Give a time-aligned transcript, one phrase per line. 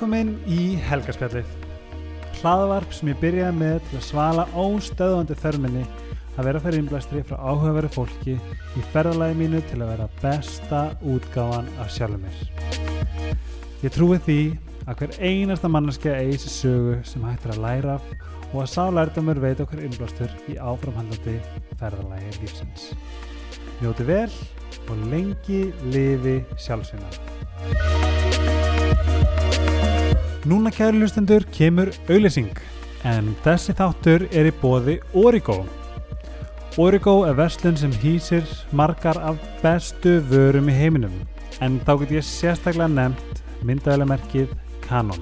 [0.00, 1.48] Velkomin í Helgarspjallið.
[2.38, 5.82] Hlaðvarp sem ég byrjaði með til að svala óstöðvandi þörminni
[6.40, 8.38] að vera fyrir innblæstri frá áhugaveru fólki
[8.80, 12.40] í ferðalagi mínu til að vera besta útgáfan af sjálfur mér.
[13.84, 14.40] Ég trúi því
[14.86, 18.10] að hver einasta manneskja eigi sér sögu sem hættir að læra af
[18.54, 21.36] og að sá lærdamur veit okkur innblástur í áframhandlandi
[21.76, 22.94] ferðalagi lífsins.
[23.84, 24.30] Njóti vel
[24.88, 28.39] og lengi lifi sjálfsvinna.
[30.48, 32.54] Núna kæri hlustendur kemur auðlýsing
[33.04, 35.58] en þessi þáttur er í bóði Origo.
[36.80, 41.18] Origo er verslun sem hýsir margar af bestu vörum í heiminum
[41.60, 44.54] en þá get ég sérstaklega nefnt myndaðilegmerkið
[44.86, 45.20] Canon.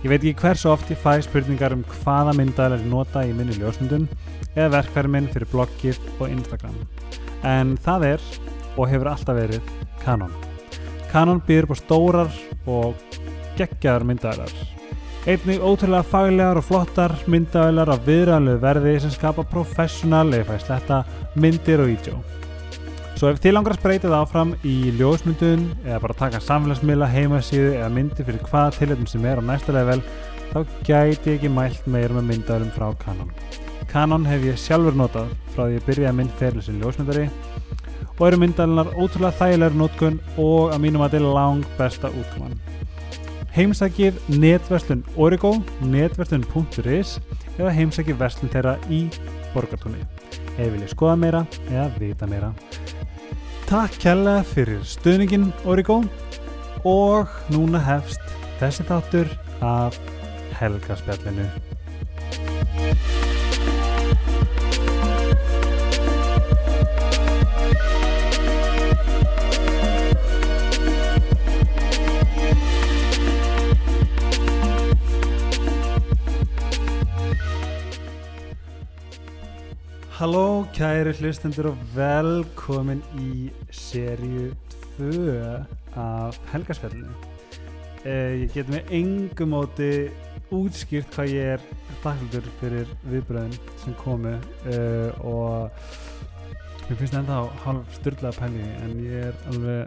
[0.00, 3.58] Ég veit ekki hversu oft ég fæ spurningar um hvaða myndaðileg er nota í minni
[3.60, 4.08] ljósmyndun
[4.54, 6.80] eða verkverðin fyrir bloggið og Instagram.
[7.44, 8.26] En það er
[8.78, 10.32] og hefur alltaf verið Canon.
[11.12, 12.32] Canon býður på stórar
[12.64, 13.09] og
[13.60, 14.54] geggjaðar myndaðilar.
[15.28, 21.00] Einnig ótrúlega faglegar og flottar myndaðilar af viðræðanlegu verði sem skapa professional eða fæst þetta
[21.36, 22.20] myndir og vídeo.
[23.20, 27.74] Svo ef þið langar að spreita það áfram í ljósmyndun eða bara taka samfélagsmiðla, heimasíðu
[27.74, 30.00] eða myndi fyrir hvaða tilhættum sem er á næsta level
[30.54, 33.34] þá gæti ég ekki mælt meira með myndaðilum frá Canon.
[33.92, 37.28] Canon hef ég sjálfur notað frá því ég byrjaði að myndferðli sem ljósmyndari
[38.16, 42.56] og eru myndaðilunar ótrúlega þægilegur nótkun og að mínum að þetta er lang besta útkoman.
[43.50, 47.16] Heimsækið netverslun Origo, netverslun.is
[47.56, 49.00] eða heimsækið verslun þeirra í
[49.54, 50.04] borgartóni.
[50.54, 52.52] Ef viljið skoða meira eða vita meira.
[53.66, 55.98] Takk kærlega fyrir stuðningin Origo
[56.86, 58.22] og núna hefst
[58.62, 59.34] þessi þáttur
[59.66, 59.98] af
[60.60, 61.50] helgarspjallinu.
[80.20, 84.50] Halló kæri hlustendur og velkomin í seríu
[84.98, 85.30] 2
[85.96, 87.14] af helgarspjallinu.
[88.04, 89.88] Eh, ég get með engum móti
[90.52, 91.64] útskýrt hvað ég er
[92.02, 95.72] þakklur fyrir viðbröðin sem komu uh, og
[96.90, 99.82] mér finnst ennþá hálf styrlaða pæli en ég er alveg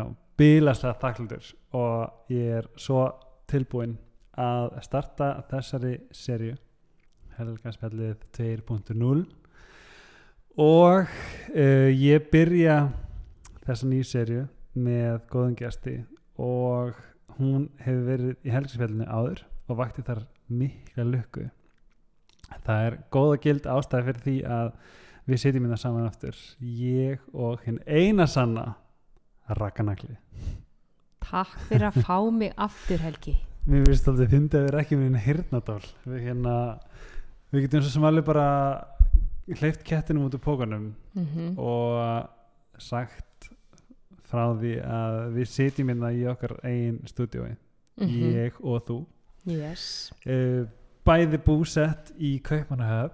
[0.00, 0.04] já,
[0.34, 3.06] bílaslega þakklur og ég er svo
[3.46, 3.94] tilbúinn
[4.34, 6.58] að starta þessari serju
[7.38, 9.35] helgarspjallið 2.0
[10.56, 12.76] og uh, ég byrja
[13.66, 14.44] þessa nýju serju
[14.76, 15.96] með góðum gæsti
[16.40, 16.96] og
[17.36, 21.48] hún hefur verið í helgarspjallinu áður og vakti þar mikla lukku.
[22.64, 24.72] Það er góða gild ástæði fyrir því að
[25.26, 26.36] við setjum hérna saman aftur.
[26.60, 28.76] Ég og hinn eina sanna
[29.46, 30.16] Rakanagli
[31.26, 33.34] Takk fyrir að fá mig aftur Helgi.
[33.66, 35.86] Mér finnst alltaf að fyndi að við erum ekki með hérna hirnadál.
[36.06, 36.52] Við, hérna,
[37.50, 38.46] við getum svo sem alveg bara
[39.54, 41.58] hleyft kettinum út úr pókanum mm -hmm.
[41.58, 42.28] og
[42.78, 43.50] sagt
[44.26, 47.56] frá því að við setjum hérna í okkar eigin stúdiói
[47.96, 49.06] ég og þú
[49.44, 50.12] yes.
[50.26, 50.66] uh,
[51.06, 53.12] bæði búsett í Kaupmannahöf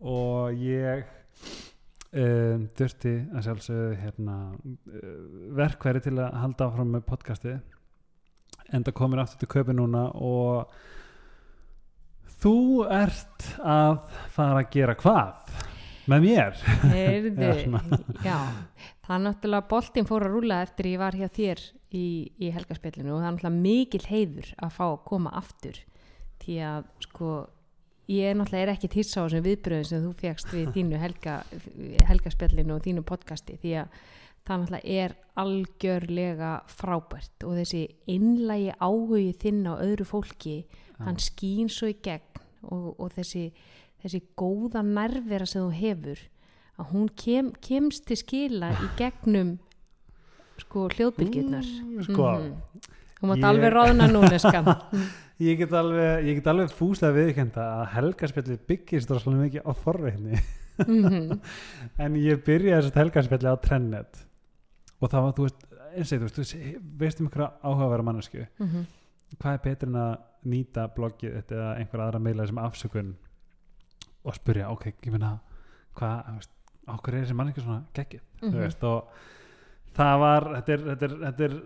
[0.00, 1.06] og ég
[2.12, 5.14] uh, þurfti að sjálfsögðu hérna, uh,
[5.56, 7.56] verkværi til að halda áfram með podcasti
[8.72, 10.70] enda komin aftur til Kaupi núna og
[12.44, 14.02] þú ert að
[14.34, 15.54] fara að gera hvað?
[16.12, 16.58] Með mér?
[16.90, 17.78] Heyrðu,
[18.28, 18.36] Já,
[19.06, 21.62] það er náttúrulega boltinn fór að rúla eftir ég var hjá þér
[21.96, 22.06] í,
[22.36, 25.80] í helgarspillinu og það er náttúrulega mikil heiður að fá að koma aftur
[26.44, 27.30] því að sko
[28.12, 31.40] ég náttúrulega er ekki tísa á þessum viðbröðum sem þú fegst við þínu helga,
[32.10, 33.98] helgarspillinu og þínu podcasti því að
[34.44, 40.58] það náttúrulega er algjörlega frábært og þessi innlægi áhugi þinn á öðru fólki
[40.98, 43.48] hann skýn svo í gegn og, og þessi,
[44.02, 46.22] þessi góða nærvera sem þú hefur
[46.78, 49.58] að hún kem, kemst til skila í gegnum
[50.58, 51.66] sko hljóðbylgjurnar.
[51.66, 52.30] Mm, sko,
[53.20, 54.68] þú mátt Ég- alveg ráðna núna skam
[55.44, 60.42] ég get alveg, ég get alveg fúslega viðkenda að helgarspjallið byggist droslega mikið á forveitni
[60.74, 61.38] Mhm.
[62.02, 64.24] en ég byrjaði þessast helgarspjalli á Trennet.
[64.98, 65.60] Og það var, þú veist,
[65.94, 68.80] eins og þú veist, þú veist, um einhverja áhugavera mannesku Mhm.
[69.38, 73.14] Hvað er betur en að nýta bloggið þetta eða einhver aðra meila sem afsökun
[74.24, 75.30] og spyrja, ok, ég finna
[75.96, 76.44] hvað,
[76.94, 78.60] okkur er þessi manneski svona geggið, þú Mhm.
[78.60, 79.08] veist og
[79.96, 81.56] það var, þetta er, þetta er, þetta er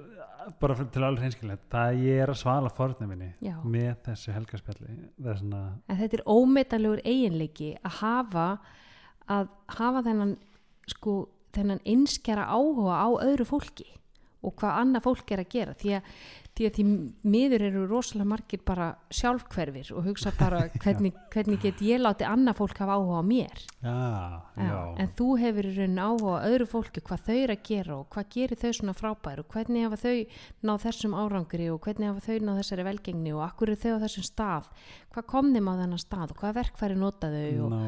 [0.60, 3.56] bara til alveg hreinskilegt það að ég er að svala fornum minni Já.
[3.64, 8.46] með þessu helgarspjalli það er svona, en þetta er ómetalegur eiginleiki að hafa
[9.28, 10.36] að hafa þennan
[10.88, 13.86] sko þennan einskjara áhuga á öðru fólki
[14.42, 16.02] og hvað annað fólk er að gera því að,
[16.58, 16.84] því að því
[17.30, 22.58] miður eru rosalega margir bara sjálfhverfir og hugsa bara hvernig, hvernig get ég láti annað
[22.58, 23.62] fólk hafa áhuga á mér?
[23.78, 23.94] Já,
[24.58, 27.96] já, en þú hefur í raunin áhuga á öðru fólki hvað þau eru að gera
[27.98, 30.16] og hvað gerir þau svona frábær og hvernig hafa þau
[30.66, 34.02] náð þessum árangri og hvernig hafa þau náð þessari velgengni og akkur eru þau á
[34.06, 34.68] þessum stað?
[35.14, 37.78] Hvað kom þeim á þennan stað og hvað verkfæri nota þau og,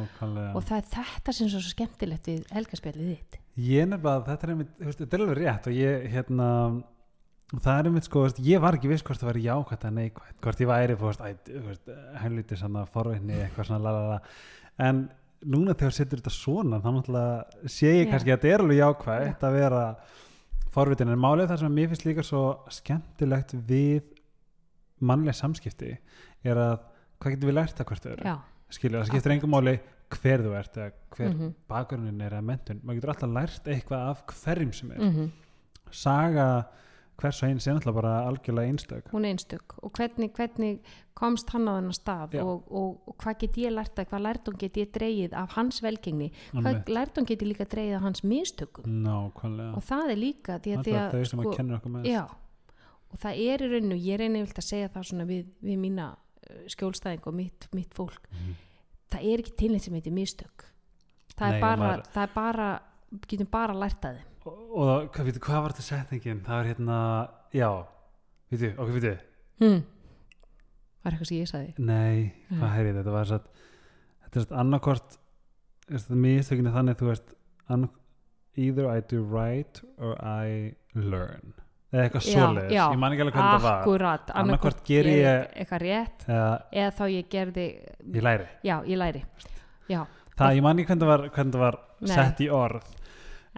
[0.54, 3.40] og það er þetta sem er svo skemmtilegt við helgarspjallið þitt.
[3.60, 6.48] Ég nefnilega, þetta er einmitt, þú veist, þetta er alveg rétt og ég, hérna
[7.50, 10.36] það er einmitt sko, veist, ég var ekki viss hvort það væri jákvæmt að neikvæmt,
[10.44, 10.94] hvort ég væri
[12.22, 14.20] helvítið svona forveitni eitthvað svona lalala
[14.86, 15.00] en
[15.50, 19.44] núna þegar setur þetta svona þá náttúrulega sé ég kannski að þetta er alveg jákvæmt
[19.48, 19.82] að vera
[20.70, 21.10] forvitin.
[21.10, 24.02] En málið það sem mér finnst líka svo skemmtilegt við
[25.00, 25.94] mannleg samskipti
[26.44, 26.74] er að
[27.20, 28.26] hvað getum við lært að hvert öðru?
[28.30, 28.36] Já,
[28.76, 29.74] skilja, það skiptir engum máli
[30.10, 31.54] hver þú ert eða hver Mhm.
[31.68, 34.98] bakgrunnin er að mentun, maður getur alltaf lært eitthvað af hverjum sem er.
[35.00, 35.30] Mm
[35.90, 36.66] saga
[37.20, 39.08] hvers og eins er náttúrulega bara algjörlega einstök.
[39.12, 39.74] Hún er einstök.
[39.84, 40.80] Og hvernig, hvernig
[41.14, 42.36] komst hann á þennan stað?
[42.42, 45.82] Og, og, og hvað get ég lært að hvað lærdum get ég dreigið af hans
[45.84, 46.30] velgengni?
[46.52, 46.88] Hvað Alveg.
[46.96, 48.88] lærdum get ég líka dreigið af hans mistökum?
[49.04, 49.74] Nákvæmlega.
[49.76, 52.22] Og það er líka því að, að þau sem að kenna okkur með já,
[53.10, 56.08] og það er í rauninu ég reyni vilt að segja það svona við, við mína
[56.16, 58.26] uh, skjólstæðing og mitt, mitt fólk.
[58.32, 58.58] Mhm.
[59.10, 60.66] það er ekki til neitt sem heitir mistök.
[61.36, 62.68] Það Nei, er bara, maður- það er bara
[63.26, 66.42] getum bara lært að þeim og, hvað, veitu, hvað var þetta setningin?
[66.46, 66.98] Það var hérna,
[67.52, 67.70] já
[68.50, 69.14] veitu, okkur veitu,
[69.60, 69.80] hmm.
[71.04, 71.74] var eitthvað sem ég sagði?
[71.78, 72.76] Nei hvað Nei.
[72.76, 73.50] heyrði þetta var satt
[74.24, 75.18] þetta er satt annarkort
[75.90, 77.34] þetta mistökinni þannig þú veist
[78.56, 81.54] either I do right or I learn.
[81.90, 83.80] Eða eitthvað svoleiðis, ég man ekki alveg hvernig það var.
[83.80, 87.64] Akkurat, Annaðhvort geri ég- eitthvað rétt eða eða þá ég gerði
[88.14, 88.46] ég læri.
[88.62, 89.22] Já, ég læri.
[89.90, 90.06] Já,
[90.36, 92.99] það, ég man ekki hvernig það var, hvernig það var sett í orð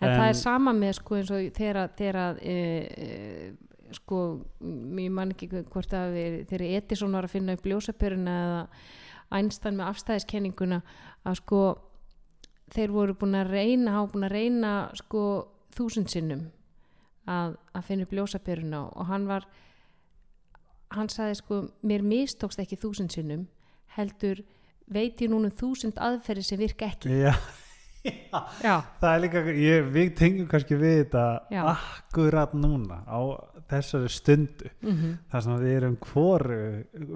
[0.02, 2.56] en, það En- er sama með sko eins og þegar þegar e,
[3.06, 3.52] e,
[3.96, 4.18] sko
[4.60, 6.18] m- ég man ekki hvort að
[6.50, 8.60] þegar Edison var að finna upp ljósapöruna eða
[9.32, 10.82] Einstein með afstæðiskenninguna
[11.24, 11.60] að sko
[12.72, 15.22] þeir voru búin að reyna hafa búin að reyna sko
[15.76, 16.46] þúsund sinnum
[17.28, 19.46] að, að finna upp ljósapöruna og hann var
[20.92, 23.46] hann sagði sko mér mistókst ekki þúsund sinnum
[23.96, 24.42] heldur
[24.92, 27.12] veit ég núna um þúsund aðferði sem virka ekki.
[27.22, 27.32] Já,
[28.02, 31.62] já, það er líka ég, við tengjum kannski við þetta Já.
[31.74, 33.20] akkurat núna á
[33.70, 36.56] þessari stundu mm þar sem við erum hvoru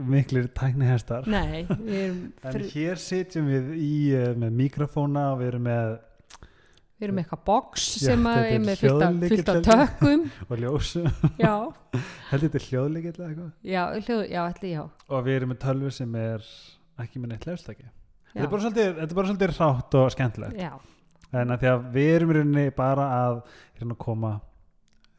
[0.09, 1.27] miklir tæknihestar.
[1.29, 5.97] Nei erum, en hér sitjum við í uh, með mikrofóna og við erum með
[6.97, 10.25] við erum eitthvað box Já, sem þetta er með fullt af, tökum.
[10.49, 11.11] Og ljósum.
[11.37, 11.53] Já,
[12.31, 13.53] heldur þetta er hljóðleikill eða eitthvað?
[13.75, 14.83] Já, hljóð, já, ætli já.
[15.11, 16.51] Og við erum með tölvu sem er
[17.05, 17.91] ekki með neitt hljóðstæki
[18.37, 20.59] þetta já, er bara svolítið, þetta er bara svolítið rátt og skemmtilegt.
[20.61, 20.73] Já,
[21.33, 23.39] en að því að við erum í rauninni bara að
[23.79, 24.33] hérna koma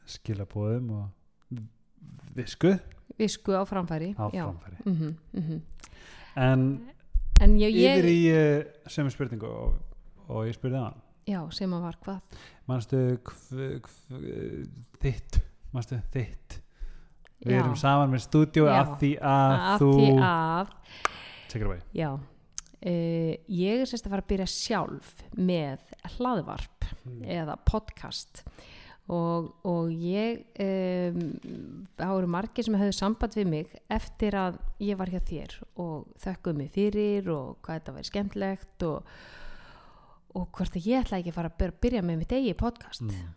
[0.08, 1.64] skilabóðum og
[2.38, 2.76] visku.
[3.18, 4.46] Visku á framfæri á já.
[4.46, 4.78] framfæri.
[4.86, 5.62] Mm -hmm,
[6.36, 6.62] en
[7.42, 9.74] en ég, yfir í uh, sömu spurningu og,
[10.28, 11.02] og ég spurði hann.
[11.28, 12.22] Já, sem að var hvað?
[12.68, 13.82] Hv,
[15.02, 15.42] þitt
[15.74, 16.62] manstu þitt?
[17.44, 17.60] Við Já.
[17.60, 18.80] erum saman með stúdíu Já.
[18.80, 19.92] að því að, að þú
[21.48, 21.80] take it away.
[21.94, 22.20] Já
[22.86, 25.86] uh, ég er sérst að fara að byrja sjálf með
[26.18, 26.90] hlaðvarp
[27.24, 28.44] eða podcast.
[29.08, 31.20] Og, og ég um,
[31.96, 36.10] það voru margir sem hefðu samband við mig eftir að ég var hjá þér og
[36.20, 39.14] þökkuðu mig fyrir og hvað þetta væri skemmtilegt og,
[40.36, 43.08] og hvort að ég ætla ekki að fara að byr- byrja með mitt eigi podcast.
[43.08, 43.32] Mm.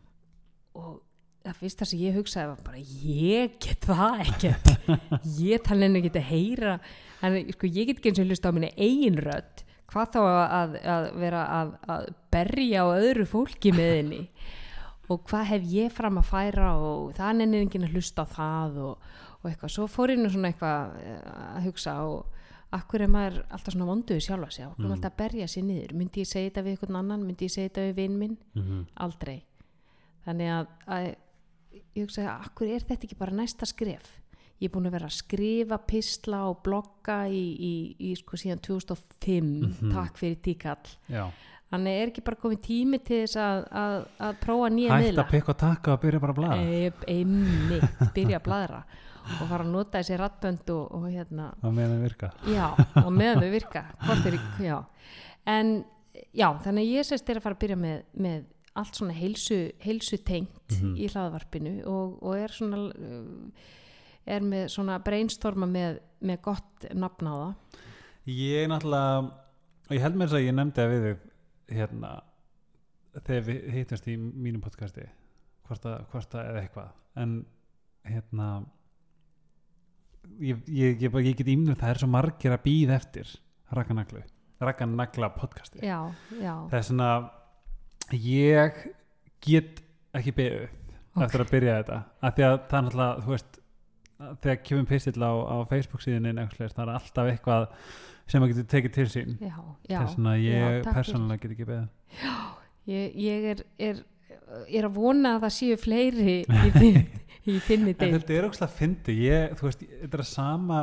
[0.80, 0.98] og
[1.44, 4.70] það fyrsta sem ég hugsaði var bara ég get það ekkert.
[5.50, 6.74] Ég tala henni ekki að heyra.
[7.20, 9.62] Þannig, sko, ég get ekki eins og hlusta á minni eigin rödd.
[9.90, 14.20] Hvað þá að, að vera að, að berja á öðru fólki með henni?
[15.10, 18.76] Og hvað hef ég fram að færa og það nennir enginn að hlusta á það
[18.86, 19.08] og,
[19.40, 21.24] og eitthvað, svo fór ég nú svona eitthvað eh,
[21.56, 22.36] að hugsa og
[22.78, 24.68] akkur er maður alltaf svona vonduði sjálfa sig?
[24.68, 24.94] Akkur er Mm.
[24.94, 25.96] alltaf að berja sér niður?
[25.98, 28.36] Myndi ég segja þetta við einhvern annan, myndi ég segja þetta við vinn minn?
[28.54, 29.40] Mm aldrei.
[30.28, 31.08] Þannig að, að
[31.72, 34.16] ég hugsa að akkur er þetta ekki bara næsta skref?
[34.60, 37.72] Ég er búin að vera að skrifa pistla og blogga í, í,
[38.10, 39.46] í sko síðan 2005
[39.80, 39.92] Mhm.
[39.94, 41.30] takk fyrir tíkall já.
[41.70, 43.96] Þannig er ekki bara komið tími til þess að, að,
[44.26, 45.22] að prófa nýja hægt miðla.
[45.22, 48.80] að pikka og taka og byrja bara að blaða Ep, einmitt, byrja að bladra
[49.30, 51.52] og fara að nota þessi rattbönd og, og hérna.
[51.62, 52.30] Á meðan það virka.
[52.50, 52.66] Já,
[53.04, 53.82] og meðan þau virka.
[54.26, 54.78] Er, já.
[55.46, 55.84] en
[56.34, 58.40] já, þannig ég sérst er að fara að byrja með, með
[58.78, 60.94] allt svona heilsu, heilsu tengt Mhm.
[60.96, 63.50] í hlaðvarpinu og, og er svona uh,
[64.26, 67.54] er með svona brainstorma með, með gott nafn á það.
[68.30, 69.30] Ég náttúrulega
[69.88, 71.18] og ég held með þess að ég nefndi að við
[71.74, 72.10] hérna
[73.24, 75.08] þegar við hittumst í mínum podcasti
[75.90, 76.04] að
[76.46, 76.92] eða eitthvað.
[77.16, 77.34] En
[78.06, 78.46] hérna
[80.40, 83.32] ég, ég, ég, ég get ímnum það er svo margir að býða eftir
[83.74, 84.22] rakkanaglu
[84.60, 85.80] rakkanagla podcasti.
[85.80, 85.98] Já,
[86.36, 86.54] já.
[86.68, 87.10] Það er svona
[88.18, 88.84] ég
[89.46, 89.82] get
[90.14, 90.68] ekki beðið
[91.10, 91.24] Ok.
[91.26, 93.58] eftir að byrja þetta af því að það er náttúrulega þú veist
[94.44, 97.66] þegar kemur pistill á, á Facebook síðan það er alltaf eitthvað
[98.30, 99.32] sem maður getur tekið til sín.
[99.42, 99.56] Já,
[99.90, 101.88] já, þess já, ég takk persónulega get ekki beðið.
[102.90, 104.02] Ég, ég er, er
[104.70, 107.00] ég er að vona að það séu fleiri í, þinn,
[107.50, 108.16] í þinni en deild.
[108.18, 110.80] þetta er ógslag að fyndi ég, þú veist, þetta er að sama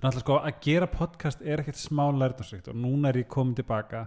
[0.00, 4.06] náttúrulega sko að gera podcast er ekkert smá lærdomsvíkt og núna er ég komin tilbaka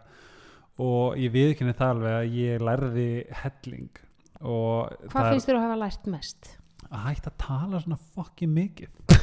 [0.81, 3.07] og ég viðkynni það alveg að ég lærði
[3.43, 4.01] helling
[4.43, 6.51] og hvað finnst þér að hafa lært mest?
[6.93, 8.91] að hætta að tala svona fokkin mikið.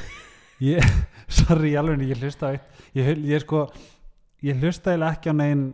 [0.60, 0.84] Ég,
[1.40, 3.62] sorry alveg ég hlusta ég, ég sko,
[4.44, 5.70] ég hlusta ekki á negin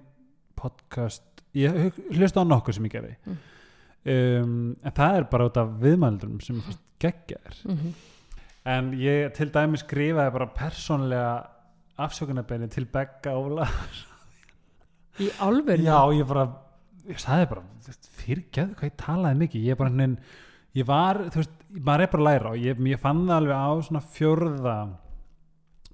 [0.54, 1.24] podcast.
[1.56, 3.16] Ég hlusta á nokkuð sem ég gerði.
[3.24, 3.40] Mm.
[4.12, 7.58] um, en það er bara út af viðmældum sem fannst geggjaðir.
[7.66, 7.96] Mm
[8.66, 11.34] en ég til dæmi skrifaði bara persónlega
[12.02, 13.68] afsökunarbeini til Begga Óla
[15.22, 15.80] í álfur?
[15.82, 16.46] já ég bara
[17.06, 17.62] ég sagði bara
[18.20, 20.18] fyrirgeðu hvað ég talaði mikið ég bara hennin
[20.76, 23.56] ég var þú veist maður er bara að læra og ég, ég fann það alveg
[23.56, 24.76] á svona fjörða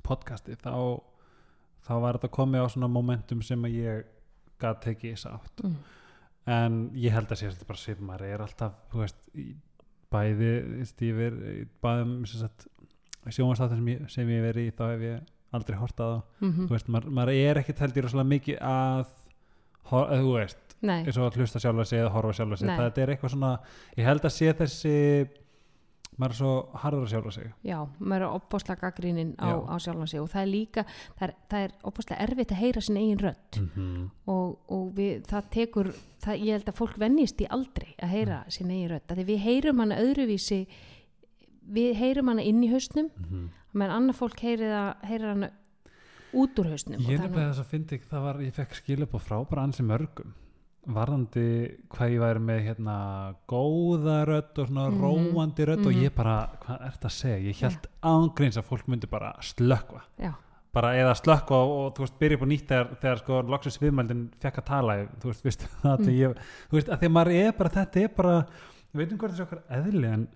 [0.02, 0.72] podcasti þá
[1.86, 4.08] þá var þetta komið á svona momentum sem að ég
[4.62, 5.76] gat tekið sátt mm.
[6.54, 9.30] en ég held að sé þetta bara svip maður er alltaf þú veist
[10.12, 10.52] bæði
[10.90, 11.38] stífir
[11.82, 12.50] bæðum sem,
[13.88, 16.88] ég- sem ég hef verið í þá hef ég aldrei hortað á Mm þú veist,
[16.88, 19.06] maður, maður er ekkit held ég rosalega mikið að
[19.92, 22.76] eða þú veist, nei, eins og að hlusta sjálfa sig eða horfa sjálfa sig, Nei.
[22.76, 23.52] það er eitthvað svona
[23.96, 24.96] ég held að sé þessi
[26.20, 27.52] maður er svo harður að sjálfa sig.
[27.64, 30.84] Já, maður er opbáslega gaggrínin á, á sjálfan sig og það er líka,
[31.18, 33.58] það er, er opbáslega erfitt að heyra sin eigin rödd.
[33.58, 34.10] Mm -hmm.
[34.26, 38.42] og, og við, það tekur það, ég held að fólk vennist í aldrei að heyra
[38.42, 38.50] Mm.
[38.50, 40.66] sin eigin rödd, af því við heyrum hana öðruvísi
[41.72, 45.50] við heyrum hana inn í hausnum menn annað fólk heyrir, það, heyrir hana
[46.32, 49.20] út úr hausnum ég er og nefnilega þess að fyndi það var, ég fekk skilabóð
[49.26, 50.32] frá bara ansi mörgum
[50.92, 51.42] varðandi
[51.94, 52.94] hvað ég væri með hérna
[53.48, 55.00] góða rödd og svona Mhm.
[55.00, 56.02] róandi rödd og Mhm.
[56.02, 60.34] ég bara, hvað ert að segja ég held ángreins að fólk myndi bara slökva já,
[60.72, 63.78] bara eða slökka og, og þú veist byrja upp á nýtt þegar, þegar sko loksins
[63.78, 66.18] viðmældin fekk að tala þú veist, veist, það Mm.
[66.18, 66.34] ég,
[66.68, 68.46] þú veist, að því að maður er bara þetta er bara,
[68.94, 70.28] við veitum hvað þessi okkar eðli en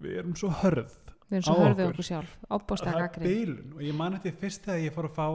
[0.00, 0.90] við erum svo hörð
[1.30, 1.94] við erum svo hörfið okkur.
[1.94, 2.36] okkur sjálf.
[2.50, 5.26] Að er gaggrín og ég man eftir fyrst þegar ég fór að fá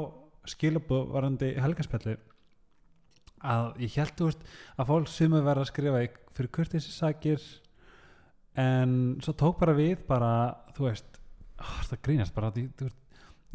[0.46, 2.18] skilabóð varandi helgarspjalli
[3.46, 4.44] að ég held þú veist
[4.80, 7.46] að fólk sumur verða að skrifa í- fyrir kurtið sér sakir
[8.58, 10.32] en svo tók bara við bara
[10.76, 11.20] þú veist,
[11.60, 12.52] oh, það grínast bara?
[12.56, 13.00] Því, þú veist,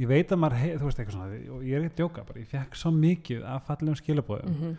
[0.01, 2.25] ég veit að maður hei, þú veist eitthvað svona, og ég er ekki að djóka
[2.29, 4.79] bara, ég fekk svo mikið af fallegum skilabóðum mm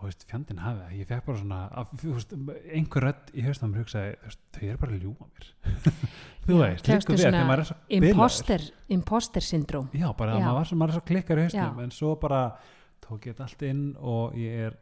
[0.00, 2.34] og þú veist, fjandinn hafi það, ég fekk bara svona að, þú veist,
[2.78, 5.48] einhver rödd í hausnum hugsaði, þú veist, þau eru bara að ljúga mér.
[6.50, 8.62] Þú veist, líka við, svona þegar maður er svo imposter,
[8.96, 10.46] imposter syndróm Já, bara Já.
[10.48, 11.66] maður maður er svo klikkar í Já.
[11.84, 12.40] en svo bara
[13.04, 14.78] tók ég þetta allt inn og ég er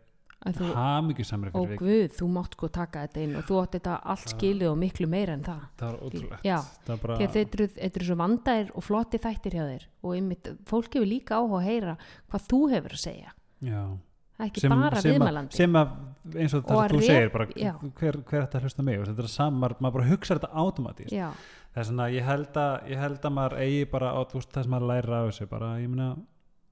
[0.46, 3.96] að þú, hamingjusamri og guð, þú mátt sko taka þetta inn og þú átt þetta
[4.14, 5.64] allt skilið og miklu meira en það.
[5.80, 6.46] Það var ótrúlegt.
[6.46, 10.14] Já, það bara, því að þetta eru, svo vandæðir og flotti þættir hjá þér og
[10.14, 11.96] einmitt, fólk hefur líka áhuga að heyra
[12.30, 13.34] hvað þú hefur að segja.
[13.66, 14.07] Já, er
[14.46, 15.52] ekki sem, bara sem, viðmælandi.
[15.58, 15.94] sem að
[16.38, 17.46] eins og það að sem þú segir bara,
[17.98, 18.98] hver, hver að hlusta mig?
[19.08, 21.30] Þetta er saman, maður, bara hugsa þetta automatist já,
[21.74, 24.52] það er svona, ég held að, ég held að maður eigi bara á þú veist,
[24.52, 26.10] það sem maður læra af þessu bara, ég meina,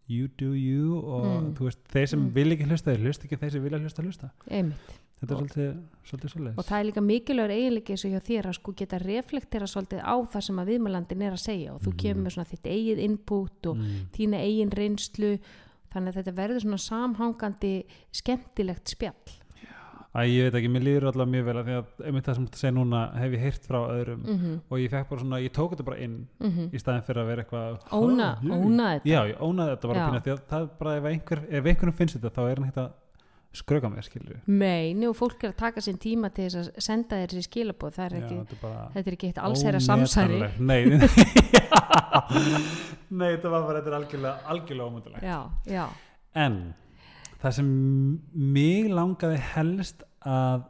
[0.09, 1.55] you do you og Mm.
[1.59, 2.31] þú veist, þeir sem Mm.
[2.37, 4.31] vil ekki hlusta þeir hlusta ekki, þeir sem vilja hlusta hlusta.
[4.51, 4.95] Einmitt.
[5.17, 8.47] Þetta er svolítið, svolítið svolítið og það er líka mikilvægur eiginleiki eins og hjá þér
[8.51, 11.73] að sko geta reflektera svolítið á það sem að viðmælandin er að segja.
[11.73, 11.97] Og þú Mhm.
[12.03, 14.11] kemur með svona þitt eigið input og mm.
[14.13, 15.39] þína eigin reynslu
[15.97, 17.75] þannig að þetta verður svona samhangandi
[18.15, 19.37] skemmtilegt spjall.
[20.17, 22.45] Æ, ég veit ekki, mér líður allavega mjög vel að því að einmitt það sem
[22.47, 24.23] þú segir núna hef ég heyrt frá öðrum.
[24.23, 26.15] Mm -hmm, og ég fekk bara svona, ég tók þetta bara inn
[26.73, 29.11] í staðin fyrir að vera eitthvað óna, óna þetta?
[29.11, 30.07] Já, ég ónaði þetta bara Já.
[30.09, 32.81] pínu því að það bara ef, einhver, ef einhverjum finnst þetta þá er hann hægt
[32.81, 32.91] að
[33.57, 36.87] skröka mér, skilur við meini og fólk er að taka sinn tíma til þess að
[36.87, 39.43] senda þér þessi skilabóð það er Já, ekki, þetta er bara þetta er ekki eitt
[39.49, 40.41] allsherra samsæri.
[40.41, 40.61] ómetanlegt.
[40.71, 40.83] Nei,
[43.21, 45.39] nei, þetta var bara, þetta er algjörlega, algjörlega ómöndulegt já,
[45.71, 45.85] já,
[46.37, 46.57] En
[47.41, 47.69] það sem
[48.57, 50.67] mig langaði helst að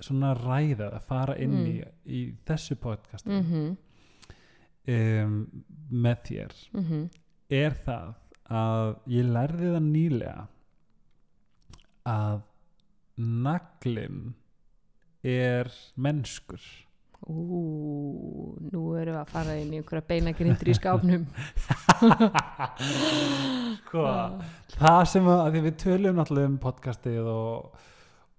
[0.00, 1.76] svona ræða, að fara inn í,
[2.08, 3.74] í þessu podcast mhm.
[4.88, 5.36] um,
[5.90, 7.04] með þér mhm.
[7.60, 8.14] er það
[8.50, 10.46] að ég lærði það nýlega
[12.08, 12.40] að
[13.20, 14.34] naglin
[15.26, 15.68] er
[16.00, 16.60] mennskur.
[17.28, 17.36] Ú,
[18.72, 21.26] nú erum við að fara inn í einhverja beinagrindur í skápnum.
[23.80, 24.04] Sko,
[24.78, 27.80] það sem að, að við tölum náttúrulega um podcastið og,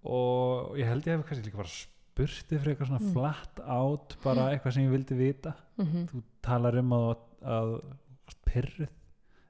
[0.08, 3.14] og ég held ég hef kannski líka bara spurt þig fyrir eitthvað svona Mm.
[3.16, 5.54] flat out bara eitthvað sem ég vildi vita.
[5.78, 7.14] Mm þú talar um að,
[7.46, 7.72] að
[8.50, 8.90] pyrruð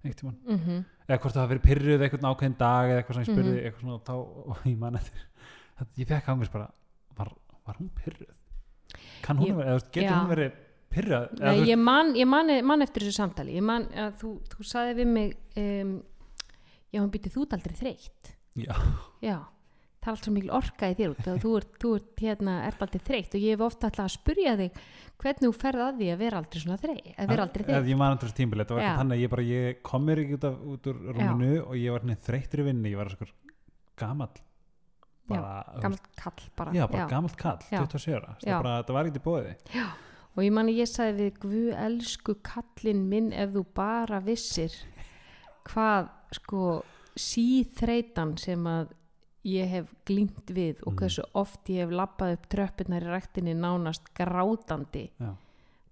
[0.03, 0.38] einhvern tímann.
[0.48, 0.84] -hmm.
[1.08, 3.65] eða hvort það hafi verið pyrruð eitthvað ákveðin dag eða eitthvað sem ég spurði Mhm.
[3.65, 4.13] eitthvað svona þá
[4.50, 5.22] og ég man eftir
[5.98, 6.67] ég fekk ángurs bara
[7.17, 7.31] var,
[7.65, 8.36] var hún pyrruð
[9.22, 10.20] kann hún verið, eða getur Já.
[10.20, 10.51] hún verið
[10.91, 13.53] pyrruð Nei, ég man, ég man, man eftir þessu samtali.
[13.55, 16.03] Ég man að þú, þú saði við mig um,
[16.91, 18.34] já, hann býtti þú aldrei þreytt.
[18.55, 18.75] Já,
[19.22, 19.38] já,
[20.01, 22.53] það er allt svo mikil orka í þér út og þú ert, þú ert hérna,
[22.65, 24.79] ert aldrei þreytt og ég hef ofta alltaf að spurja þig
[25.22, 28.00] hvernig þú ferð að því að vera aldrei svona þreytt að vera aldrei þreytt ég
[28.01, 28.86] man þessu tímbil þetta var Já.
[28.88, 31.75] eitthvað þannig að ég bara ég kom mér ekki út, af, út úr rúminu og
[31.77, 33.36] ég var hérna þreyttur í vinni ég var svona
[34.01, 34.39] gamall
[35.29, 37.84] bara, þú gamalt kall bara, já, bara gamalt kall, Já.
[37.86, 38.55] 27 ára Já.
[38.58, 39.53] það, var ekkert í bóði
[40.31, 44.74] og ég man að ég sagði við Guð elsku kallinn minn ef þú bara vissir
[45.70, 46.65] hvað sko
[47.20, 48.96] síþreitan sem að
[49.43, 50.98] ég hef glýmt við og Mhm.
[51.00, 55.36] hversu oft ég hef lappað upp tröppurnar í ræktinni nánast grátandi Já.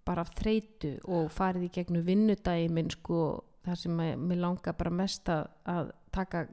[0.05, 4.89] bara af þreitu og farið í gegnum vinnudagi minn sko þar sem mér langar bara
[4.91, 6.47] mest að, taka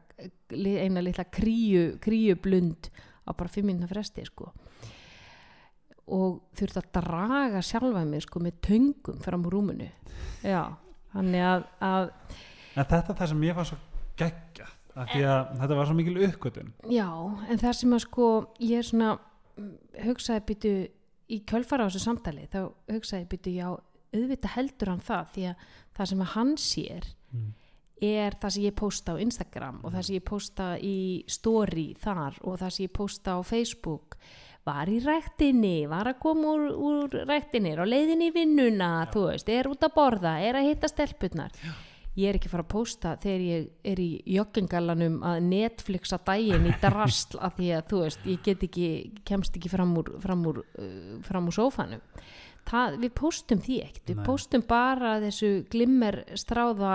[0.50, 2.90] eina litla kríu, kríu blund
[3.26, 4.52] á bara fimm minna fresti sko
[6.06, 9.88] og þurfti að draga sjálfa mig sko með töngum fram úr rúminu
[10.44, 10.76] já,
[11.14, 12.10] þannig að, að
[12.76, 13.78] en þetta er það sem ég fann svo
[14.20, 14.68] geggja
[15.60, 17.08] þetta var svo mikil uppgötun já,
[17.50, 18.28] en það sem að sko
[18.64, 19.10] ég er svona
[20.06, 20.72] hugsaði byttu
[21.36, 22.60] í kjölfara á þessu samtali þá
[22.94, 23.68] hugsaði byttu já
[24.16, 25.64] auðvitað heldur hann það því að
[25.98, 27.48] það sem að hann sér Mm.
[28.00, 30.96] er það sem ég posta á Instagram og það sem ég posta í
[31.28, 34.14] story þar og það sem ég posta á Facebook.
[34.64, 39.26] Var í ræktinni, var að koma úr, úr ræktinni, er á leiðinni í vinnuna þú
[39.32, 41.52] veist, er út að borða, er að hitta stelpurnar
[42.16, 46.68] ég er ekki að fara að posta þegar ég er í joggingallanum að Netflixa daginn
[46.68, 48.88] í drasl af því að þú veist, ég get ekki
[49.29, 52.05] kemst ekki fram úr, fram úr, uh, fram úr sófanum.
[52.66, 54.24] Það, við postum því ekkert, við Nei.
[54.26, 56.94] postum bara þessu glimmer stráða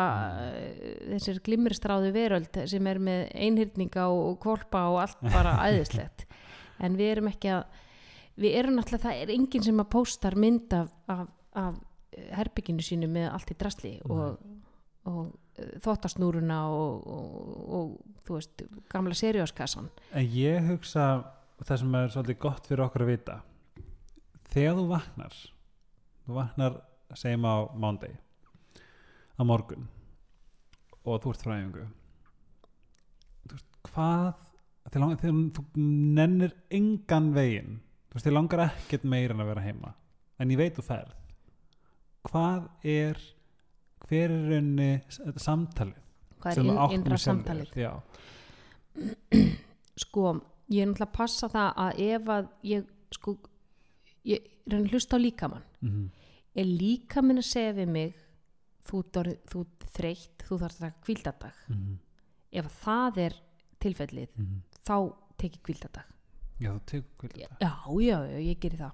[1.13, 6.25] þessir glimmer stráðu veröld sem er með einhyrninga og kvolpa og allt bara æðislegt.
[6.84, 7.79] En við erum ekki að
[8.41, 11.23] við erum náttúrulega, það er enginn sem að postar mynd af, af,
[11.62, 11.79] af
[12.36, 14.41] herbygginu sínu með allt í drasli og,
[15.09, 21.07] og eh, þvottasnúruna og, og, og þú veist, gamla serióskassan en ég hugsa
[21.61, 23.39] það sem er svolítið gott fyrir okkur að vita.
[24.51, 25.39] Þegar þú vaknar
[26.25, 26.77] þú vaknar,
[27.17, 28.17] segjum á mándegi
[29.37, 29.87] á morgun
[31.01, 31.85] og þú ert fræðingu
[33.47, 34.45] þú veist, hvað
[34.91, 39.95] þegar, þú nennir engan veginn þú veist, þið langar ekkert meira en að vera heima
[40.41, 41.13] en ég veit þú ferð.
[42.25, 43.19] Hvað er
[44.07, 44.91] hver er raunni
[45.37, 45.99] samtalið
[46.41, 47.69] hvað er innra samtalið?
[50.01, 50.33] Sko,
[50.71, 53.35] ég er náttúrulega að passa það að ef að ég sko,
[54.27, 55.69] ég að hlusta á líkamann.
[55.81, 56.09] Mm
[56.57, 58.15] er líkaminn að segja við mig
[58.87, 61.97] þú, ert þreytt þú þarf að taka kvildadag -hmm.
[62.51, 63.37] ef að það er
[63.79, 66.05] tilfellið Mm þá tek ég kvildadag
[66.59, 68.91] já, þú tegur kvöld já, já, já, ég geri það.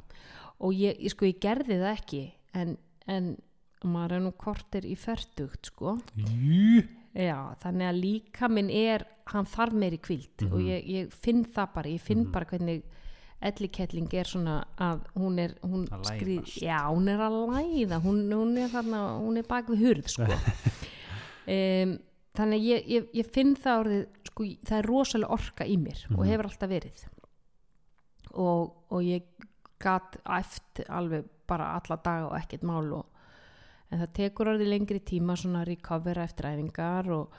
[0.60, 3.38] Og ég, sko, ég gerði það ekki en, en
[3.84, 9.74] maður er nú kortir í ferdugt sko Jú, já, þannig að líkaminn er hann þarf
[9.74, 10.54] meiri kvild Mhm.
[10.54, 12.32] og ég, ég finn það bara, ég finn Mhm.
[12.32, 12.84] bara hvernig
[13.42, 16.58] ellikelling er svona að hún er hún læðast.
[16.62, 20.24] já, hún er að læða hún, hún er þarna, hún er bak við hurð sko
[21.48, 22.00] um,
[22.38, 26.06] þannig að ég, ég, ég finn það orðið sko, það er rosalega orka í mér
[26.12, 26.30] og Mhm.
[26.32, 27.06] hefur alltaf verið
[28.34, 29.24] og, og ég
[29.80, 33.06] gat æft alveg bara alla daga og ekkert mál og,
[33.92, 37.30] en það tekur orðið lengri tíma svona að recovera eftir æfingar og,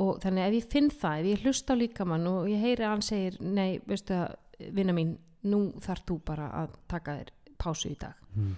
[0.00, 2.94] og þannig ef ég finn það, ef ég hlusta á líkamann og ég heyri að
[2.94, 4.36] hann segir nei, veistu það,
[4.78, 8.52] vinna mín nú þarf þú bara að taka þér pásu í dag Mm.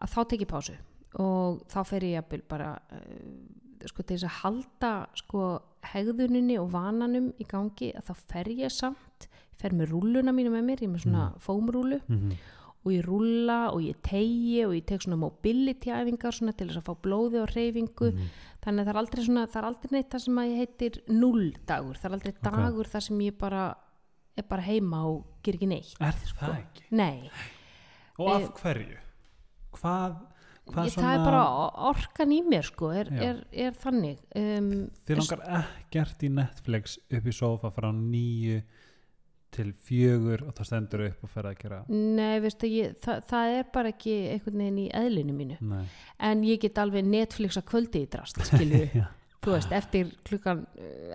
[0.00, 0.74] að þá tek ég pásu
[1.20, 5.42] og þá fer ég bara uh, sko til þess að halda sko
[5.92, 9.28] hegðuninni og vananum í gangi að þá fer ég samt
[9.60, 12.32] fer með rúlluna mínu með mér, ég er með svona fómrúlu Mhm.
[12.84, 16.82] Og ég rúlla og ég tegi og ég tek svona mobility æfingar svona til þess
[16.82, 18.26] að fá blóði og hreyfingu Mhm.
[18.64, 21.00] þannig að það er aldrei svona, það er aldrei neitt það sem að ég heitir
[21.08, 22.42] null dagur, það er aldrei Ok.
[22.50, 23.64] dagur þar sem ég bara
[24.36, 26.82] er bara heima og ger ekki neitt Er það ekki?
[26.90, 27.30] nei,
[28.18, 28.96] Og af hverju?
[29.74, 30.16] Hvað,
[30.70, 31.44] hvað ég, svona það er bara
[31.90, 34.68] orkan í mér sko, er, er, er þannig um,
[35.06, 38.62] Þið langar ekkert í Netflix upp í sofa frá nýju
[39.54, 43.52] til fjögur og það stendur upp og fer að gera nei, veistu, ég, það, það
[43.58, 45.84] er bara ekki einhvern veginn í eðlinu mínu Nei.
[46.30, 48.82] en ég get alveg Netflix að kvöldi í drast skilju,
[49.44, 50.64] þú veist, eftir klukkan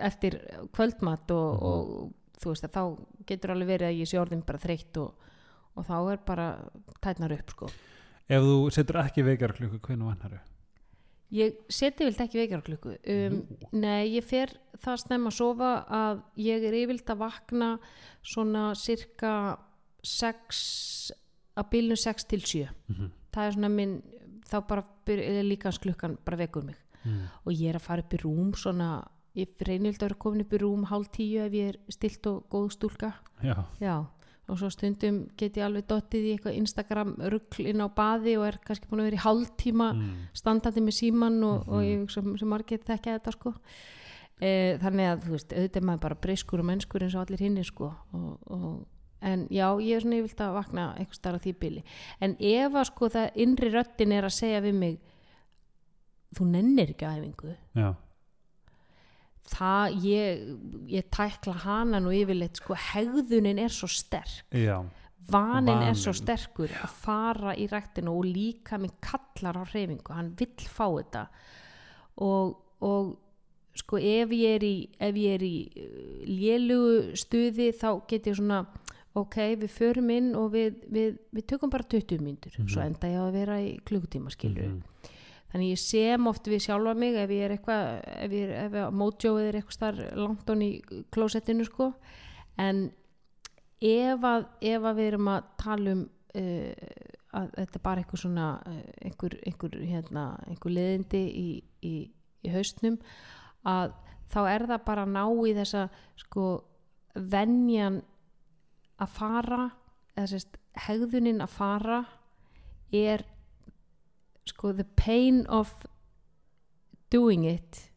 [0.08, 0.38] eftir
[0.76, 1.70] kvöldmatt og, Mhm.
[1.70, 2.82] og þú veist þá
[3.28, 5.26] getur alveg verið að ég sé orðin bara þreytt og,
[5.76, 6.46] og þá er bara
[7.04, 7.68] tætnar upp sko
[8.30, 10.46] ef þú setur ekki vekjarklukku hvernig vannar þau?
[11.32, 13.36] Ég seti vilt ekki vekjarklukku um,
[13.72, 14.50] Nei, ég fer
[14.82, 17.68] það snemma að sofa að ég er yfirlt að vakna
[18.22, 19.58] svona cirka
[20.02, 21.12] 6
[21.60, 23.10] að bylnu 6 til 7 Mhm.
[23.32, 24.02] það er svona minn
[24.50, 26.76] þá bara byr- er líkansklukkan bara vekur mig.
[27.04, 27.28] Mm.
[27.46, 30.50] og ég er að fara upp í rúm svona, ég reynir að vera komin upp
[30.52, 33.14] í rúm hálf tíu ef ég er stilt og góð stúlka.
[33.42, 34.04] Já, Já,
[34.50, 38.46] og svo stundum get ég alveg dottið í eitthvað Instagram rugl inn á baði og
[38.48, 40.12] er kannski búin að vera í hálftíma mm.
[40.42, 41.88] standandi með síman og, og Mhm.
[41.90, 43.54] ég sem, sem margir þekka þetta sko
[44.40, 47.64] e, þannig að þú veist, auðvitað maður bara breyskur og mennskur eins og allir hinni
[47.64, 48.86] sko og, og,
[49.20, 51.82] en já, ég er svona yfirlt að vakna eitthvað starf á því bili
[52.24, 55.00] en ef að sko það innri röttin er að segja við mig
[56.38, 57.90] þú nennir ekki á æfingu já,
[59.48, 60.42] það, ég,
[60.88, 64.78] ég tækla hana nú yfirleitt sko, hegðunin er svo sterk já,
[65.30, 65.94] vanin er Vaninn.
[65.98, 70.86] svo sterkur að fara í ræktinu og líka minn kallar á hreyfingu, hann vill fá
[70.90, 71.26] þetta
[72.20, 73.16] og, og
[73.80, 78.36] sko ef ég er í ef ég er í uh, lélugu stuði þá get ég
[78.40, 78.64] svona
[79.14, 82.68] ok, við förum inn og við, við, við tökum bara 20 mínútur Mhm.
[82.70, 84.82] svo enda ég að vera í klukkutíma skilur Mhm.
[85.50, 88.94] Þannig ég sem oft við sjálfa mig ef ég er eitthvað ef ég er, ef
[88.94, 90.70] mótjóið er eitthvað starf langt án í
[91.10, 91.92] klósettinu sko.
[92.60, 92.88] En
[93.80, 96.04] ef að, ef að við erum að tala um
[96.36, 96.92] uh,
[97.30, 101.48] að þetta er bara eitthvað svona uh, einhver, einhver, hérna, einhver leðindi í,
[101.86, 101.94] í,
[102.44, 102.98] í haustnum
[103.68, 103.94] að
[104.30, 105.84] þá er það bara að ná í þessa
[106.20, 106.46] sko
[107.14, 108.00] venjan
[109.00, 109.62] að fara
[110.14, 112.00] eða sérst hegðunin að fara
[112.94, 113.24] er
[114.48, 115.72] sko the pain of
[117.10, 117.90] doing it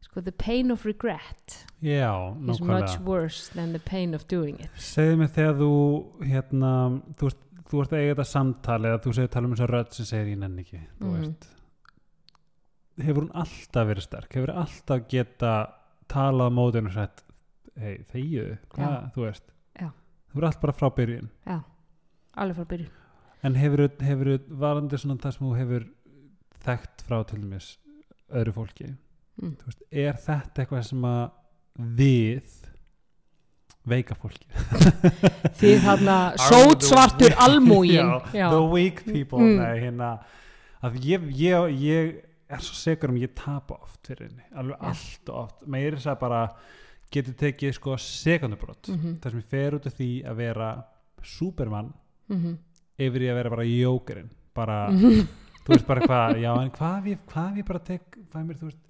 [0.00, 4.70] sko the pain of regret já, is much worse than the pain of doing it.
[4.76, 5.72] Segðu mig þegar þú
[6.28, 6.72] hérna,
[7.18, 9.74] þú ert, þú ert að eiga þetta samtali eða þú segir tala um þess að
[9.74, 11.50] rödd sem segir ég nenni ekki þú veist.
[13.02, 14.38] Hefur hún alltaf verið sterk?
[14.38, 15.52] Hefur alltaf geta
[16.12, 17.24] talað á mótinu og sagt
[17.80, 19.46] hei, þegju, hvað, þú veist?
[19.80, 19.88] Já.
[20.28, 21.30] þú verður allt bara frá byrjun.
[22.32, 22.98] Alveg frá byrjun
[23.42, 25.86] en hefur, hefur varandi svona það sem þú hefur
[26.62, 27.70] þekkt frá til dæmis
[28.32, 29.54] öðru fólki mm.
[29.64, 31.22] Veist, er þetta eitthvað sem að
[31.98, 32.52] við
[33.88, 34.46] veika fólki
[35.58, 37.34] því þarna sótsvartur
[38.38, 39.56] Já, the weak people Mm.
[39.58, 40.12] nei, hérna,
[40.82, 42.12] að ég, ég, ég
[42.52, 44.92] er svo segur um ég tapa oft fyrir henni, alveg Já.
[44.92, 46.42] allt og oft meiri þess að bara
[47.12, 49.16] getur tekið sko sekundubrott mm -hmm.
[49.20, 50.68] þar sem ég fer út af því að vera
[51.22, 51.92] supermann
[52.28, 52.38] Mm
[53.08, 54.78] yfir í að vera bara jókerinn bara,
[55.64, 58.70] þú veist bara hvað já en hvað ég, hvað ég bara tek hvað mér, þú
[58.70, 58.82] veist,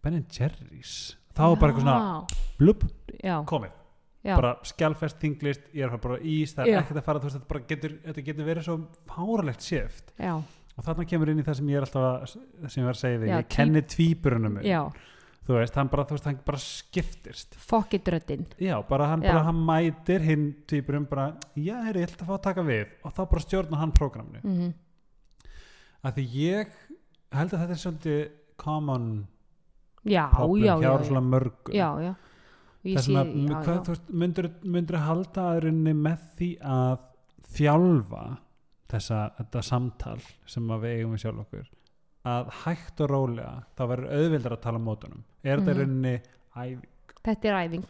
[0.00, 0.94] Ben Jerry's?
[1.36, 2.40] Þá er bara eitthvað svona,
[3.20, 3.76] já, komið.
[4.20, 6.78] Já, bara skjálfest, þinglist, ég er bara í það er Já.
[6.82, 8.74] ekkert að fara, þú veist, þetta, bara getur, þetta getur verið svo
[9.08, 10.10] fáralegt shift.
[10.20, 10.34] Já,
[10.74, 12.34] og þarna kemur inn í það sem ég er alltaf að,
[12.66, 14.80] sem ég var að segja þig, Já, ég kenni tvíburunum já
[15.50, 17.56] þú veist, hann bara, veist, hann bara skiptist.
[17.70, 19.32] Fokkidröttin já, bara hann, Já.
[19.32, 22.94] bara hann mætir hinn tvíburum bara, já, herri, ég ætla að fá að taka við.
[23.04, 24.40] Og þá bara stjórna hann prógraminu.
[24.44, 24.72] Mm -hmm.
[26.02, 26.66] af því ég
[27.32, 29.26] held að þetta er svolítið common
[30.04, 31.74] já, problem já, hjá já, já, svona mörgum
[32.80, 33.08] þess
[33.88, 34.12] veist,
[34.64, 37.02] myndur, halda aðurinni með því að
[37.56, 38.24] þjálfa
[38.90, 41.68] þessa, þetta samtal sem að við eigum við sjálf okkur
[42.24, 45.22] að hægt og rólega þá verður auðvildar að tala mótunum.
[45.44, 45.78] Er þetta Mhm.
[45.80, 46.22] rauninni
[46.56, 46.86] æfing?
[47.24, 47.86] Þetta er æfing.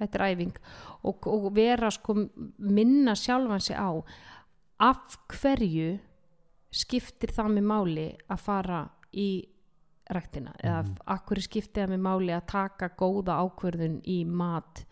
[0.00, 0.56] Þetta er æfing.
[1.04, 2.14] Og, og vera sko
[2.58, 4.02] minna sjálfan sig á
[4.80, 5.98] af hverju
[6.72, 9.44] skiptir það með máli að fara í
[10.10, 10.52] ræktina?
[10.62, 10.96] Eða Mhm.
[11.06, 14.84] af hverju skiptir það með máli að taka góða ákvörðun í mat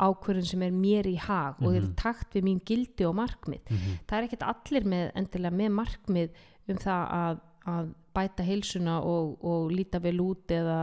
[0.00, 1.94] ákvörðun sem er mér í hag og er í Mhm.
[1.96, 3.60] takt við mín gildi og markmið?
[4.08, 6.30] Það er ekkert allir með endilega með markmið
[6.68, 10.78] um það að, að bæta heilsuna og, og líta vel út eða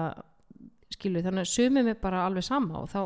[0.94, 3.02] skilu þannig að sumum er bara alveg sama og þá,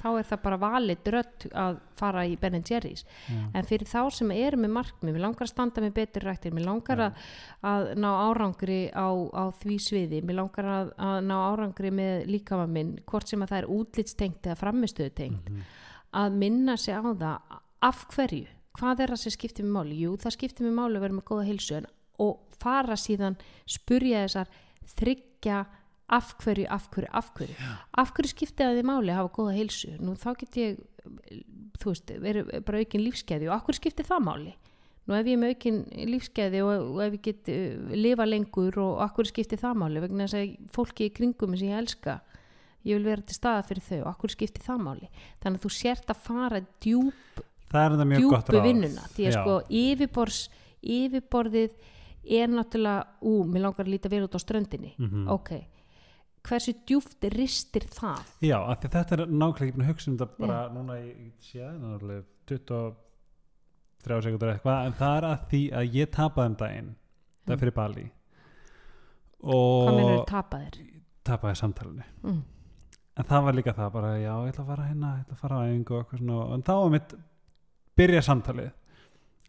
[0.00, 3.42] þá er það bara valið drött að fara í Ben Jerry's Já.
[3.58, 6.66] en fyrir þá sem eru með markmið mér langar að standa með betur rættir mér
[6.70, 7.06] langar Já.
[7.06, 7.28] að,
[7.72, 12.66] að ná árangri á, á því sviði mér langar að, að ná árangri með líkama
[12.72, 15.62] minn hvort sem að það er útlitstengt eða framistöðu tengt Mhm.
[16.16, 18.46] að minna sig á það af hverju,
[18.80, 21.26] hvað er það sem skiptir með máli jú, það skiptir með máli að vera með
[21.28, 21.86] góða heilsu en,
[22.24, 23.38] og fara síðan
[23.68, 24.52] spurja þessar
[24.96, 25.64] þryggja
[26.06, 27.56] af hverju, af hverju, af hverju.
[27.98, 29.96] Af hverju skiptir það því máli að hafa góða heilsu?
[29.98, 30.78] Nú þá get ég
[31.80, 34.54] þú veist, verið bara aukin lífskeiði og af hverju skiptir það máli?
[35.06, 35.80] Nú ef ég er með aukin
[36.12, 40.02] lífskeiði og, og ef ég get uh, lifa lengur og af hverju skiptir það máli?
[40.02, 42.20] Vegna þess að fólki í kringum sem ég elska
[42.86, 45.10] ég vil vera til staða fyrir þau og af hverju skiptir það máli?
[45.42, 47.46] Þannig að þú sért að fara djúpu
[48.60, 48.66] ráð.
[48.68, 49.06] vinnuna.
[49.14, 49.38] Því að Já.
[49.42, 49.54] sko
[50.86, 51.78] yfirborðið
[52.28, 54.94] er náttúrulega, ú, mér langar að líta vel út á ströndinni.
[54.98, 55.28] Mhm.
[55.28, 55.50] ok,
[56.46, 58.22] hversu djúft ristir það?
[58.42, 61.32] Já, af því þetta er nákvæmlega ekki að hugsa um þetta bara núna í, í
[61.42, 66.92] séð, náttúrulega 23 sekundur eitthvað, en það er að því að ég tapaði um daginn,
[67.46, 67.60] það er Mm.
[67.60, 68.10] fyrir Bali.
[69.46, 70.76] Hvað mennur og tapaðir?
[71.26, 72.04] tapaði samtalinu.
[72.22, 72.42] Mm.
[73.16, 75.40] en það var líka það bara, já, ég ætla að fara hérna ég ætla að
[75.40, 75.64] fara á
[75.96, 77.14] og svona en þá var mitt
[77.96, 78.72] byrja samtalið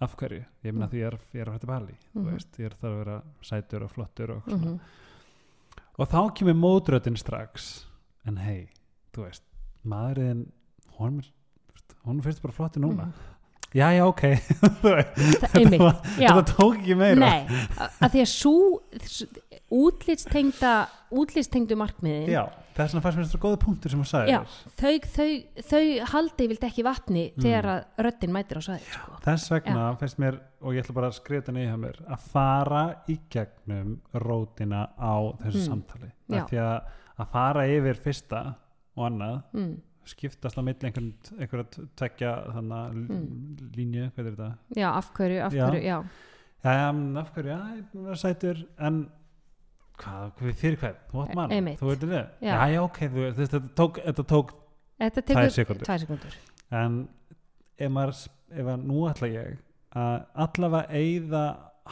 [0.02, 0.92] af hverju, ég meina Mm.
[0.92, 2.32] því ég er, ég er að til Bali, þú Mhm.
[2.34, 4.80] veist, ég er þarf að vera sætur og flottur og Mm
[6.00, 7.86] og þá kemur mótröðin strax
[8.28, 8.70] en hei,
[9.14, 9.42] þú veist
[9.84, 10.52] maðurinn,
[11.00, 11.24] er
[12.06, 13.06] honum finnst bara flotti núna.
[13.08, 13.14] Mhm.
[13.74, 14.22] já, já, ok.
[16.18, 17.16] Já, þetta tók ekki meira.
[17.20, 17.48] Nei
[18.02, 18.82] að því að svo
[19.72, 22.44] útlitstengda útlitstengdu markmiðin já,
[22.78, 24.40] það er svona fannst mér þetta góða punktur sem þú sagði Já,
[24.78, 25.32] þau, þau,
[25.72, 25.82] þau
[26.14, 27.42] haldi vilt ekki vatni Mm.
[27.44, 29.18] þegar að röddin mætir á svæði sko.
[29.26, 32.84] þess vegna finnst mér og ég ætla bara að skrifa þetta hjá mér að fara
[33.10, 35.68] í gegnum rótina á þessu Mm.
[35.72, 36.82] samtali því að
[37.18, 38.42] að fara yfir fyrsta
[38.98, 39.76] og annað mm.
[40.08, 43.58] skiptast á milli einhvern einhverja tvekja þannig Mm.
[43.76, 44.52] línu, hvað er þetta?
[44.78, 45.66] Já, af hverju, af Já.
[45.74, 46.04] já
[46.64, 49.10] Já, já, en af hverju, já, vera sætur en
[49.98, 51.80] hvað, fyrir hvað þú átt mann, Einmitt.
[51.80, 52.56] þú veit þetta Já.
[52.74, 54.54] já, ok, veist, þetta tók, þetta tók
[54.98, 56.38] Þetta tvær tekur sekúndur tvær sekundur
[56.72, 56.96] en
[57.78, 59.58] ef maður, ef að nú ætla ég
[59.98, 61.44] að allavega eyða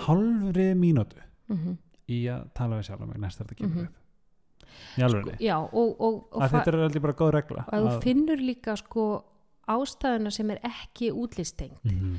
[0.06, 3.86] halvri mínútu mm í að tala við sjálf mig næst þegar þetta kemur Mhm.
[3.86, 5.26] upp í alveg
[5.74, 8.76] og, og, og, fa- þetta er aldrei bara góð regla og að þú finnur líka
[8.78, 9.06] sko
[9.68, 12.18] ástæðuna sem er ekki útlisteng Mhm.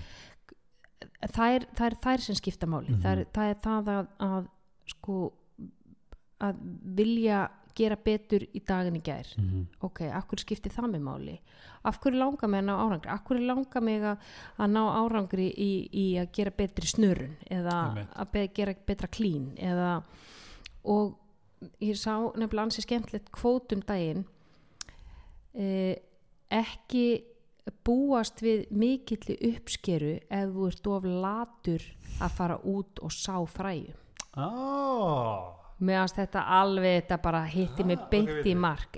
[1.34, 3.02] það er, það er þær sem skipta máli Mhm.
[3.02, 4.48] það, er, það er það að, að
[4.86, 5.32] sko
[6.40, 6.58] að
[6.96, 9.66] vilja gera betur í daginn í gær Mhm.
[9.84, 11.34] ok, af hverju skipti það með máli
[11.84, 14.18] af hverju langar mig að ná árangri af hverju langar mig að,
[14.58, 18.14] að ná árangri í, í að gera betri snurun eða Einmitt.
[18.16, 20.02] að be, gera betra klín eða
[20.84, 21.18] og
[21.80, 24.24] ég sá nefnilega ansi skemmtilegt kvótum daginn
[25.54, 25.96] eh,
[26.52, 27.24] ekki
[27.84, 31.82] búast við mikilli uppskeru ef þú ert of latur
[32.22, 33.92] að fara út og sá fræju
[34.36, 35.52] oh.
[35.80, 38.96] Meðan þetta alveg þetta bara hitti mig Ah, ok, beint veit í mark.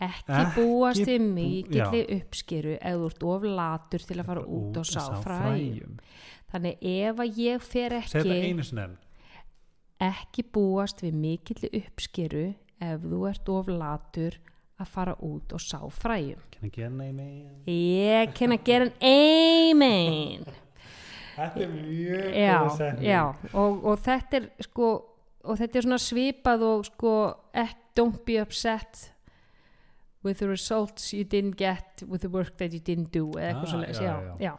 [0.00, 4.40] Ekki, Ekki búast við bú- mikilli uppskeru ef þú ert of latur til að fara
[4.42, 5.98] út og sá fræjum.
[6.52, 8.22] þannig ef að ég fer ekki
[10.00, 14.36] ekki búast við mikilli uppskeru ef þú ert of latur
[14.80, 16.42] að fara út og sá fræjum.
[17.66, 20.44] Ég I get an amen?
[21.34, 22.58] Þetta er mjög já,
[23.02, 23.22] já
[23.54, 24.90] og, og þetta er sko
[25.44, 27.14] og þetta er svona svipað og sko
[27.96, 29.10] don't be upset
[30.24, 33.66] with the results you didn't get with the work that you didn't do eða eitthvað
[33.68, 34.54] Ah, svoleiðis, já, já, já.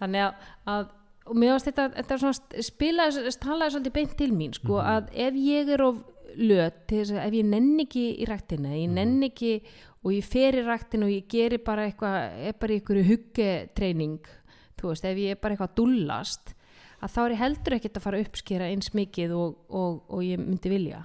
[0.00, 0.34] þannig að,
[0.66, 0.88] að
[1.24, 3.06] og mér varst þetta, þetta svona spila
[3.40, 4.90] talaði svolítið beint til mín sko Mhm.
[4.94, 6.02] að ef ég er of
[6.36, 8.94] löt ef ég nenni ekki í ræktina ég Mhm.
[8.94, 9.62] nenni ekki
[10.04, 14.18] og ég fer í ræktina og ég geri bara eitthvað bara í einhverju huggetreining
[14.76, 16.54] þú veist, ef ég er bara eitthvað að dullast
[17.04, 20.24] að þá er ég heldur ekkert að fara að uppskera eins mikið og, og, og
[20.24, 21.02] ég myndi vilja.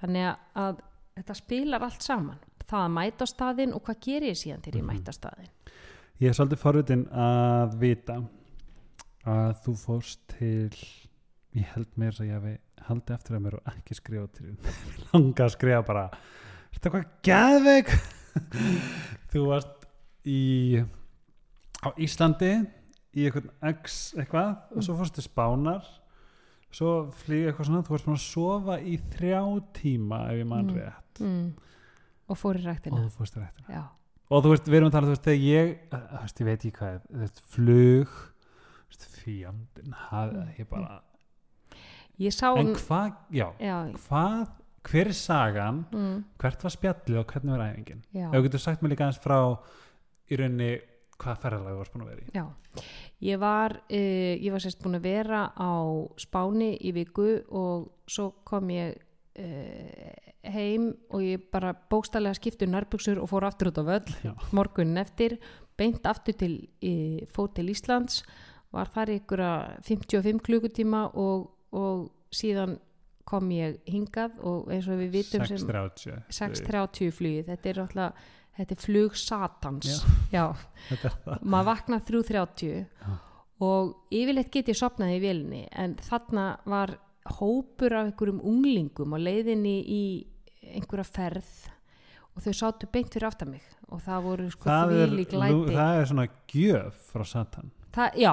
[0.00, 0.80] Þannig að,
[1.18, 2.40] þetta spilar allt saman.
[2.72, 4.90] Það að mæta á staðinn og hvað gerir ég síðan til ég Mhm.
[4.94, 5.50] mæta á staðinn?
[6.22, 8.16] Ég er svolítið forvitin að vita
[9.26, 10.70] að þú fórst til
[11.54, 12.54] ég held mér að ég hafi
[12.88, 14.56] haldið eftir að mér og ekki skrifa til
[15.12, 16.04] langa að skrifa bara
[16.72, 17.92] Þetta hvað gæðveik
[19.32, 19.86] Þú varst
[20.24, 20.40] í
[21.82, 22.52] á Íslandi
[23.16, 25.84] í einhvern X eitthvað og svo fórst til Spánar
[26.72, 29.40] svo flýði eitthvað svona þú varst búin að sofa í þrjá
[29.76, 30.78] tíma ef ég mann Mm.
[30.78, 31.20] rétt.
[31.20, 31.52] Mm.
[32.32, 33.82] og fór í og ræktina þú fórst til réttina já,
[34.32, 36.46] og þú veist, við erum að tala, þú veist, þegar ég uh, þú veist, ég
[36.48, 41.00] veit ekki hvað, þú veist, flug þú veist, fjandinn hafði ég bara,
[42.22, 43.76] ég sá en um hvað já, já,
[44.08, 44.48] hvað,
[44.88, 45.84] hver er sagan?
[45.92, 48.00] Mm, hvert var spjallið og hvernig var æfingin?
[48.16, 49.36] Ef þú getur sagt mér líka aðeins frá
[50.32, 50.70] í rauninni,
[51.22, 52.34] hvað ferðalag þú varst búin að vera í?
[52.34, 52.84] Já,
[53.28, 55.72] ég var, uh, ég var sérst búin að vera á
[56.20, 58.96] Spáni í viku og svo kom ég
[59.38, 64.32] uh, heim og ég bara bókstallega skiptu nærbuksur og fór aftur út á völl Já.
[64.52, 65.38] morgunin eftir,
[65.78, 68.22] beint aftur til uh, fót til Íslands,
[68.72, 69.42] var þar ykkur
[69.84, 72.78] 55 klukkutíma og, og síðan
[73.28, 78.30] kom ég hingað og eins og við vitum sem 6.30 6.30 flugið, þetta er alltaf
[78.58, 80.02] þetta er flug satans.
[80.32, 80.46] Já.
[80.90, 81.38] Það.
[81.40, 83.14] Maður vaknar 3.30 Já.
[83.62, 86.96] og yfirleitt get ég sopnaði í vélinni en þarna var
[87.38, 90.02] hópur af einhverjum unglingum á leiðinni í
[90.72, 91.52] einhverja ferð
[92.32, 95.76] og þau sátu beint fyrir aftan mig og það voru sko það, þvílík nú, læti.
[95.76, 97.72] það er svona gjöf frá Satan.
[97.92, 98.32] Það, já,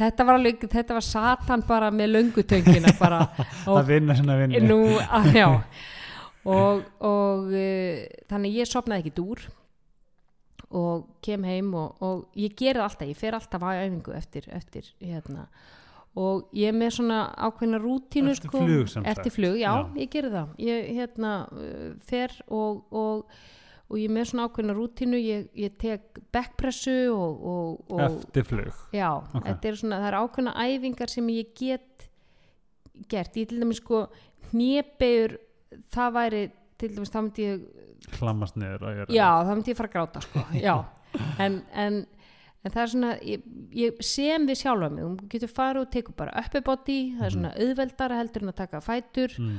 [0.00, 3.22] þetta var alveg þetta var satan bara með löngutöngina bara
[3.78, 5.48] að vinna svona vinni nú, að, já
[6.44, 9.42] og, og uh, þannig ég sopnaði ekki dúr
[10.70, 14.86] og kem heim og, og ég það alltaf, ég fer alltaf á æfingu eftir, eftir
[15.02, 15.48] hérna
[16.18, 19.10] og ég er með svona ákveðna rútínu Eftir sko, flug, sem sagt.
[19.18, 19.90] eftir flug, já, Já.
[20.02, 23.34] ég geri það ég hérna uh, fer og, og,
[23.90, 28.46] og ég er með svona ákveðna rútínu ég, ég tek backpressu og, og, og eftir
[28.50, 29.44] flug Já, Ok.
[29.46, 32.08] þetta er svona, það er ákveðna æfingar sem ég get
[33.10, 34.04] gert, ég til dæmis sko
[34.50, 35.38] hnébegur,
[35.94, 36.44] það væri
[36.80, 37.66] til dæmis, þá myndi ég
[38.16, 40.46] klammast niður og gera já, þá myndi ég fara að gráta sko,
[41.44, 42.00] en, en
[42.60, 43.44] en það er svona, ég,
[43.76, 47.36] ég sem við sjálfa mig, þú getur farið og tekur bara uppi body, það er
[47.36, 49.54] svona auðveldara heldur en að taka fætur mm.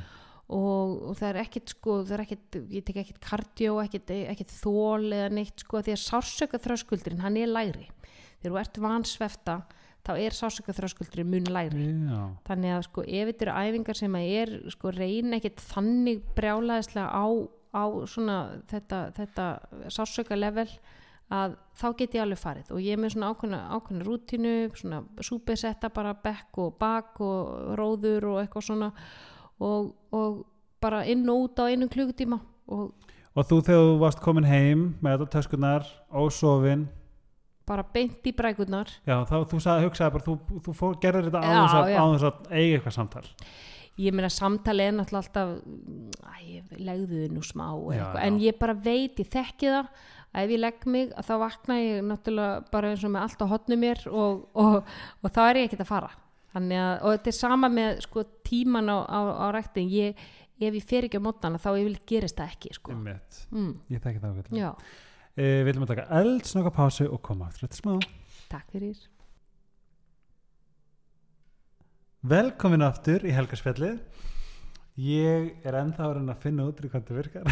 [0.54, 4.54] og, og það er ekkit sko, það er ekkit ég tek ekkit kardió, ekkit, ekkit
[4.54, 7.90] þól eða neitt sko, því að sársöka þröskuldurinn, hann er lægri.
[8.42, 9.58] Þegar þú ert vansvefta,
[10.06, 11.88] þá er sársöka þröskuldurinn mun lægri.
[12.10, 16.24] Já, þannig að sko ef þetta eru æfingar sem að er sko reyna ekkit þannig
[16.38, 17.26] brjálæðislega á,
[17.74, 18.38] á svona
[18.72, 19.48] þetta, þetta
[19.94, 20.68] sársöka level
[21.32, 22.72] að þá get ég alveg farið.
[22.76, 27.76] Og ég er með svona ákveðna, ákveðna rútínu svona súpesetta bara bekk og bak og
[27.80, 28.92] róður og eitthvað svona
[29.62, 30.44] og, og
[30.82, 32.92] bara inn og út á einum klukkutíma og
[33.32, 36.88] og þú þegar þú varst komin heim með þetta töskunar ósofin
[37.72, 38.92] bara beint í brækurnar.
[39.08, 42.00] Já, þá þú sagði, hugsaði bara þú, þú fór, gerðir þetta Já, áður að, já.
[42.06, 43.26] áður að eiga eitthvað samtal.
[44.02, 45.50] Ég meina samtali er náttúrulega alltaf
[46.32, 48.26] æ, ég legðu þið nú smá og Já, eitthvað, já.
[48.30, 49.90] en ég bara veit, ég þekki það
[50.32, 53.44] að ef ég legg mig að þá vakna ég náttúrulega bara eins og með allt
[53.44, 54.78] á hotnu mér og, og,
[55.22, 56.12] og þá er ég ekkert að fara.
[56.56, 59.92] Þannig að, og þetta er sama með sko tíman á, á, á ræktin.
[59.92, 60.24] Ég,
[60.62, 62.96] ef ég fer ekki á mótana þá ég vil gerist það ekki sko.
[62.96, 64.60] Mm, ég þekki það ágætlega.
[64.64, 64.72] já,
[65.38, 67.96] við viljum að taka eldsnoka pásu og koma aftur þetta smá
[68.52, 69.00] takk fyrir
[72.22, 73.96] Velkomin aftur í helgarspjallið.
[75.02, 77.48] Ég er ennþá að reyna að finna út í hvað þetta virkar.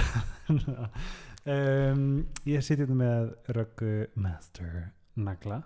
[1.56, 2.04] um,
[2.46, 4.76] ég siti þetta með Röggu Master
[5.18, 5.58] Nagla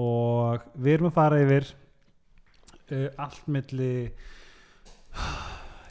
[0.00, 3.92] og við erum að fara yfir uh, allt milli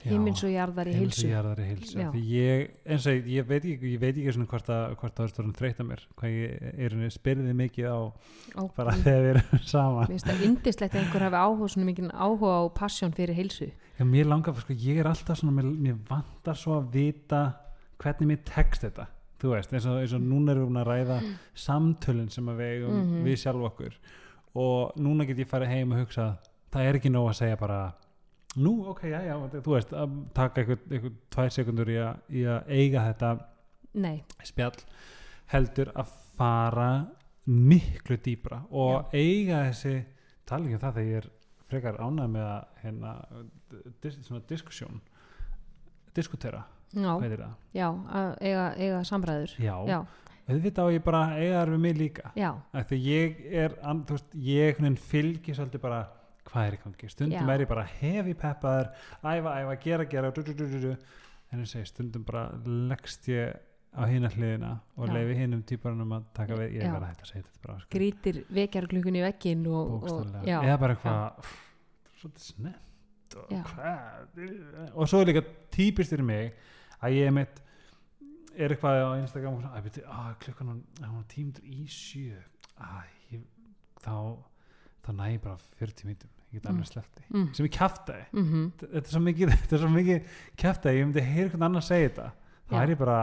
[0.10, 2.06] heimins og jarðar í heilsu jarðar í heilsu.
[2.28, 5.54] Ég, eins og ég, veit ekki, ég veit ekki svona hvort að, það er stórn
[5.58, 8.00] þreytt að mér, hvað ég er spyrðið mikið á
[8.60, 10.08] Ó, bara Mér þegar við erum saman.
[10.12, 14.04] finnst það indislegt að einhver hafi áhuga svona mikið áhuga og passion fyrir heilsu Já,
[14.10, 17.42] mér langar, sko, ég er alltaf svona, mér, mér vantar svo að vita
[18.02, 19.06] hvernig mér tekst þetta,
[19.40, 21.18] þú veist, eins og, eins og núna erum við að ræða
[21.56, 23.24] samtölun sem við eigum Mhm.
[23.28, 23.94] við sjálf okkur
[24.56, 26.38] og núna get ég farið heim og hugsa,
[26.74, 27.94] það er ekki nóg að segja bara,
[28.62, 31.98] nú, ok, já, já, þú veist, að taka eitthvað, tvær sekundur í,
[32.30, 33.32] í að eiga þetta
[34.04, 34.76] nei, spjall
[35.54, 36.90] heldur að fara
[37.46, 39.96] miklu dýbra og eiga þessi
[40.48, 41.30] tala ekki um það þegar ég er
[41.74, 43.12] frekar ánægð með að hérna,
[44.04, 45.02] dis, svona diskusjón
[46.14, 46.64] diskutera,
[46.94, 47.14] já,
[47.74, 49.56] já að eiga, eiga samræður.
[49.58, 49.98] Já, já,
[50.46, 52.32] auðvitað á ég bara eiga þar við mig líka.
[52.38, 52.52] Já,
[52.92, 56.02] því ég er, an- þú veist, ég einhvern veginn fylgi svolítið bara
[56.50, 57.54] hvað er í gangi, stundum Já.
[57.54, 58.90] er ég bara hefi peppaður,
[59.24, 60.90] æfa, æfa, gera, gera du, du, du,
[61.52, 63.54] en ég segi stundum bara leggst ég
[63.94, 65.14] á hina hliðina og Já.
[65.18, 67.92] leifi hinum típarunum að taka við, ég er bara hægt að segja þetta bara sko,
[67.98, 71.52] grítir vekjarklukkunni í veggin og, og eða bara eitthvað
[72.22, 74.40] svolítið snett og hvað?
[74.94, 76.54] Og svo er líka típist fyrir mig
[77.04, 77.62] að ég mitt
[78.54, 82.42] er eitthvað á Instagram og svona, að að klukkan hún, er tímdur í sjö.
[82.78, 83.46] Að ég,
[84.04, 84.16] þá
[85.04, 86.76] þá næ ég bara 40 mínutum ég get Mm.
[86.76, 87.54] annars slefti, mm.
[87.58, 89.54] sem ég kjaftaði Mm þetta er svo mikið,
[90.00, 92.32] mikið kjaftaði, ég myndi heyra hvernig annar segja þetta
[92.70, 93.20] þá er ég bara,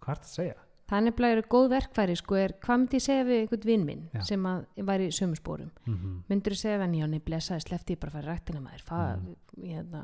[0.00, 0.54] hvað er þetta að segja
[0.92, 3.84] það er nefnilega eru góð verkfæri sko er, hvað myndi ég segja við einhvern vinn
[3.86, 4.20] minn Já.
[4.28, 6.18] sem að væri í sömu spórum mm -hmm.
[6.28, 8.60] myndur þú segja við hann, já, nei, blessaði, slefti ég bara að fara í ræktina
[8.60, 9.36] maður Fá, Mm.
[9.62, 10.02] hérna,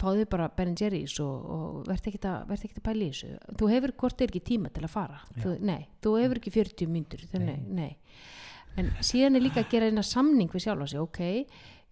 [0.00, 3.92] fáðu bara Ben Jerry's og, og verð ekki að, að pæla í þessu þú hefur
[4.00, 7.56] hvort er ekki tíma til að fara þú, nei, þú hefur ekki 40 myndur nei.
[7.68, 7.96] Nei.
[8.78, 11.20] En síðan er líka að gera eina samning við sjálfa sig, ok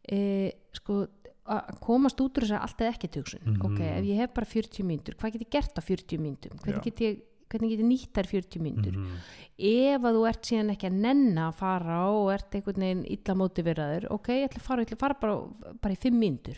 [0.09, 1.07] e, sko
[1.49, 3.63] að komast út úr þess að allt eða ekki tjóksun Mhm.
[3.65, 6.85] ok, ef ég hef bara 40 myndur hvað get ég gert á 40 myndum hvernig
[6.85, 7.23] get ég,
[7.65, 9.17] ég nýtt þær 40 myndur Mhm.
[9.59, 13.35] ef að þú ert síðan ekki að nenna að fara og ert einhvern veginn illa
[13.35, 15.41] mótiveraður ok, ég ætla að fara, ætla að fara bara,
[15.81, 16.57] bara í fimm mínútur.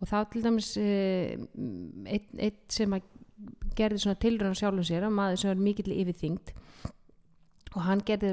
[0.00, 1.36] Og þá til dæmis eh,
[2.06, 3.02] eitt, eitt sem að
[3.76, 6.52] gerði svona tilraun á sjálfum sér að maður sem er mikill yfirþyngd
[7.74, 8.30] og hann gerði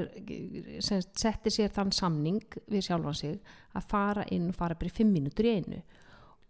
[0.84, 3.36] sem sagt, setti sér þann samning við sjálfan sig
[3.74, 5.82] að fara inn og fara bara í fimm mínútur í einu.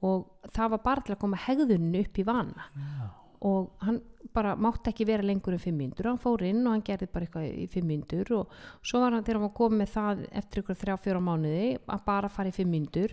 [0.04, 2.70] Og það var bara til að koma hegðunni upp í vana.
[2.74, 3.12] Já.
[3.44, 3.98] og hann
[4.32, 6.08] bara mátti ekki vera lengur en fimm mínútur.
[6.08, 9.26] Hann fór inn og hann gerði bara eitthvað í fimm mínútur og svo var hann
[9.26, 12.72] hann var komið með það eftir ykkur þrjá fjóra mánuði að bara fara í fimm
[12.72, 13.12] mínútur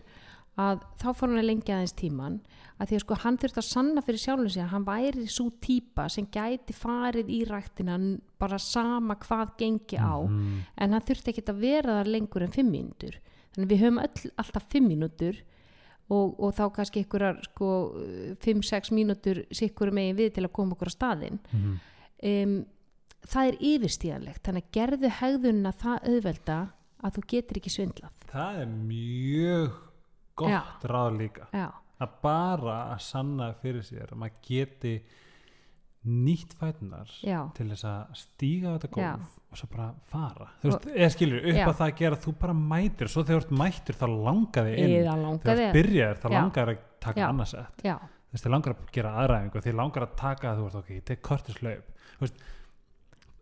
[0.60, 2.40] að þá fór hann að lengja aðeins tíman
[2.82, 5.46] að því að sko hann þurfti að sanna fyrir sjálfum sig að hann væri svo
[5.64, 10.60] típa sem gæti farið í ræktina n- bara sama hvað gengi á Mhm.
[10.78, 13.16] en hann þurfti ekki að vera þar lengur en fimm mínútur
[13.56, 15.40] þannig við höfum öll, alltaf fimm mínútur
[16.10, 17.96] og, og þá kannski einhverjar sko
[18.44, 21.80] 5-6 mínútur sikkur megin við til að koma okkur á staðinn Mhm.
[22.24, 22.66] um,
[23.28, 26.60] það er yfirstíðanlegt þannig að gerðu hegðunna það auðvelda
[27.04, 29.72] að þú getur ekki svindlað það er mjög
[30.36, 30.62] gott Já.
[30.92, 31.48] ráð líka.
[31.56, 31.68] Já,
[32.02, 34.94] að bara að sanna fyrir sér að maður geti
[36.02, 37.10] nýtt fætunar
[37.54, 40.48] til þess að stíga á þetta gólf og svo bara fara.
[40.64, 41.66] Þú veist, eða skilur, upp Já.
[41.68, 45.22] að það gera þú bara mætir, svo þegar þú mættur þá langar þig inn, þegar
[45.22, 46.36] langaði þú byrjar þá Já.
[46.40, 47.28] langar að taka Já.
[47.28, 47.86] annars sett.
[47.86, 50.92] Já, þú veist, þið langar að gera aðræðingu þið langar að taka, þú veist, ok,
[50.96, 52.44] ég tek kortislaup þú veist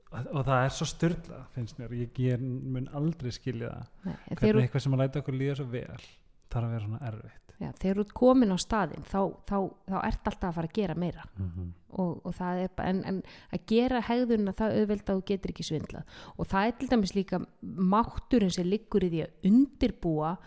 [0.09, 1.91] og það er svo styrla, finnst mér.
[1.99, 4.15] Ég, ég mun aldrei skilja það.
[4.39, 6.07] hvernig eitthvað sem að læta okkur líða svo vel
[6.49, 9.19] þarf að vera svona erfitt já, þegar þú ert komin á staðinn þá,
[9.49, 9.57] þá,
[9.89, 11.67] þá ert alltaf að fara að gera meira mm -hmm.
[11.99, 13.21] og, og það er bara, en, en
[13.53, 16.03] að gera hegðunna það auðvelda að þú getur ekki svindlað
[16.37, 20.37] og það er til dæmis líka mátturinn sem liggur í því að undirbúa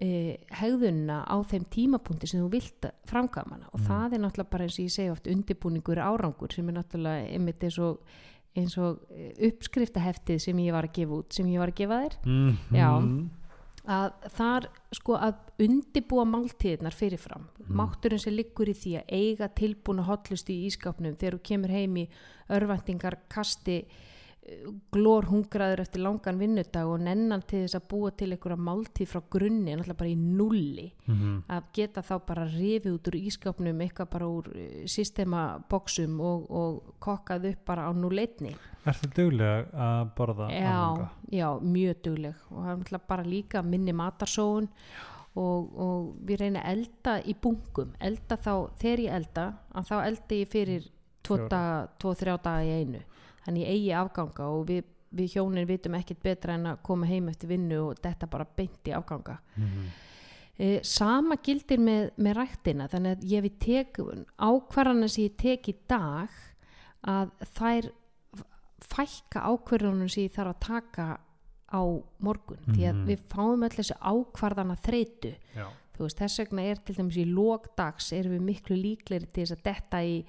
[0.00, 3.86] eh, hegðunna á þeim tímapunkti sem þú vilt framkama hana og Mm.
[3.86, 7.62] það er náttúrulega bara eins og ég segi oft undirbúningur árangur sem er náttúrulega einmitt
[7.62, 8.00] eins og,
[8.56, 12.00] eins og eh, uppskriftaheftið sem ég var að gefa út sem ég var að gefa
[12.04, 12.88] þér Mm Já.
[13.88, 17.48] Að þar sko að undibúa máltíðnar fyrirfram.
[17.68, 21.96] Mátturinn sem liggur í því að eiga tilbúna hotlustu í ískapnum þegar þú kemur heim
[22.02, 22.04] í
[22.52, 23.82] örvæntingar kasti
[24.92, 29.20] glór hungraður eftir langan vinnudag og nennan til þess að búa til einhverja máltíð frá
[29.30, 31.42] grunni, náttúrulega bara í nulli Mhm.
[31.48, 36.94] að geta þá bara rifið út úr ískapnum eitthvað bara úr eh, systemaboksum og, og
[37.00, 38.54] kokkað upp bara á núleitni
[38.88, 42.34] Ertu duglega að borða já, já, mjög dugleg.
[42.50, 44.68] Og það er náttúrulega bara líka minni matarsóun
[45.36, 47.92] og, og við reyna að elda í bunkum.
[48.00, 49.44] Elda þá, þegar ég elda
[49.74, 50.88] að þá elda ég fyrir
[51.28, 51.88] Fjóra.
[52.00, 53.02] 2-3 daga í einu
[53.46, 54.84] þannig ég eigi afganga og við,
[55.14, 58.84] við hjónin vitum ekkit betra en að koma heim eftir vinnu og þetta bara beint
[58.84, 59.88] í afganga Mhm.
[60.58, 63.98] e, sama gildir með, með ræktina þannig að ég við tek
[64.38, 66.28] ákvarðanir sem ég tek í dag
[67.06, 67.90] að þær
[68.88, 71.06] fækka ákvarðanum sem ég þarf að taka
[71.68, 71.82] á
[72.24, 73.06] morgun því að Mhm.
[73.06, 75.66] við fáum öll þessi ákvarðana þreytu Já.
[75.98, 79.62] veist, þess vegna er til dæmis í lókdags erum við miklu líklegri til þess að
[79.64, 80.24] detta í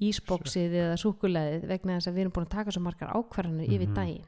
[0.00, 3.88] ísbóksið eða súkuleðið vegna þess að við erum búin að taka svo margar ákvarðanir yfir
[3.88, 3.94] Mhm.
[3.94, 4.24] daginn.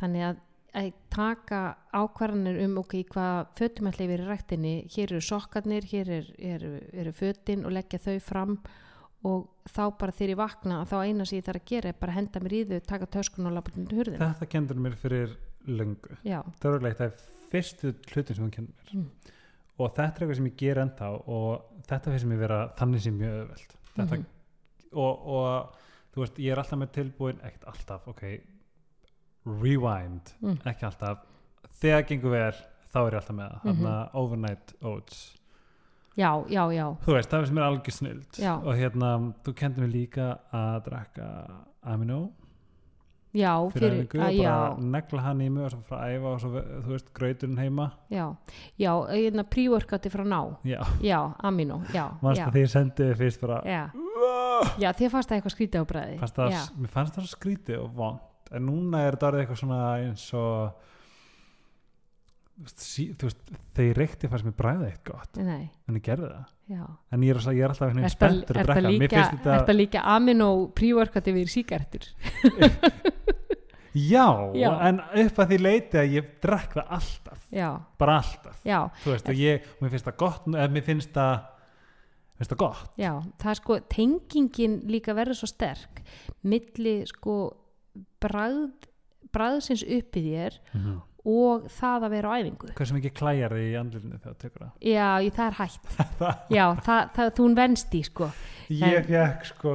[0.00, 0.36] Þannig að,
[0.74, 4.74] að taka ákvarðanir um ok, hvað fötum ætla yfir í ræktinni?
[4.88, 8.58] Hér eru sokkarnir, hér er, eru, eru fötin og leggja þau fram
[9.24, 12.12] og þá bara þegar ég vakna þá eina sem ég þarf að gera er bara
[12.12, 15.36] að henda mér í þau taka töskun og lafa til hurðin Þetta kendur mér fyrir
[15.68, 16.16] löngu.
[16.26, 17.22] Já, Það er eitt af
[17.52, 18.94] fyrstu hlutin sem hún kendur mér.
[18.94, 19.10] Mm.
[19.78, 23.18] og þetta er eitthvað sem ég ger ennþá og þetta finnst mér vera þannig sem
[23.18, 24.26] mjög öðvöld þetta, Mhm.
[24.94, 25.76] Og, og
[26.14, 28.22] þú veist, ég er alltaf með tilbúin ekkert alltaf, ok
[29.46, 30.58] rewind, Mm.
[30.66, 31.18] ekki alltaf.
[31.80, 32.52] Þegar gengur vel,
[32.92, 33.72] þá er ég alltaf með það Mhm.
[33.82, 35.38] þarna overnight oats.
[36.16, 36.96] Já, já, já.
[37.06, 41.50] Þú veist, það finnst mér algjör snild og hérna, þú kendur mér líka að drakka
[41.82, 42.32] amino.
[43.34, 46.26] Já, fyrir fyrir, að, já, bara negla hann í mig og svo frá að æfa
[46.34, 46.50] og svo,
[46.84, 47.92] þú veist, grauturinn heima.
[48.10, 48.36] Já
[48.78, 50.58] já, hérna pre-workouti frá ná.
[50.64, 53.90] Já, já, amino, já, mannst að því ég sendi þið fyrst bara já.
[54.82, 57.92] Já, þér fannst það eitthvað skrítið á bræði fannst það, mér fannst það skrítið og
[57.98, 60.90] vond en núna er þetta orðið eitthvað svona eins og
[62.76, 65.40] sí, þú veist ég reykti fannst mér bræðið eitt gott.
[65.40, 66.50] Nei, en ég gerði það.
[66.72, 66.82] Já.
[67.12, 68.92] En ég er, ég er alltaf einhvern veginn spenntur að drekka.
[68.92, 69.54] Mér finnst þetta...
[69.56, 72.08] þetta, líka amino pre-workouti við síkartur
[73.92, 74.70] já, Já.
[74.88, 77.40] en upp að því leiti að ég drekk það alltaf.
[77.52, 77.68] Já,
[78.00, 81.34] bara alltaf, já, þú veist, og ég mér finnst það gott, mér finnst það
[82.42, 82.84] finnst það gott?
[83.00, 83.12] Já
[83.46, 86.02] það sko, tengingin líka verður svo sterk
[86.42, 87.38] milli sko
[88.22, 88.88] bragð,
[89.32, 92.68] bragðsins upp í þér mm og það að vera á æfingu.
[92.74, 94.70] Hversu mikið klæjar þig í andlutinu þegar þú tekur það?
[94.90, 95.92] Já, ég- það er hægt.
[96.56, 98.28] Já, það, það, þú venst í sko.
[98.74, 99.74] Ég fekk sko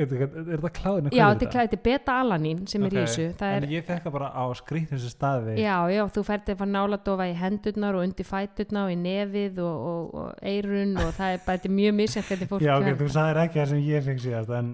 [0.00, 1.12] er þetta kláðinu?
[1.12, 4.06] já, þetta er klæði, þetta er beta-alanín sem er í þessu er en ég fekk
[4.06, 8.06] það bara á skrýtnum staði Já, já, þú færði að fara náladofa í hendurnar og
[8.06, 11.96] undir fæturnar og í nefið og, og, og eirun og það er bara þetta mjög
[12.00, 14.72] misjænt hvernig fólk já, ok, þú sagðir ekki það sem ég fekk síðast en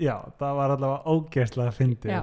[0.00, 2.22] já, það var allavega ógeðslega að fyndi Já.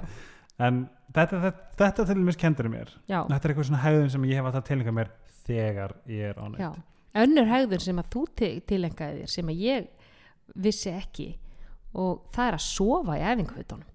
[0.61, 4.27] en þetta, þetta, þetta til dæmis kendur mér já, þetta er eitthvað svona hegðun sem
[4.29, 5.13] ég hef alltaf tilengað mér
[5.47, 6.43] þegar ég er já.
[6.43, 9.89] ánægt önnur hegðun sem að þú til, tilengaði þér sem að ég
[10.65, 11.27] vissi ekki
[11.93, 13.89] og það er að sofa í æfingafutunum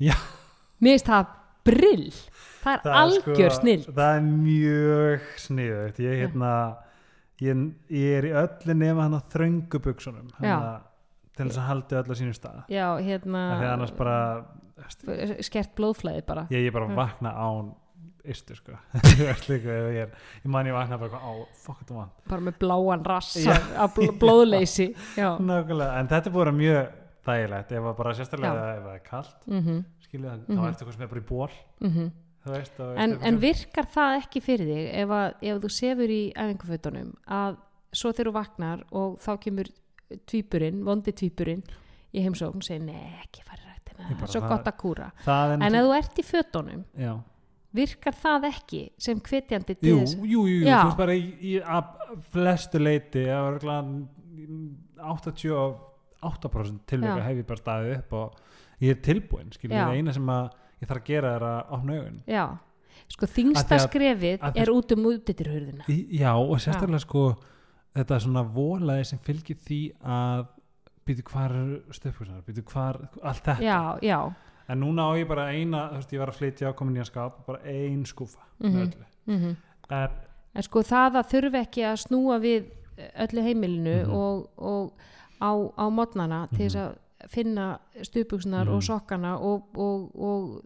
[0.00, 0.14] Já.
[0.80, 1.26] mér finnst það
[1.64, 2.08] brill.
[2.64, 5.98] Það er Það er algjör sko- snill það er mjög sniðugt.
[6.04, 6.50] Ég, hérna,
[7.44, 10.80] ég, ég er í öllu nema hann á þröngu buksunum hérna,
[11.36, 12.60] til þess að haldi öllu á sínum stað.
[12.72, 14.18] Já, hérna að annars bara
[15.44, 16.46] skert blóðflæði bara.
[16.50, 16.96] Ég, ég bara Mm.
[16.96, 17.74] vakna án
[18.24, 18.72] ystu sko.
[19.20, 20.10] Ég, er,
[20.44, 24.08] ég man ég vakna bara á fokk þetta vant bara með bláan rass af bl
[24.20, 24.94] blóðleysi.
[25.18, 26.92] Nákvæmlega, en þetta er búin mjög
[27.26, 27.72] þægilegt.
[27.72, 30.58] Ef það bara sérstaklega ef það er kallt mm skilja það, Mhm.
[30.58, 31.50] þá ertu eitthvað sem er bara í ból
[32.44, 36.10] þú veist, og en, en virkar það ekki fyrir þig ef, að, ef þú sefur
[36.12, 37.56] í æfingafutunum að
[37.94, 39.70] svo þegar þú vaknar og þá kemur
[40.28, 41.62] tvíburinn, vondi tvíburinn
[42.14, 45.10] í heimsókn og segir, nei, ekki fara rættina, svo gott að kúra.
[45.26, 47.14] en ef þú ert í fötunum já.
[47.74, 50.14] virkar það ekki sem hvetjandi til jú, þess?
[50.14, 50.82] jú, jú, jú, Já.
[50.82, 51.84] þú veist bara í, í að
[52.30, 53.78] flestu leiti að örgla
[56.30, 57.24] 88% tilvika Já.
[57.28, 58.38] hef ég bara staðið upp og
[58.80, 59.86] ég er tilbúin, skilja, Já.
[59.88, 60.50] það eina sem að
[60.82, 62.44] ég þarf að gera er að opna augun já,
[63.14, 67.24] sko þingsta skrefið er út um útitirhurðina Í- Já, og sérstaklega sko
[67.94, 70.46] þetta svona volaði sem fylgir því að
[71.06, 71.52] býtu hvar
[71.92, 74.32] stöfkursar, býtu hvar allt þetta, já, já
[74.68, 77.00] en núna á ég bara eina, þú veist, ég var að flytja á komin í
[77.04, 78.72] að skap bara ein skúfa Mhm.
[78.72, 79.56] með öllu mm
[79.90, 80.08] en,
[80.54, 82.64] en sko það að þurfi ekki að snúa við
[83.20, 84.14] öllu heimilinu Mhm.
[84.14, 84.92] og, og
[85.44, 86.94] á, á modnana til þess að
[87.32, 87.66] finna
[88.04, 88.74] stuðbuksunar Mhm.
[88.76, 90.64] og sokkana og, og, og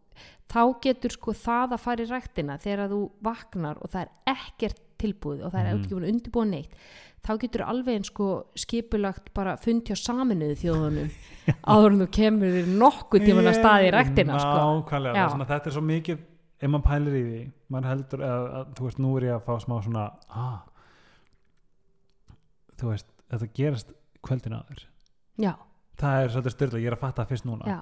[0.49, 4.81] þá getur sko það að fara í ræktina þegar þú vaknar og það er ekkert
[4.99, 5.83] tilbúið og það er Mhm.
[5.85, 6.73] ekki búin undirbúin neitt
[7.23, 8.27] þá getur alveg eins sko
[8.57, 11.11] skipulagt bara fundi á saminuðu þjóðunum
[11.71, 15.45] áður en þú kemur þér nokkuð tíman að staði í ræktina sko.
[15.47, 16.19] þetta er svo mikið
[16.59, 19.45] ef maður pælir í því maður heldur að, að þú veist, nú er ég að
[19.47, 20.59] fá smá svona ah,
[22.79, 23.93] þú veist, þetta gerast
[24.27, 24.83] kvöldin aður
[25.39, 25.53] já,
[26.01, 27.69] það er svolítið styrla, ég er að fatta það fyrst núna.
[27.69, 27.79] Já.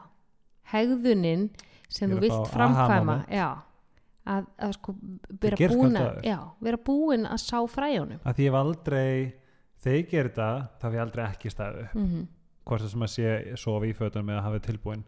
[0.72, 1.48] Hegðunin
[1.88, 3.48] sem þú er vilt framkvæma já,
[4.26, 4.94] að, að sko
[5.42, 6.22] vera búin að,
[6.66, 9.10] vera búin að sá fræjónum að því ég hef aldrei
[9.84, 10.48] þegar ég gerir þetta,
[10.80, 11.94] þá hef ég aldrei ekki staðið upp.
[11.94, 12.26] Mm -hmm.
[12.66, 15.04] hvort það sem að sé sofa í fötunum eða hafa tilbúin.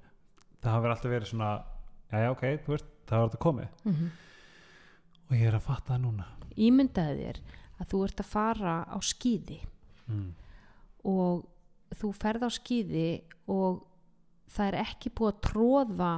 [0.62, 1.50] Það hafi alltaf verið svona
[2.12, 3.68] já já ok, þú veist, það var þetta komið.
[3.84, 4.10] Mhm.
[5.28, 6.26] og ég er að fatta það núna.
[6.56, 7.40] Ímyndaði þér
[7.78, 9.58] að þú ert að fara á skíði.
[10.08, 10.34] Mm.
[11.08, 11.46] Og
[11.98, 13.08] þú ferð á skíði
[13.48, 13.84] og
[14.52, 16.12] það er ekki búið að tróða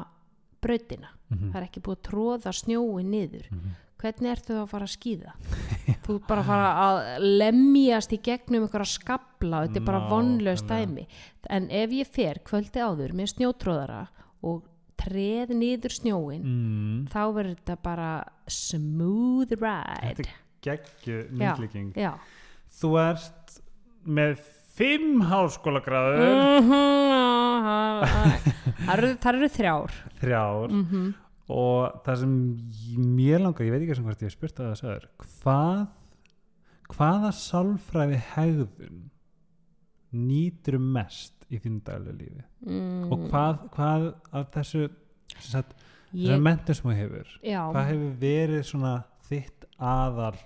[0.60, 3.46] brautina, Mm það er ekki búið að tróða snjói niður.
[3.50, 3.76] -hmm.
[4.00, 5.32] hvernig ertu þá að fara að skíða?
[6.04, 10.64] Þú ert bara að fara að lemjast í gegnum einhverja skabla þetta er bara vonlaust
[10.64, 10.86] Nákvæmlega.
[10.86, 11.06] dæmi.
[11.50, 14.08] En ef ég fer kvöldi áður með snjótróðara
[14.42, 14.64] og
[15.00, 17.06] treð niður snjóin mm.
[17.12, 18.10] þá verður þetta bara
[18.46, 20.14] smooth ride.
[20.14, 20.34] Þetta er
[20.66, 21.92] geggju myndlíking.
[22.80, 23.60] þú ert
[24.04, 24.42] með
[24.76, 26.20] fimm háskólagráður
[28.80, 29.96] það eru- það eru þrjár.
[30.20, 30.70] Þrjár.
[30.76, 31.10] Mhm.
[31.50, 32.34] og það sem
[33.18, 35.06] mér langar, ég veit ekki sem hvort ég hef spurt að það sagður
[35.42, 35.80] hvað
[36.94, 39.00] hvaða sálfræði hegðun
[40.14, 42.44] nýtur mest í þínu daglega lífi?
[42.66, 44.84] Mm, og hvað, hvað af þessu
[45.40, 45.74] sem sagt,
[46.12, 48.94] ég, þessar mentur sem þú hefur já, hvað hefur verið svona
[49.26, 50.38] þitt aðal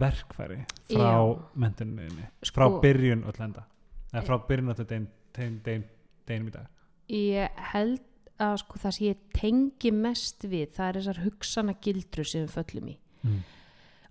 [0.00, 0.58] verkfæri
[0.90, 1.12] frá
[1.54, 3.64] mentuninni Sko- frá byrjun og tlenda
[4.12, 5.84] eða frá byrjun dein, dein, dein,
[6.28, 6.66] deginum í dag
[7.12, 8.02] ég held
[8.42, 12.54] að sko það sem ég tengi mest við það er þessar hugsana gildru sem við
[12.56, 13.38] föllum í mm.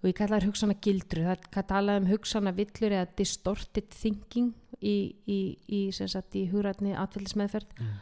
[0.02, 3.90] og ég kalla þær hugsana gildru það er hvað talað um hugsana villur eða distorted
[3.94, 4.96] thinking í,
[5.28, 7.96] í, í, í hugrætni atfylgismeðferð Mm.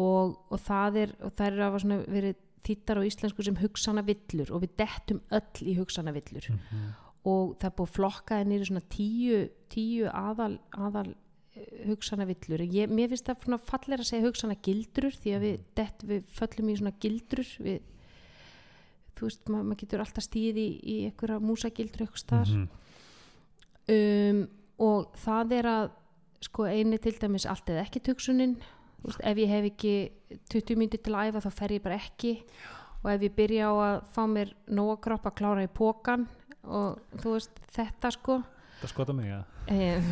[0.00, 4.02] og, og það er og það er að svona verið þýttar á íslensku sem hugsana
[4.06, 6.88] villur og við dettum öll í hugsana villur Mhm.
[7.26, 9.38] Og það er búið flokkaði nýri svona tíu,
[9.72, 11.08] tíu aðal, aðal
[11.86, 15.60] hugsana villur ég, mér finnst það svona fallir að segja hugsana gildrur því að við,
[15.78, 17.52] dett, við föllum í svona gildrur.
[17.66, 17.78] Við,
[19.16, 22.52] þú veist, ma maður getur alltaf stíð í, í einhverja músagildru staðar.
[22.52, 22.68] Mhm.
[23.96, 24.46] um,
[24.76, 25.84] og það er að
[26.44, 28.58] sko eini til dæmis allt eða ekki tuksunin
[29.00, 29.94] veist, ef ég hef ekki
[30.52, 32.34] 20 mínúti til að æfa þá fer ég bara ekki.
[33.04, 34.52] Og ef ég byrja á að fá mér
[35.00, 36.26] kropp að klára í pókan
[36.66, 38.38] og þú veist þetta sko
[38.80, 39.42] það skota mig ja.
[39.72, 40.08] eh,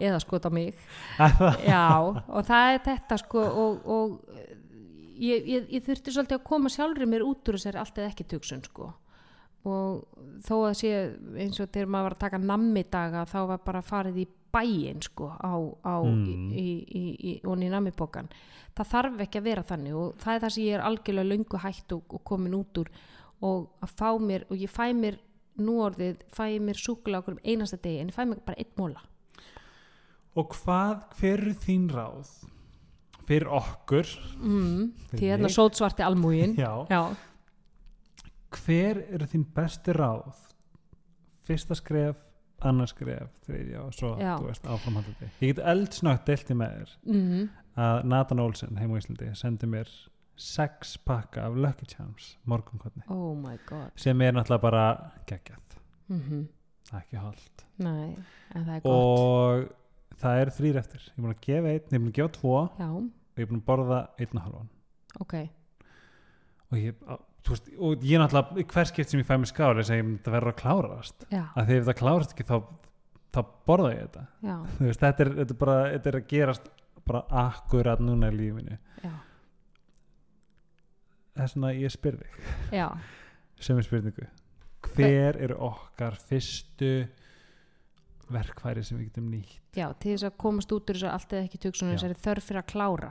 [0.00, 0.74] eða skota mig
[1.72, 4.18] já og það er þetta sko og, og
[5.20, 8.28] ég, ég, ég þurfti svolítið að koma sjálfur mér út úr þessari allt eða ekki
[8.34, 8.90] tuksun sko
[9.68, 10.90] og þó að sé
[11.36, 15.02] eins og þegar maður var að taka nammi daga þá var bara farið í bæinn
[15.04, 15.52] sko á,
[15.84, 16.48] á Mm.
[16.56, 18.30] í, í, í, og í nammibókan
[18.74, 21.60] það þarf ekki að vera þannig og það er það sem ég er algjörlega löngu
[21.60, 22.88] hætt og, og komin út úr
[23.46, 25.18] og að fá mér og ég fæ mér
[25.64, 28.58] nú orðið fæ ég mér súkulega okkur um einasta degi en ég fæ mér bara
[28.62, 29.02] einn móla
[30.40, 32.28] og hvað, hver er þín ráð
[33.26, 34.06] fyrir okkur?
[34.38, 35.54] Mm, Fyrir því hérna mig?
[35.56, 37.02] sótsvarti almúgin já, já,
[38.64, 40.34] hver eru þín bestu ráð?
[41.46, 42.16] Fyrsta skref
[42.66, 44.34] annars skref, þriðja og svo Já.
[44.36, 46.90] þú veist, áframhaldandi ég get eldsnögt deilt í með þér.
[47.08, 47.46] Mm,
[47.80, 49.88] að Nathan Olsen heim á Íslandi sendi mér
[50.40, 53.92] sex pakka af Lucky Charms morgunkotni oh my god.
[54.00, 54.84] Sem er náttúrulega bara
[55.28, 55.76] geggjað.
[56.08, 56.48] Mm
[56.98, 57.16] ekki
[58.54, 58.90] en það er gott.
[58.90, 61.02] Og það eru þrýr eftir.
[61.06, 62.88] Ég er búin að gefa einn, ég er búin að gefa tvo og já,
[63.36, 64.70] ég er búin að borða einn og halvan
[65.20, 65.34] ok,
[66.70, 67.06] og ég,
[67.48, 70.54] veist, og ég náttúrulega hver skipt sem ég fæ mér skáli sem ég þetta verður
[70.54, 71.26] að klárast.
[71.30, 72.56] Að því ef það klárast ekki þá,
[73.30, 74.26] þá borða ég þetta.
[74.78, 76.70] Veist, þetta, er, þetta, er bara, þetta er að gerast
[77.06, 78.78] bara akkurat núna í lífinu.
[79.04, 79.14] Já
[81.44, 82.36] er svona ég spyr þig.
[82.74, 82.86] Já,
[83.60, 84.28] sem er spurningu.
[84.90, 86.92] Hver eru okkar fyrstu
[88.32, 89.58] verkfæri sem við getum nýtt?
[89.76, 91.98] Já, til þess að komast út úr þessu allt eða ekki tugsunum Já.
[91.98, 93.10] þessari þörf fyrir að klára.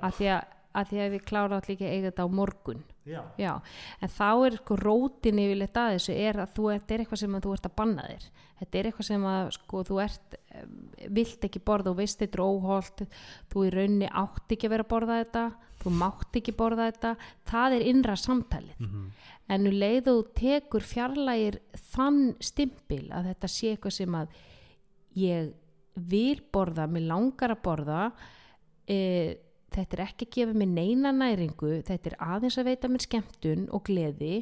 [0.00, 0.42] Að því að,
[0.80, 3.20] að því að við klára allir ekki að eiga þetta á morgun já.
[3.40, 3.52] já,
[4.00, 7.36] en þá er sko rótin yfirleitt að þessu er að þú, þetta er eitthvað sem
[7.36, 8.30] að þú ert að banna þér.
[8.54, 10.64] Þetta er eitthvað sem að sko þú ert eh,
[11.18, 13.04] vilt ekki borða og veist þetta er óholt
[13.52, 15.44] þú í rauninni átt ekki að vera að borða þetta
[15.84, 17.16] þú mátt ekki borða þetta.
[17.50, 18.80] Það er innra samtalið.
[18.80, 19.08] Mm
[19.52, 21.60] en um leið og þú tekur fjarlægir
[21.92, 24.38] þann stimpil að þetta sé eitthvað sem að
[25.20, 25.50] ég
[25.94, 27.98] vil borða, mér langar að borða
[28.88, 28.98] e,
[29.74, 33.68] þetta er ekki að gefa mér neina næringu þetta er aðeins að veita mér skemmtun
[33.74, 34.34] og gleði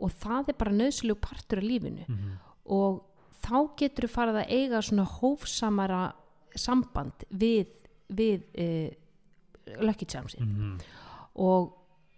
[0.00, 2.04] og það er bara nöðslu partur af lífinu.
[2.08, 2.34] -hmm.
[2.64, 3.02] og
[3.44, 6.02] þá getur þú farið að eiga svona hófsamara
[6.56, 7.66] samband við,
[8.08, 8.66] við e,
[9.80, 10.78] Lucky Charmsin Mm
[11.34, 11.72] og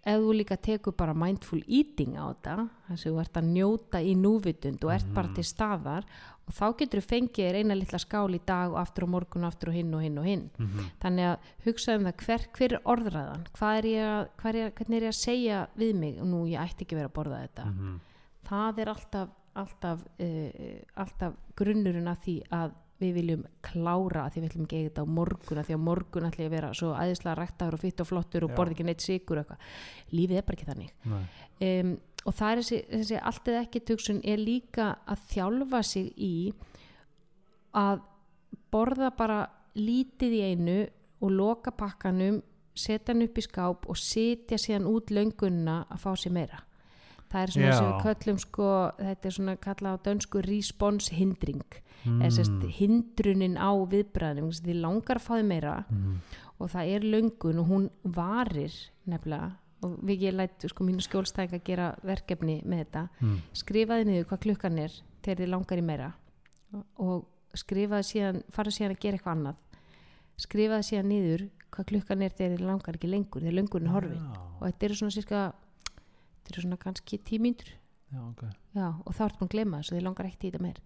[0.07, 2.55] ef þú líka tekur bara mindful eating á þetta
[2.87, 5.35] þess að þú ert að njóta í núvitund og ert bara Mhm.
[5.35, 6.05] til staðar
[6.47, 9.43] og þá getur þú fengið þér eina litla skál í dag og aftur á morgun
[9.43, 10.49] og aftur og hinn og hinn og hinn
[11.03, 14.71] þannig að hugsa um það hver, hver er orðræðan hvað er ég að, hvað er
[14.71, 17.41] hvernig er ég að segja við mig og nú ég ætti ekki vera að borða
[17.47, 17.99] þetta Mhm.
[18.47, 24.47] það er alltaf alltaf, uh, alltaf grunnurinn að því að við viljum klára því við
[24.47, 27.37] viljum ekki þetta á morgun að því á morgun ætla ég að vera svo æðislega
[27.37, 28.55] ræktaður og fitt og flottur og Já.
[28.57, 29.65] borða ekki neitt sigur eitthvað.
[30.13, 30.91] Lífið er bara ekki þannig.
[31.67, 31.93] Um,
[32.25, 36.35] og það er þessi, þessi allt eða ekki tuksun er líka að þjálfa sig í
[37.77, 38.03] að
[38.73, 39.41] borða bara
[39.77, 40.77] lítið í einu
[41.21, 42.41] og loka pakkanum
[42.77, 46.63] setja hann upp í skáp og setja síðan út löngunna að fá sér meira.
[47.27, 48.67] Það er svona við köllum sko,
[48.97, 51.65] þetta er svona kallað á dönsku response hindring
[52.05, 52.21] mm.
[52.21, 52.69] eða sérst Mm.
[52.79, 56.19] hindrunin á viðbræðinum því langar að fá þið meira Mhm.
[56.59, 58.73] og það er löngun og hún varir
[59.07, 59.51] nefnilega
[59.83, 63.37] og við ég læt sko mínu skjólstæðing að gera verkefni með þetta Mm.
[63.53, 64.91] skrifaði niður hvað klukkan er
[65.23, 66.13] þegar þið langar í meira
[66.97, 67.25] og
[67.55, 69.55] skrifaði síðan, farið síðan að gera eitthvað annað
[70.37, 74.17] skrifaði síðan niður hvað klukkan er þegar þið langar ekki lengur þegar löngun er horfin
[74.17, 74.41] Já.
[74.59, 75.53] og þetta eru svona cirka
[76.43, 77.69] þetta eru svona kannski tímyndur
[78.07, 78.43] Já, ok.
[78.73, 80.77] Já, og þá ertu búin að glema þessu, þið langar ekki í þetta meir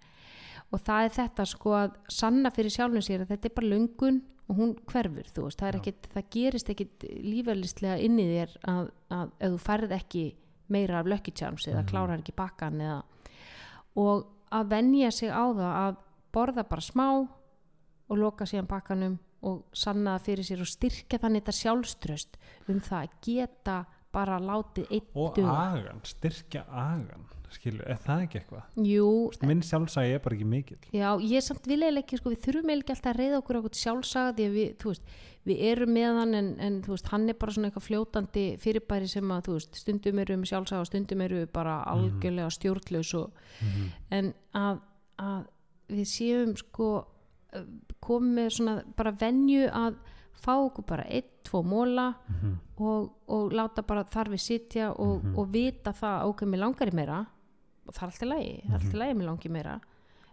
[0.72, 4.22] og það er þetta sko að sanna fyrir sjálfum sér að þetta er bara löngun
[4.51, 8.55] og hún hverfur, þú veist, það, er ekkit, það gerist ekkit lífælislega inn í þér
[8.67, 10.24] að, að ef þú færð ekki
[10.72, 11.88] meira af Charms eða Mhm.
[11.91, 13.03] klárar ekki bakkan eða
[13.95, 15.95] og að venja sig á það að
[16.34, 17.28] borða bara smá
[18.09, 22.38] og loka síðan bakkanum og sanna það fyrir sér og styrkja þannig þetta sjálfströst
[22.69, 25.55] um það að geta bara látið einn Og duga.
[25.72, 28.63] agan, styrkja agan, skilur, er það ekki eitthvað?
[28.87, 30.77] Jú, Minn sjálfsægi er bara ekki mikill.
[30.93, 33.59] Já, ég samt vil eiginlega ekki, sko, við þurfum eiginlega ekki alltaf að reyða okkur
[33.61, 35.03] okkur sjálfsaga því að við, þú veist,
[35.45, 39.07] við erum með hann en, en þú veist, hann er bara svona eitthvað fljótandi fyrirbæri
[39.09, 43.31] sem að, þú veist, stundum eru um sjálfsaga og stundum eru bara algjörlega stjórnlaus og,
[43.61, 43.89] Mhm.
[44.11, 44.79] en að,
[45.19, 45.45] að
[45.89, 47.05] við séum, sko,
[48.01, 49.95] komið með svona bara venju að
[50.41, 52.53] fá okkur bara einn, tvo móla Mhm.
[52.79, 55.37] og, og láta bara þar við sitja og, Mhm.
[55.37, 57.27] og vita það ok, mér langar í meira
[57.91, 59.79] og það er alltaf lægi, það er alltaf lægi mér langi meira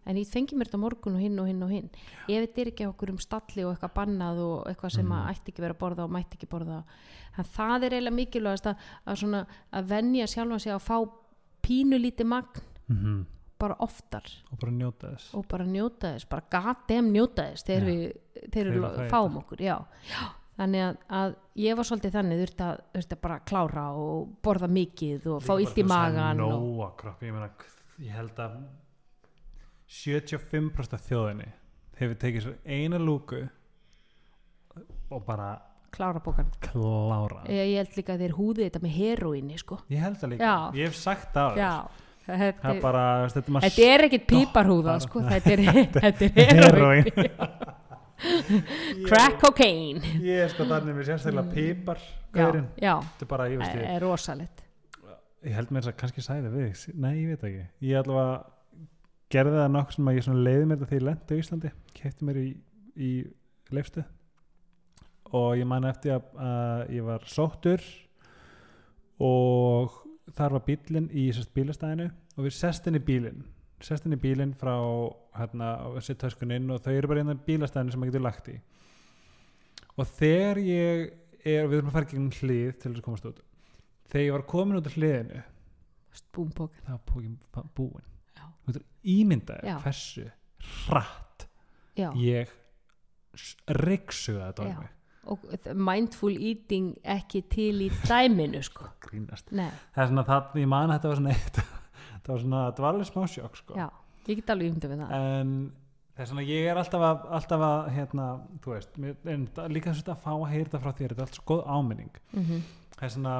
[0.08, 2.68] en ég fengi mér þetta morgun og hinn og hinn og hinn ef þetta er
[2.70, 5.80] ekki okkur um stalli og eitthvað bannað og eitthvað sem að ætti ekki vera að
[5.82, 6.78] borða og mætti ekki borða
[7.36, 9.42] þannig það er eiginlega mikilvægast að, að, svona,
[9.76, 10.96] að venja sjálfa sig að fá
[11.66, 13.26] pínu lítið magn Mhm.
[13.58, 15.34] bara oftar Og bara njóta þess.
[15.34, 17.88] og bara njóta þess, bara gatem njóta þess þegar Já.
[17.90, 18.12] við,
[18.54, 19.76] þegar fáum okkur já.
[20.08, 20.22] Já.
[20.58, 24.70] Þannig að, að ég var svolítið þannig þurfti að, þurfti að bara klára og borða
[24.72, 27.50] mikið og fá illt í magan og, Nóa kropp, ég meina,
[28.02, 28.58] ég held að
[29.88, 31.48] 75% af þjóðinni
[31.98, 33.40] hefur tekið svo eina lúku
[35.08, 35.54] og bara
[35.94, 37.40] klára bókan klára.
[37.48, 39.80] ég, ég held líka að þeir húði þetta með heroíni sko.
[39.88, 40.44] Ég held það líka.
[40.44, 40.76] Já.
[40.78, 41.62] Ég hef sagt það.
[42.28, 45.24] þetta, er bara, veist, þetta er er ekkit píparhúða sko.
[45.24, 45.64] þetta er,
[46.44, 47.08] er heroín.
[49.08, 50.02] crack cocaine.
[50.24, 52.68] Ég er sko þannig með sérstaklega pipar já, gaurinn.
[52.76, 54.64] Þetta er bara, ég veist ég er rosalegt.
[55.46, 57.66] Ég held mér þess að kannski sæði við nei, ég veit ekki.
[57.86, 58.38] Ég allavega
[59.30, 61.72] gerði það nokkuð sem að ég leiði mér þetta þegar ég lendi á Íslandi.
[61.98, 62.48] Kefti mér í,
[62.98, 63.12] í
[63.74, 64.04] leifstu
[65.36, 67.84] og ég man eftir að, að ég var sóttur
[69.20, 69.98] og
[70.36, 73.44] þar var bílinn í sérst bílastæðinu og við sest inn í bílinn
[73.84, 74.74] sest inn í bílinn frá
[75.38, 78.26] hérna á þessi töskun inn og þau eru bara inn í bílastæðinu sem maður getur
[78.26, 78.56] lagt í.
[79.98, 81.04] Og þegar ég
[81.44, 83.40] er, við erum að fara gegn hlið til þess að komast út.
[84.08, 85.44] Þegar ég var komin út af hliðinu
[86.18, 87.38] það var pókin
[87.76, 88.06] búin
[88.38, 90.26] þú veitur ímyndaði hversu
[90.88, 91.46] hratt
[91.98, 92.52] já, ég
[93.78, 94.94] ryggsuga þetta á mig.
[95.28, 95.42] Og
[95.76, 98.86] mindful eating ekki til í dæminu sko.
[99.04, 99.50] Grínast.
[99.52, 101.60] Nei, það er svona það, ég man að þetta var svona eitt
[102.28, 103.74] það var svona, þetta var alveg smá sjokk sko.
[103.80, 103.88] já,
[104.28, 105.12] ég get alveg ymdið við það.
[105.18, 105.52] En
[106.14, 108.26] það er svona, ég er alltaf að, alltaf að hérna,
[108.60, 108.98] þú veist,
[109.32, 111.46] en það- líka þess að fá að heyra þetta frá þér, þetta er allt svo
[111.48, 112.20] góð áminning.
[112.34, 112.62] Mm
[112.98, 113.34] það er svona,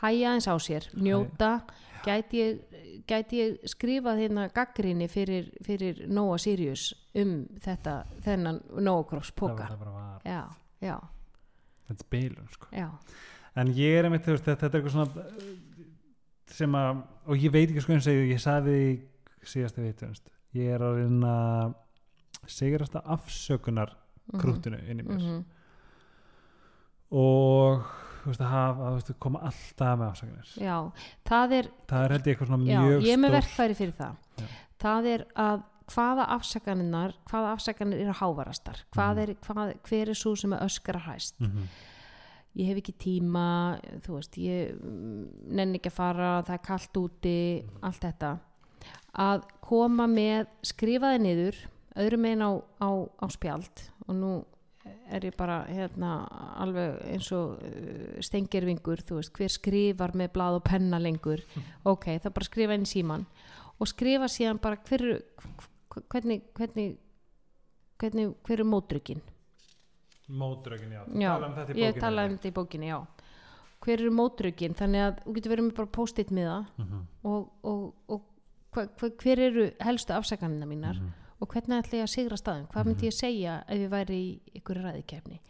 [0.00, 1.60] hæja eins á sér, njóta.
[2.00, 2.60] Gæti ég,
[3.06, 9.36] gæti ég skrifað hérna gaggrinni fyrir, fyrir Nóa Sirius um þetta þennan Nóa Cross það,
[9.36, 10.20] póka var- það bara var.
[10.24, 10.46] Já,
[10.80, 10.96] já,
[11.90, 12.66] þetta er bilun sko.
[12.72, 12.88] já.
[13.56, 15.26] En ég er einmitt, þú veist, þetta, er eitthvað svona
[16.50, 18.90] sem að, og ég veit ekki sko eins og ég sagði í
[19.46, 20.02] síðasta veit
[20.54, 21.74] ég er að reyna
[22.50, 23.92] sigurasta afsökunar
[24.38, 25.44] krútinu inn í mér Mhm.
[27.10, 27.82] og
[28.22, 30.76] þú veist, að hafa, þú veist, koma alltaf með afsökunir já,
[31.26, 33.94] það er það er held ég eitthvað svona já, mjög ég er með verkfæri fyrir
[33.98, 34.46] það Já.
[34.84, 39.22] það er að hvaða afsakaninnar hvaða afsakanir eru hávarastar hvað Mhm.
[39.22, 41.64] er, hvað, hver er svo sem er öskra hæst Mhm.
[42.58, 43.44] Ég hef ekki tíma
[44.04, 47.34] þú veist, ég mm, nenni ekki að fara það er kallt úti,
[47.86, 48.30] allt þetta.
[49.20, 51.58] Að koma með skrifaði niður,
[52.00, 52.50] öðrum megin á,
[52.82, 52.90] á,
[53.22, 54.32] á spjald og nú
[55.10, 56.10] er ég bara hérna
[56.62, 61.42] alveg eins og uh, stengirvingur þú veist, hver skrifar með blað og penna lengur?
[61.92, 63.26] Ok, það bara skrifa inn síman
[63.80, 65.50] og skrifa síðan bara hver, eru-
[65.92, 66.96] hv- hvernig, hvernig
[68.00, 69.20] hvernig, hver er mótrykkin
[70.30, 73.06] mótrökin, já, Já, um þetta í ég bókinni talaði um þetta í bókinni, já.
[73.80, 77.06] Hver eru mótrökin, þannig að þú getur verið með bara post-it miða Mhm.
[77.24, 78.22] og, og, og
[78.72, 81.12] hva, hva, hver eru helstu afsakanina mínar Mhm.
[81.40, 84.40] og hvernig ætla ég að sigra staðum hvað myndi ég segja ef ég væri í
[84.60, 85.40] ykkur ræðikefni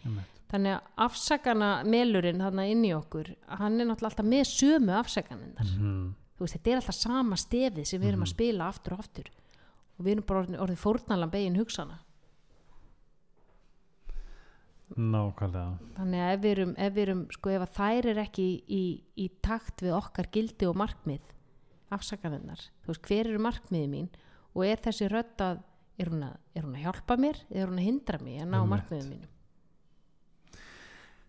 [0.51, 5.67] þannig að afsakana melurinn þarna inn í okkur, hann er náttúrulega alltaf með sömu afsakaninnar
[5.77, 6.15] Mhm.
[6.39, 9.25] þú veist, þetta er alltaf sama stefið sem við erum að spila aftur og aftur.
[9.99, 11.99] Og við erum bara orðið, fórnalan begin hugsana
[14.97, 18.47] nákvæmlega þannig að ef við erum, ef við erum sko ef að þær er ekki
[18.67, 18.85] í,
[19.15, 21.35] í, takt við okkar gildi og markmið
[21.95, 24.09] afsakaninnar, þú veist hver eru markmiði mín
[24.55, 25.61] og er þessi rödd að
[26.01, 28.49] er hún að, er hún að hjálpa mér eða er hún að hindra mig að
[28.49, 28.73] ná Einmitt.
[28.75, 29.37] markmiðum mínum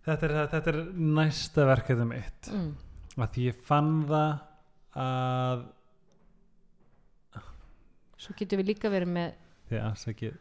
[0.06, 0.80] þetta er, þetta er
[1.20, 2.72] næsta verkefni mitt mm.
[3.18, 4.32] að því ég fann það
[5.02, 5.66] að
[8.22, 9.36] svo getum við líka verið með
[9.70, 10.40] því afsakið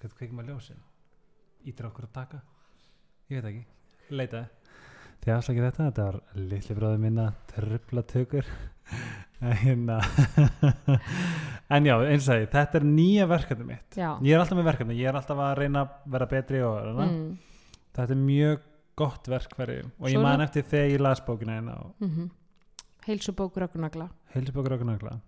[0.00, 0.86] hvað kveikum að ljósin
[1.68, 2.40] ítir okkur að taka.
[3.30, 3.64] Ég veit ekki,
[4.14, 4.74] leitaði.
[5.20, 6.20] Því afsakið þetta, þetta var
[6.52, 8.46] litli bróði minna trubla tökur.
[9.40, 9.94] En hérna
[11.72, 13.96] en já, eins og því, þetta er nýja verkefni mitt.
[13.96, 16.90] Já, ég er alltaf með verkefni, ég er alltaf að reyna að vera betri og
[16.98, 17.22] mm.
[17.96, 18.66] þetta er mjög
[19.00, 22.28] gott verkfæri og Svo ég man það- eftir þegar ég las bókina á mm
[23.06, 25.20] heilsubókur okkur nagla heilsubókur okkur nagla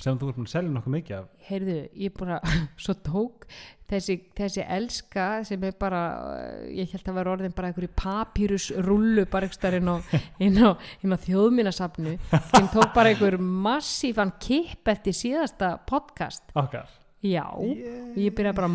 [0.00, 1.28] sem þú ert búin að selja nokkuð mikið af.
[1.48, 2.38] Heyrðu, ég bara
[2.84, 3.46] svo tók.
[3.90, 9.24] Þessi, þessi elska sem er bara, uh, ég held að vera orðin bara einhverju papírusrullu
[9.32, 9.96] bara stær inn á,
[10.38, 10.70] inn á,
[11.02, 16.46] inn á þjóðminasafnu sem tók bara einhver massífan kipp eftir síðasta podcast.
[16.54, 16.86] Okkar.
[17.20, 18.68] Já, og ég byrjaði bara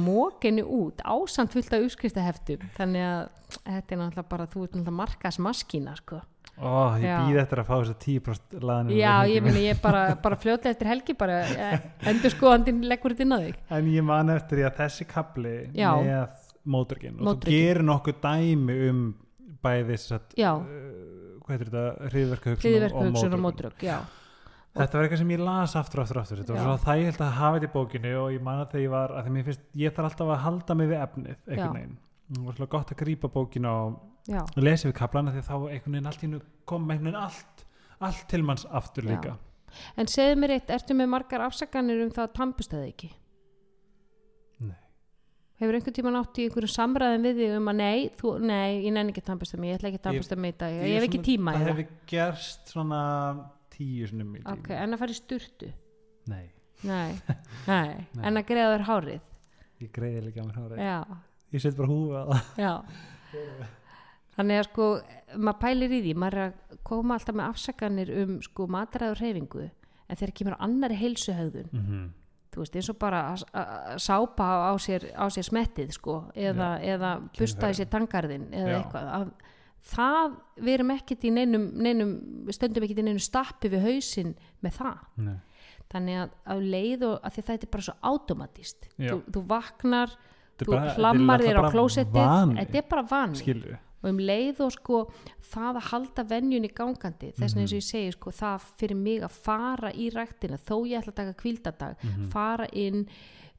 [0.43, 3.23] henni út ásamt fullt af uppskriftaheftum þannig að
[3.55, 6.19] þetta er náttúrulega bara þú ert náttúrulega markasmaskína sko
[6.55, 10.03] Ó, ég býð eftir að fá þess að 10% laðinu já, ég meni ég bara,
[10.23, 11.41] bara fljóta eftir helgi bara,
[12.07, 15.55] endur skoðandinn leggur þetta inn á þig En ég man eftir því að þessi kapli
[15.75, 15.89] Já.
[15.99, 19.01] með móturgin og þú gerir nokkuð dæmi um
[19.65, 20.61] bæði þess að uh,
[21.43, 23.97] hvað heitir þetta, hriðverka hugsun hliðverka hugsun og já
[24.75, 26.39] Þetta var eitthvað sem ég las aftur og aftur, og aftur.
[26.41, 26.65] Þetta var Já.
[26.65, 29.27] svo þægilt að hafa þetta í bókinu og ég man að þegar ég var, að
[29.27, 31.93] því mér finnst, ég þarf alltaf að halda mig við efnið, einhvern veginn.
[32.25, 33.97] Það var svolítið gott að grípa bókinu og
[34.31, 37.65] já, lesa við kaplana því þá einhvern veginn allt í nú kom einhvern veginn allt,
[38.01, 39.11] allt til manns aftur Já.
[39.13, 39.35] líka.
[39.99, 43.09] En segðu mér eitt, ertu með margar afsakanir um það að tampust það ekki?
[44.65, 44.77] Nei.
[45.59, 48.95] Hefur einhvern tímann átt í einhverjum samræðin við þig um að nei, þú, nei, ég
[48.95, 51.05] nenni ekki að tampast mig, ég ætla ekki að tampast mig í dag, ég, hef
[51.09, 51.69] ekki svona- tíma Það það.
[51.69, 53.01] hefur gerst svona
[53.75, 54.55] tíu sinum í tíma.
[54.57, 55.71] Ok, en að fara í sturtu?
[56.31, 56.45] Nei.
[56.85, 57.13] Nei,
[57.67, 59.21] nei, en að greiða þér hárið?
[59.81, 60.97] ég greiði líka mér hárið já,
[61.55, 62.25] ég set bara húfa
[62.57, 62.83] það
[64.35, 64.85] þannig að sko
[65.39, 69.63] maður pælir í því, maður er að koma alltaf með afsakanir um sko matræður hreyfingu
[69.65, 72.03] en þegar kemur á annari heilsuhegðun Mhm.
[72.55, 76.31] þú veist, eins og bara að- að að sápa á sér, á sér smettið sko,
[76.35, 78.77] eða, eða busta í sér tangarðin eða Já.
[78.83, 79.31] eitthvað að
[79.85, 84.71] það, við erum ekkit í neinum, neinum stöndum ekkit í neinum stappi við hausinn með
[84.79, 85.35] það Nei.
[85.91, 89.09] þannig að á leið og að því að þetta er bara svo automatist Já.
[89.11, 90.09] þú, þú vaknar,
[90.59, 92.55] þú hlammar þér á klósettið.
[92.59, 94.97] þetta er bara vani skilur og um leið og sko
[95.51, 99.21] það að halda venjunni gangandi þess vegna eins og ég segi sko það fyrir mig
[99.25, 102.27] að fara í ræktina þó ég ætla að taka kvildadag Mhm.
[102.29, 103.07] fara inn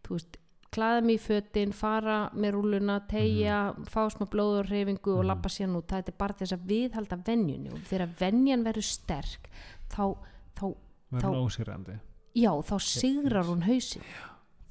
[0.05, 0.37] þú veist,
[0.71, 5.49] klæða mig í fötin fara með rúluna, tegja fá smá blóð og reyfingu og lappa
[5.49, 5.87] síðan út.
[5.89, 7.71] Það er bara þess að viðhalda venjunni.
[7.73, 9.49] Og þegar venjan verður sterk
[9.89, 10.15] þá,
[10.55, 10.75] þá,
[11.11, 11.99] verður Þá- ósýrandi
[12.37, 14.03] já, þá sigrar hún hausin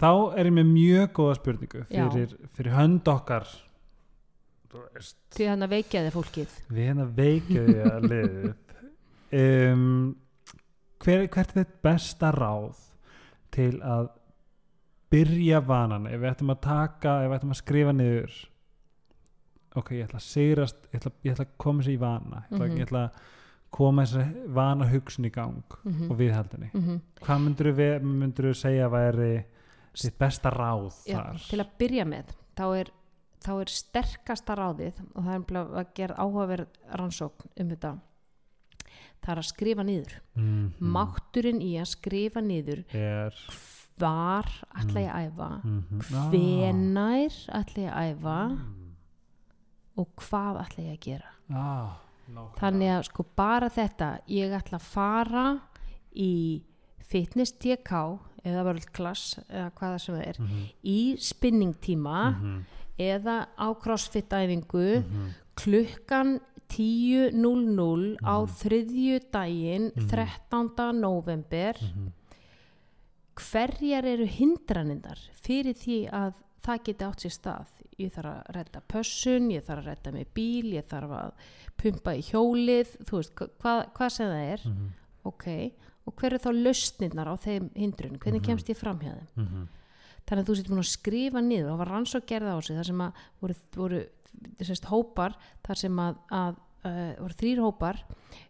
[0.02, 3.48] þá er ég með mjög góða spurningu fyrir, fyrir hönd okkar.
[5.36, 6.56] Því hann að veikja þið fólkið.
[6.76, 8.50] Við hérna veikjaði að liðið
[9.40, 9.86] um,
[11.06, 12.82] hver, hvert er þitt besta ráð
[13.56, 14.10] til að
[15.14, 16.10] byrja vanan?
[16.12, 18.36] Ef við ættum að taka, ef við ættum að skrifa niður.
[19.80, 22.44] Ok, ég ætla að sigrast ég ætla, ég ætla að koma sér í vana.
[22.50, 22.78] Ég ætla, Mhm.
[22.78, 23.24] ég ætla að
[23.76, 27.00] koma þessari vana hugsun í gang mm og viðhaldinni -hmm.
[27.22, 29.46] hvað myndur við, myndur við segja að væri
[29.96, 32.92] sitt besta ráð Já, til að byrja með þá er,
[33.46, 37.96] þá er sterkasta ráðið og það er að gera áhugaverð rannsókn um þetta
[39.26, 40.18] það er að skrifa niður.
[40.38, 43.38] Mm mátturinn í að skrifa niður er
[43.96, 46.02] hvar ætla ég að æfa mm -hmm.
[46.32, 48.40] hvenær ætla ég að æfa
[49.96, 51.32] og hvað ætla ég að gera.
[51.50, 51.92] Ah,
[52.60, 55.46] þannig að sko bara þetta ég ætla að fara
[56.12, 56.64] í
[57.08, 57.92] fitness DK
[58.46, 62.66] eða world class eða hvaða sem það er Mhm, í spinningtíma mhm,
[63.00, 65.30] eða á crossfit æfingu mhm.
[65.56, 66.40] klukkan
[66.70, 70.08] 10.00 á þriðju daginn Mhm.
[70.10, 70.92] 13.
[71.00, 72.12] november Mhm.
[73.36, 76.34] hverjar eru hindranindar fyrir því að
[76.66, 77.68] það geti átt sér stað
[78.00, 81.32] ég þarf að redda pössun, ég þarf að redda með bíl ég þarf að
[81.78, 84.90] pumpa í hjólið þú veist, hva- hvað, hvað sem það er Mhm,
[85.26, 85.72] ok,
[86.06, 88.46] og hver er þá lausnirnar á þeim hindrun, hvernig Mhm.
[88.50, 89.68] kemst ég fram hjá þeim mhm.
[90.28, 92.86] þannig að þú sétt búin að skrifa niður og var rannsók gerða á sig þar
[92.86, 94.06] sem að voru, voru
[94.60, 98.02] sérst, hópar þar sem að, að uh, voru þrýr hópar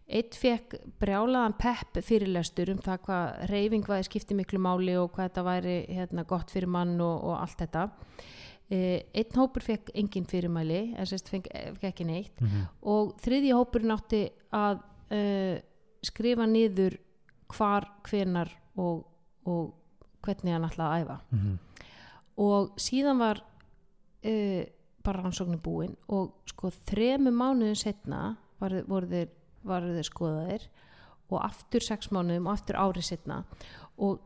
[0.07, 5.29] eitt fekk brjálaðan pepp fyrirlestur um það hvað reyfing væri skipti miklu máli og hvað
[5.29, 10.25] þetta væri hérna, gott fyrir mann og, og allt þetta uh, einn hópur fekk engin
[10.25, 11.47] fyrirmæli en sérst fekk,
[11.79, 12.67] fekk ekki neitt Mhm.
[12.83, 14.81] og þriðji hópurinn átti að
[15.11, 15.59] uh,
[16.05, 16.97] skrifa niður
[17.53, 19.05] hvar, hvenar og,
[19.45, 19.73] og
[20.25, 21.57] hvernig hann ætlaði að æfa Mhm.
[22.37, 23.41] og síðan var
[24.25, 24.63] uh,
[25.05, 29.29] bara rannsóknin búin og sko þremu mánuðin setna voru, þeir,
[29.65, 30.67] þeir skoðaðir
[31.29, 33.43] og aftur sex mánuðum og aftur ári setna
[33.97, 34.19] og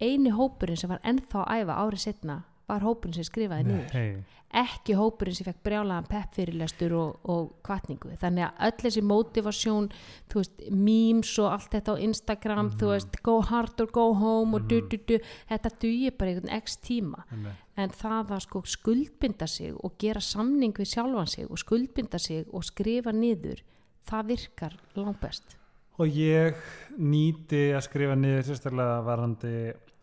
[0.00, 3.94] eini hópurinn sem var ennþá að æfa ári setna var hópurinn sem skrifaði niður.
[3.94, 4.40] Nei.
[4.54, 9.88] ekki hópurinn sem fekk brjálaðan pepp fyrirlestur og, og kvartningu þannig að öll þessi motivasjón
[10.30, 14.56] þú veist, memes og allt þetta á Instagram þú veist, go hard or go home
[14.58, 15.18] og du, du, du,
[15.50, 17.26] þetta dugir bara einhvern x tíma.
[17.34, 17.52] Nei.
[17.82, 22.46] en það að sko skuldbinda sig og gera samning við sjálfan sig og skuldbinda sig
[22.52, 23.64] og skrifa niður
[24.06, 25.58] það virkar langt best
[25.98, 26.58] og ég
[26.98, 29.56] nýti að skrifa niður sérstaklega varandi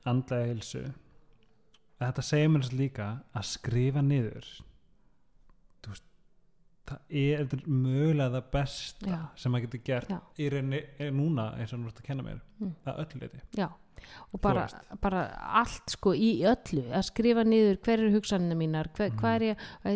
[0.07, 0.84] andlega hilsu
[2.10, 4.47] þetta segir mér líka að skrifa niður
[5.88, 6.08] veist
[6.88, 9.20] það er, þetta er mögulega það besta Já.
[9.39, 10.18] sem maður getur gert Já.
[10.41, 12.76] í rauninni er núna eins og þú ert að kenna mér Mm.
[12.86, 13.68] að öllu leiti
[14.34, 14.68] og bara,
[15.02, 15.22] bara
[15.62, 19.18] allt sko í öllu að skrifa niður hver eru hugsanina mínar hver, Mhm.
[19.18, 19.56] hvað er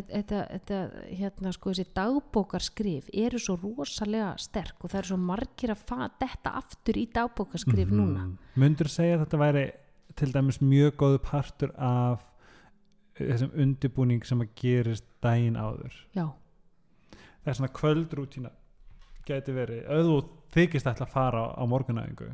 [0.10, 0.80] þetta, þetta
[1.20, 6.10] hérna sko þessi dagbókarskrif eru svo rosalega sterk og það eru svo margir að fa
[6.20, 9.72] detta aftur í dagbókarskrif núna myndur segja að þetta væri
[10.16, 12.24] til dæmis mjög góðu partur af
[13.20, 15.93] þessum undirbúning sem að gerist daginn áður.
[16.16, 16.30] Já,
[17.43, 18.51] það er svona kvöldrútína
[19.26, 20.18] gæti verið, þú
[20.55, 22.32] þykist ætla að fara á, morgunæðingu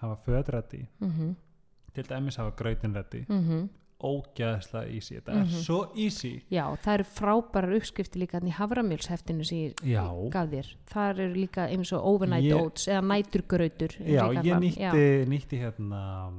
[0.00, 1.34] hafa föðrætti, mhm,
[1.94, 3.64] til dæmis hafa grautinrætti mhm.
[4.04, 5.42] Ógæðslega easy, þetta Mhm.
[5.42, 6.42] er svo easy.
[6.50, 10.74] Já, það eru frábærar uppskrifti líka þarna í haframjölsheftinu sem ég gaf þér.
[10.90, 13.94] Það eru líka eins og overnight oats eða næturgrautur.
[14.00, 16.32] eins já, ég nýtti, nýtti hérna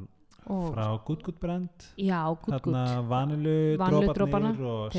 [0.48, 1.70] Og- frá Good Good Brand.
[1.98, 2.74] Já, gutt, gutt.
[2.76, 4.91] hérna vanilu Vanilludropana, dróparnir og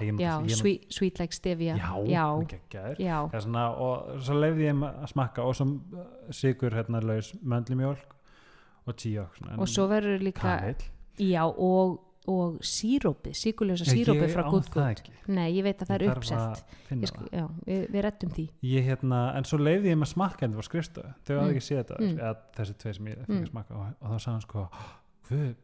[0.00, 1.76] Ég Já, sweet, sweet like stevia.
[1.76, 5.66] já, svona, og svo lefði ég að smakka og svo
[6.30, 8.16] sigur hérna laus möndlimjólk
[8.86, 10.82] og tíok og svo verður líka kanill
[11.18, 15.08] Já, og, og sírópið, síkulösa sírópið frá Good það Good.
[15.34, 16.38] Nei, ég veit að það Ég er uppselt.
[16.38, 17.32] að finna Ég sk- það.
[17.32, 18.44] Já, við, við rettum því.
[18.62, 21.56] Ég hérna, en svo leiði ég með smakkendi á skrifstöðu, þau hafði Mm.
[21.56, 22.18] ekki séð þetta Mm.
[22.18, 23.50] eða þessi tvei sem ég fikk Mm.
[23.50, 24.68] smakka og, og þá sagði hann sko,
[25.28, 25.54] "Guð,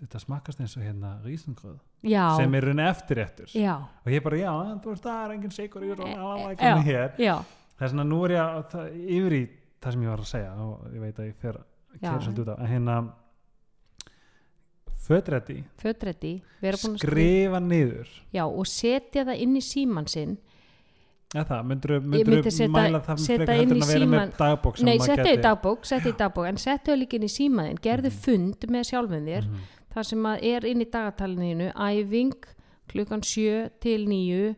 [0.00, 4.36] þetta smakast eins og hérna rísengröð Já, sem er runni eftirréttur já, og ég bara,
[4.36, 6.74] já, en þú veist, það er engin sigur í og alveg ekki Já.
[6.76, 7.36] með hér já,
[7.78, 9.48] það er svona, nú er ég að, það, yfir í
[9.80, 12.42] það sem ég var að segja og ég veit að ég fer að kera svolítið
[12.44, 13.12] út á, en hérna
[15.04, 16.32] fötrætti, fötrætti,
[16.98, 17.60] skrifa.
[17.60, 20.36] niður Já, og setja það inn í síman sinn.
[21.34, 21.94] eða það, myndur
[22.46, 25.42] þú mæla það frekar í en að vera með dagbók sem Nei, setja í gæti-
[25.42, 28.20] dagbók, í dagbók, en setja það líka inn í símaðinn, gerðu Mhm.
[28.24, 29.58] fund með sjálfum þér, Mhm.
[29.94, 32.32] þar sem að er inn í dagatalinu, æfing,
[32.88, 34.54] klukkan sjö til nýju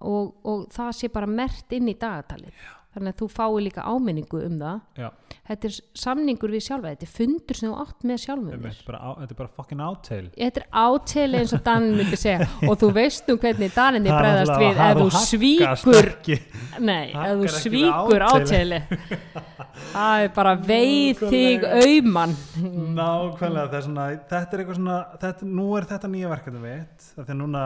[0.00, 2.52] og, og það sé bara mert inn í dagatalið.
[2.96, 4.80] Þannig að þú fái líka áminningu um það.
[4.96, 5.10] Já.
[5.46, 8.86] Þetta er samningur við sjálfa, þetta er fundur sem þú átt með sjálfum Þetta er
[8.88, 12.48] bara, þetta fucking átel Þetta er áteli eins og Danin myndi segja.
[12.68, 14.80] Og þú veist nú hvernig Daninni Það er bregðast við.
[14.86, 16.08] Ef þú svíkur.
[16.82, 18.80] Nei, ef þú við svíkur áteli.
[19.92, 22.34] Það er bara veið þig auman.
[22.96, 27.06] Nákvæmlega, það er svona, þetta er eitthvað svona, þetta, nú er þetta nýja verkefni mitt,
[27.14, 27.62] það er núna,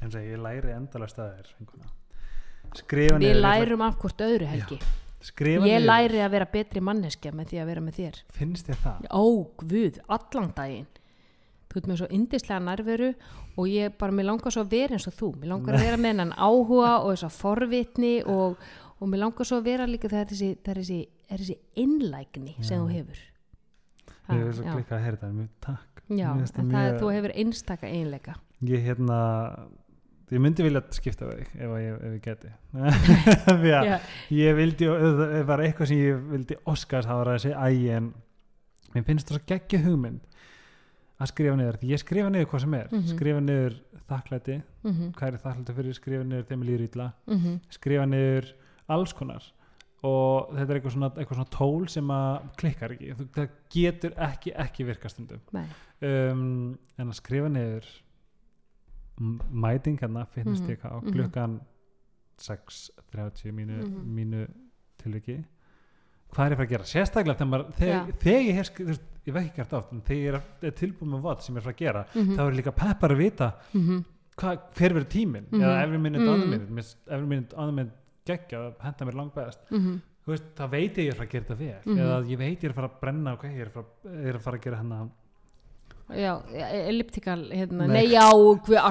[0.00, 1.54] eins og ég læri endalega staðir,
[2.80, 4.80] skrifa Við niður, ætla- lærum af hvort öðru helgi
[5.20, 8.66] skrifa Ég niður, læri að vera betri manneskja með því að vera með þér finnst
[8.70, 9.06] þér það?
[9.12, 9.24] Ó,
[9.64, 10.86] guð, allan daginn
[11.70, 13.08] Þú ert með svo yndislega nærveru
[13.60, 15.98] og ég bara, mér langar svo að vera eins og þú Mér langar að vera
[16.02, 18.56] með hennan áhuga og þess að forvitni og,
[18.98, 20.98] og mér langar svo að vera líka það er þessi, það er þessi,
[21.30, 22.80] er þessi innlægni sem Já.
[22.80, 23.20] þú hefur
[24.30, 24.72] Ég Ha, er svo já.
[24.76, 26.02] klikkað að heyra þetta, mjög takk.
[26.10, 28.34] Já, það það er, mjög- þú hefur einstaka einleika
[28.70, 29.16] Ég hérna,
[30.30, 32.50] ég myndi vilja skipta við þig ef, ég, ef ég geti.
[33.70, 34.00] Já,
[34.34, 38.10] ég vildi, það var eitthvað sem ég vildi óskast að segja ægi en
[38.94, 40.26] mér finnst það svo geggja hugmynd
[41.20, 42.90] að skrifa niður, ég skrifa niður hvað sem er.
[42.90, 43.08] Mhm.
[43.14, 43.78] skrifa niður
[44.10, 44.58] þakklæti
[44.88, 48.52] mhm, hvað er þakklæti fyrir, skrifa niður þeim líður ítla mhm, skrifa niður
[48.90, 49.48] alls konar.
[50.00, 54.54] Og þetta er eitthvað svona, eitthvað svona tól sem að klikkar ekki, það getur ekki
[54.64, 55.42] ekki virkast stundum.
[55.52, 55.66] Nei,
[56.08, 57.90] um, en að skrifa niður
[59.20, 61.12] mæting hérna fitness Mhm, DK á mhm.
[61.12, 61.60] klukkan
[62.40, 64.14] 6.30 mínu, Mhm.
[64.16, 64.46] mínu
[64.98, 65.44] tilviki.
[66.32, 66.84] Hvað er ég að fara að gera?
[66.84, 70.20] Sérstaklega þegar, þegar, þegar ég hef þú veist, ég veit ekki gert oft en þegar
[70.22, 72.56] ég er, tilbúin með vott sem ég er að fara að gera mhm, þá er
[72.60, 74.04] líka peppar að vita mhm,
[74.36, 75.46] hva, hver verður tíminn?
[75.50, 75.60] Mhm.
[75.60, 76.28] eða every minute Mhm.
[76.32, 80.32] on the minute every minute on the minute geggja henda mér langt best mhm, Þú
[80.36, 81.80] veist, það veit ég ég er að fara að gera þetta vel.
[81.86, 81.98] Mhm.
[81.98, 84.26] eða ég veit ég er að fara að brenna ok, ég er að fara, ég
[84.26, 85.08] er að, fara að gera hennar
[86.16, 86.32] já,
[86.90, 87.94] elliptikal hérna, Nei.
[87.96, 88.26] nei, já,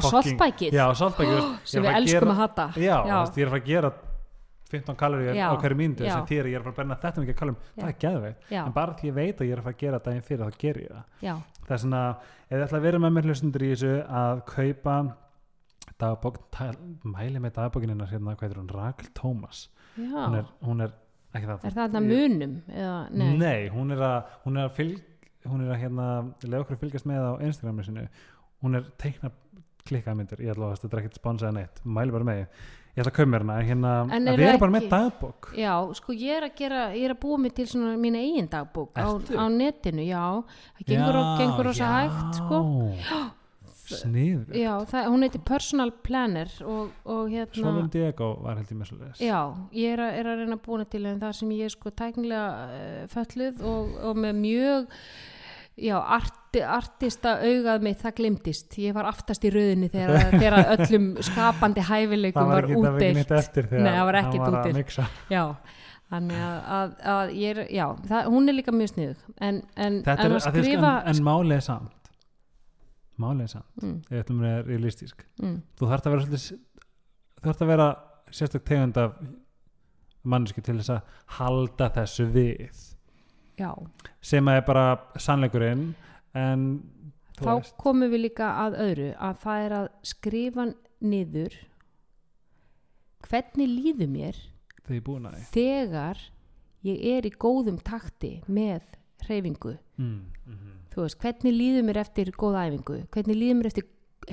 [0.10, 0.70] saltbæki
[1.70, 2.68] sem við elskum að hata.
[2.78, 3.18] Já, Já.
[3.36, 3.92] Ég er að fara að gera
[4.70, 5.48] 15 kaloríur Já.
[5.50, 6.14] á hverju Já.
[6.14, 7.80] sem þýr ég er að fara að brenna þetta mikið kalorum Já.
[7.82, 9.82] það er geðveikt, já, en bara því ég veit að ég er að fara að
[9.84, 11.08] gera daginn fyrir þá ger ég það.
[11.26, 11.34] Já,
[11.66, 12.04] það er svona,
[12.46, 14.98] ef þið ætla að vera með mér hlustundur í þessu að kaupa
[16.00, 16.40] dagbók,
[17.04, 19.66] mæli með dagbókinina hérna, hvað er hún, Rakel Tómas.
[19.98, 20.94] Hún er, hún er
[21.36, 21.66] ekki það.
[21.66, 25.02] Er það þetta munum eða, nei, Nei, hún er að, hún er að fylg
[25.48, 26.08] hún er að hérna,
[26.44, 28.08] leða okkur að fylgjast með á Instagramu sinu,
[28.64, 29.32] hún er teikna
[29.88, 33.16] klikkaðmyndir, ég ætla að þetta er ekkert sponsað neitt, mæli bara með ég ætla að
[33.16, 35.50] kaupa mér hana, hérna, En er vera það bara með dagbók.
[35.56, 38.50] Já, sko ég er að gera ég er að búa mig til svona mína eigin
[38.52, 40.24] dagbók á, á netinu, já.
[40.80, 42.64] Það gengur, já, gengur rosa hægt sko
[43.90, 48.80] snið já, það, hún heitir Personal Planner og, og hérna Solon Diego var held ég
[48.80, 49.40] með svo leis Já,
[49.76, 52.48] ég er er að reyna að búna til en það sem ég er sko tæknilega
[52.70, 54.88] uh, fölluð og, og með mjög
[55.80, 61.12] já, arti, artista augað mitt, það glimtist ég var aftast í rauðinni þegar, þegar öllum
[61.30, 63.36] skapandi hæfileikum var, ekki, það var útdeilt.
[63.42, 65.08] eftir þegar Nei, það var ekkert mixa.
[65.32, 65.44] Já,
[66.10, 70.02] þannig að, að, að ég er, já, það, hún er líka mjög sniðug en, en,
[70.02, 71.96] en er, að sko, skrifa en, en málið er samt
[73.20, 73.70] er samt.
[73.82, 76.86] Mm, ég ætlum að vera realistísk mm, þú þarft að vera svolítið,
[77.40, 77.88] þú þarft að vera
[78.40, 79.18] sérstök tegund af
[80.24, 82.86] manneski til þess að halda þessu við.
[83.60, 83.72] Já,
[84.24, 84.86] sem er bara
[85.20, 85.90] sannleikurinn
[86.38, 86.68] en
[87.40, 87.76] þá veist.
[87.80, 90.68] komum við líka að öðru að það er að skrifa
[91.00, 91.58] niður
[93.28, 94.40] hvernig líður mér
[94.90, 96.22] að þegar
[96.88, 99.76] ég er í góðum takti með hreyfingu.
[99.98, 103.00] Mm, mm, þú veist, hvernig líður mér eftir góða æfingu?
[103.14, 103.88] Hvernig líður mér eftir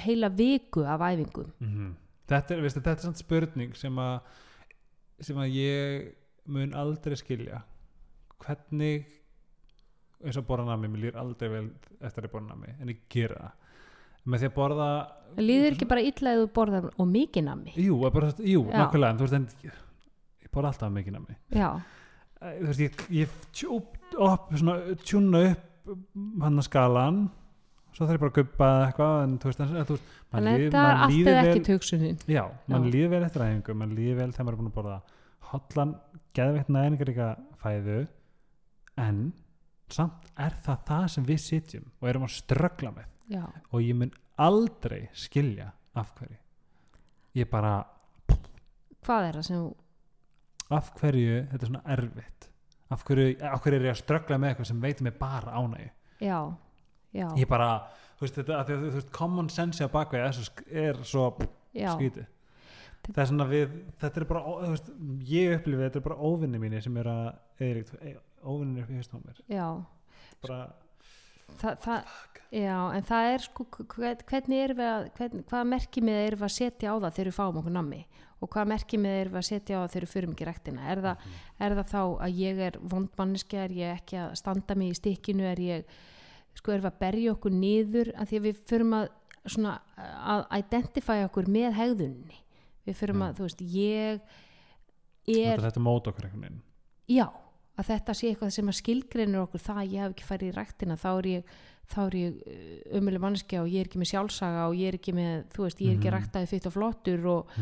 [0.06, 1.52] heila viku af æfingum?
[1.60, 1.92] mm.
[2.28, 4.20] þetta er, veistu, þetta er svona spurning sem að
[5.24, 6.08] sem að ég
[6.52, 7.62] mun aldrei skilja.
[8.44, 9.06] Hvernig
[10.24, 11.64] eins og borða nami, mér líður aldrei vel
[12.04, 13.62] eftir að borða nami, en ég gera það.
[14.26, 14.88] Með því að borða
[15.38, 17.74] líður ekki bara illa eða þú borðar og mikið nami?
[17.78, 18.78] Jú, að bara, jú Já.
[18.80, 19.46] nákvæmlega, en þú veist en
[20.46, 21.36] ég borða alltaf mikið nami.
[21.54, 21.82] Já, Eh,
[22.60, 24.76] þú veist, ég, ég tjúp, upp, svona,
[25.06, 25.90] tjúna upp
[26.42, 27.18] hann að skalan.
[27.96, 30.64] Svo þarf ég bara að guppa eitthvað en þú veist, en, þú veist að líður-
[30.66, 33.74] þetta er mann allt líður eða vel- ekki töksunin Já, mann líður vel eftir æfingu,
[33.80, 34.96] mann líður vel þegar maður er búin að borða
[35.52, 35.94] hotlan,
[36.36, 37.28] geðveitt næringaríka
[37.62, 37.98] fæðu
[39.06, 39.20] en
[39.88, 43.06] samt er það það sem við sitjum og erum að ströggla með.
[43.32, 46.36] Já, og ég mun aldrei skilja af hverju.
[47.36, 47.72] Ég bara,
[49.06, 49.64] hvað er það sem
[50.74, 52.48] af hverju þetta er svona erfitt?
[52.90, 55.90] Af hverju, af hverju er ég að ströggla með eitthvað sem veitir mig bara ánægju?
[56.22, 56.38] Já,
[57.16, 57.68] já, ég bara,
[58.16, 61.28] þú veist, þetta, þú veist common sense á bakveg er svo,
[61.74, 62.30] er skrítið.
[63.06, 64.88] Það er svona við, þetta er bara þú veist,
[65.30, 67.26] ég upplifi þetta er bara óvinni mínir sem er að
[67.62, 68.16] eða
[68.82, 69.42] upp í haustum á mér.
[69.50, 69.66] Já,
[70.42, 70.60] bara,
[71.56, 72.14] Þa, það,
[72.52, 76.48] já, en það er sko hvern- hvernig erum við að hvern, hvaða merkimið erum við
[76.48, 78.00] að setja á það þegar við fáum okkur nammi?
[78.44, 81.02] Og hvaða merkimið erum við að setja á það þegar við förum ekki rektina er,
[81.06, 81.28] það,
[81.60, 85.46] er það þá að ég er vondmanniski er ég ekki að standa mig í stikkinu
[85.48, 85.94] er ég,
[86.58, 89.08] sko erum við að berja okkur niður að því að við förum að
[89.46, 89.76] svona
[90.26, 92.42] að identify okkur með hegðunni
[92.86, 93.26] við förum Já.
[93.30, 94.20] að, þú veist, ég
[95.26, 96.62] er þetta, þetta mót okkur einhvern veginn.
[97.10, 97.26] Já,
[97.76, 100.54] að þetta sé eitthvað sem að skilgreinir okkur það að ég hef ekki farið í
[100.56, 101.56] ræktina þá er ég,
[102.16, 105.62] ég umulig mannskja og ég er ekki með sjálfsaga og ég er ekki með, þú
[105.66, 106.16] veist, ég er ekki Mhm.
[106.16, 107.52] ræktaði fyrst og flottur og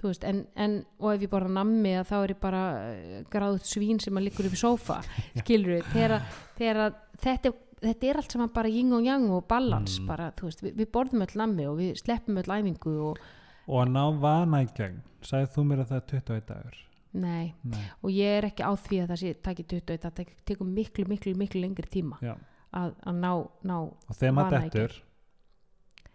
[0.00, 3.22] þú veist, en, en og ef ég bara nammi að þá er ég bara uh,
[3.32, 5.00] gráðut svín sem að liggur upp í sófa
[5.42, 6.96] skilur við, þegar, að- þegar að
[7.26, 7.52] þetta,
[7.82, 10.06] þetta er allt saman bara yin og yang og balans Mm.
[10.06, 13.18] bara, þú veist, við, við borðum öll nammi og við sleppum öll æfingu og
[13.68, 16.76] og að ná vana í gegn sagði þú mér að það er 21 dagur
[17.16, 17.82] nei, Nei.
[18.02, 21.06] og ég er ekki á því að það sé taki 20, það tek- tekur miklu,
[21.10, 22.34] miklu, miklu lengri tíma Já.
[22.76, 23.30] að, að ná,
[23.70, 24.96] ná og þegar maður dettur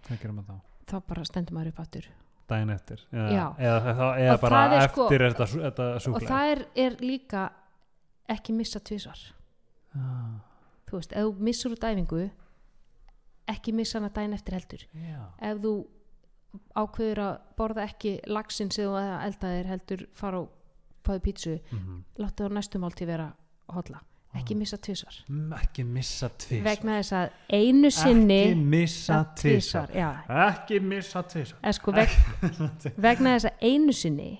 [0.07, 0.59] hvað gerir maður þá?
[0.91, 2.09] þá bara stendur maður upp aftur
[2.51, 6.01] daginn eftir eða, eða, eða, eða Og bara er sko- eftir er þetta, þetta og
[6.05, 7.43] súklega það er, er líka
[8.35, 9.21] ekki missa tvisvar
[9.95, 10.37] ah,
[10.89, 12.21] þú veist, ef þú missur út æfingu
[13.51, 15.21] ekki missa hana daginn eftir heldur já.
[15.49, 15.73] ef þú
[16.75, 20.49] ákveður að borða ekki laxinn sem þú eldaðir heldur fara og
[21.11, 23.33] fáðu pítsu Mm láttu það næstum álti vera
[23.67, 24.01] hotla
[24.35, 24.57] ekki Ah.
[24.57, 25.15] missa tvisvar.
[25.27, 30.11] Mm, ekki missa tvis vegna þess að einu sinni ekki missa já,
[30.47, 32.09] ekki missa tvisar eða sko veg,
[32.95, 34.31] vegna þess að einu sinni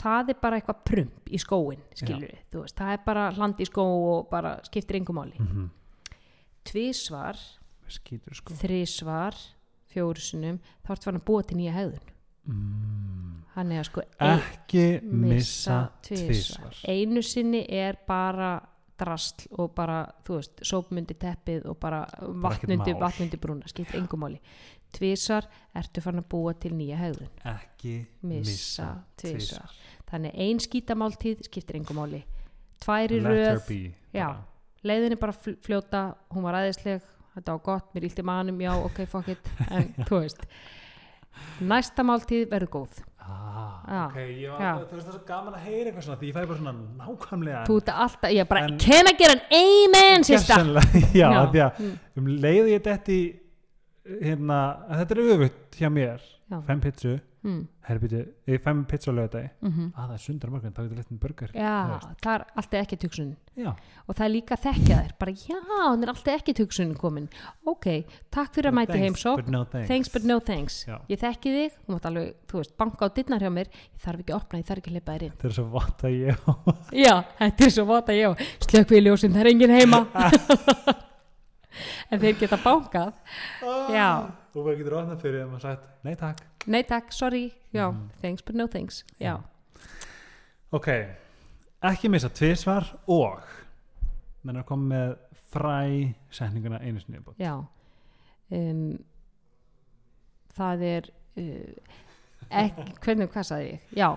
[0.00, 3.62] það er bara eitthvað prump í skóin skilur við, þú veist, það er bara hland
[3.62, 5.38] í skó og bara skiptir engum máli.
[5.38, 5.68] Mm -hmm.
[7.88, 9.34] skýtur sko þrisvar
[9.92, 12.06] fjórusunum, þá ertu farin að búa til nýja hegðun.
[12.46, 13.45] Mm.
[13.56, 16.76] Hann er að sko ekki missa tvisvar.
[16.88, 18.54] einu sinni er bara
[18.96, 24.38] drasl og bara, þú veist, sópmundi teppið og bara vatnundi, vatnundi brúna, skiptir engum máli.
[24.96, 25.44] Tvisvar
[25.76, 27.28] ertu farin að búa til nýja hegðun.
[27.44, 28.86] Ekki missa
[29.20, 29.74] tvisvar.
[30.08, 32.22] þannig ein skítamáltíð skiptir engum máli.
[32.80, 33.68] Tværi röð,
[34.86, 37.02] leiðin er bara fl- fljóta hún var aðeinsleg,
[37.34, 40.46] þetta var gott mér ílti manum, já, ok, fuck it en þú veist.
[41.60, 44.02] Næsta máltíð verður góð ah, Já.
[44.06, 44.72] ok, ég var, Já.
[44.76, 46.74] þú veist það er svo gaman að heyra eitthvað svona því ég fæ bara svona
[47.00, 50.58] nákvæmlega þú ert alltaf, ég bara, En- can I get an amen sista
[51.20, 51.92] já, því að Mm.
[52.16, 53.18] um leið ég detti
[54.22, 54.58] hérna,
[54.88, 56.20] að þetta er öfugt hjá mér
[56.66, 57.16] fem pitsu,
[57.46, 61.00] mm, herbyrju ég fem pitsu á lögadagi, mm að það er sundar morgun þá getur
[61.02, 61.76] litin burger já,
[62.24, 66.06] það er alltaf ekki tuksun já, og það er líka þekkja þér bara, já, hann
[66.06, 67.30] er alltaf ekki tuksun komin
[67.64, 67.90] ok,
[68.34, 70.84] takk fyrir að mæti heimsók no thanks, thanks but no thanks.
[70.86, 70.98] Já.
[71.10, 73.70] ég þekki þig, þú mátt alveg, þú veist, banka á dittnar hjá mér.
[73.94, 75.34] Ég þarf ekki að opna, ég þarf ekki að hleypa þér inn.
[75.36, 76.48] Þetta er svo vant að ég
[77.06, 80.02] já, þetta er svo vota ég slökk við ljósin, það er enginn heima.
[82.06, 83.10] En þeir geta bankað.
[83.92, 84.08] Já.
[84.54, 88.08] þú bara getur ofnað fyrir þeim og sagt, nei takk nei takk, sorry, já, Mhm.
[88.22, 89.04] thanks but no thanks.
[89.20, 89.38] Já,
[90.72, 90.88] ok,
[91.82, 93.40] ekki missa tvisvar og
[94.44, 95.16] menn að koma með
[95.52, 97.54] fræ setninguna einu sinni já
[98.50, 98.98] um,
[100.56, 101.74] það er uh,
[102.50, 103.80] ekki, hvernig, hvað sagði ég?
[103.96, 104.08] Já,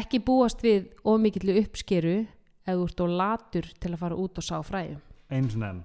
[0.00, 2.26] ekki búast við ómikillu uppskeru
[2.68, 4.98] þú ert og latur til að fara út og sá fræjum.
[5.30, 5.84] Einu sinni enn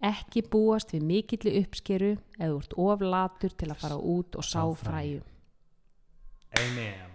[0.00, 4.46] ekki búast við mikillu uppskeru ef þú ert of latur til að fara út og
[4.46, 5.26] sá fræjum
[6.56, 7.06] amen.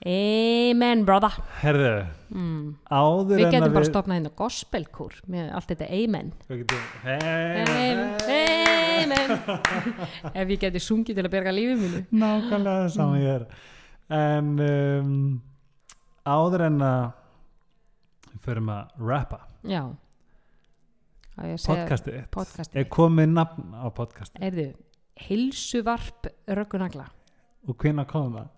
[0.00, 1.34] Amen brother.
[1.60, 1.88] Herðu,
[2.32, 2.60] mm.
[2.88, 6.30] áður við en getum að bara stopnað hérna gospelkór með allt þetta amen.
[6.48, 8.00] Við getum, amen,
[8.32, 9.34] amen.
[10.40, 12.00] Ef ég geti sungið til að berga lífið mínu.
[12.16, 13.44] Nákvæmlega það sama ég er
[14.10, 15.12] en um,
[16.26, 17.04] áður en að
[18.30, 19.42] við förum að rappa.
[19.68, 19.82] Já.
[19.84, 20.09] Á að segja
[21.40, 22.30] podcastið þitt.
[22.34, 24.42] podcastið er komið nafn á podcastið?
[24.50, 24.66] Erðu,
[25.28, 26.28] heilsuvarp
[26.60, 27.06] röggunagla
[27.68, 28.48] og hvenær kom það?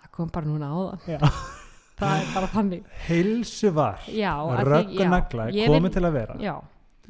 [0.00, 1.06] það kom bara núna á það
[1.96, 2.82] það er bara þannig.
[4.60, 6.34] Því- röggunagla komið vil- til að vera.
[6.44, 6.54] Já,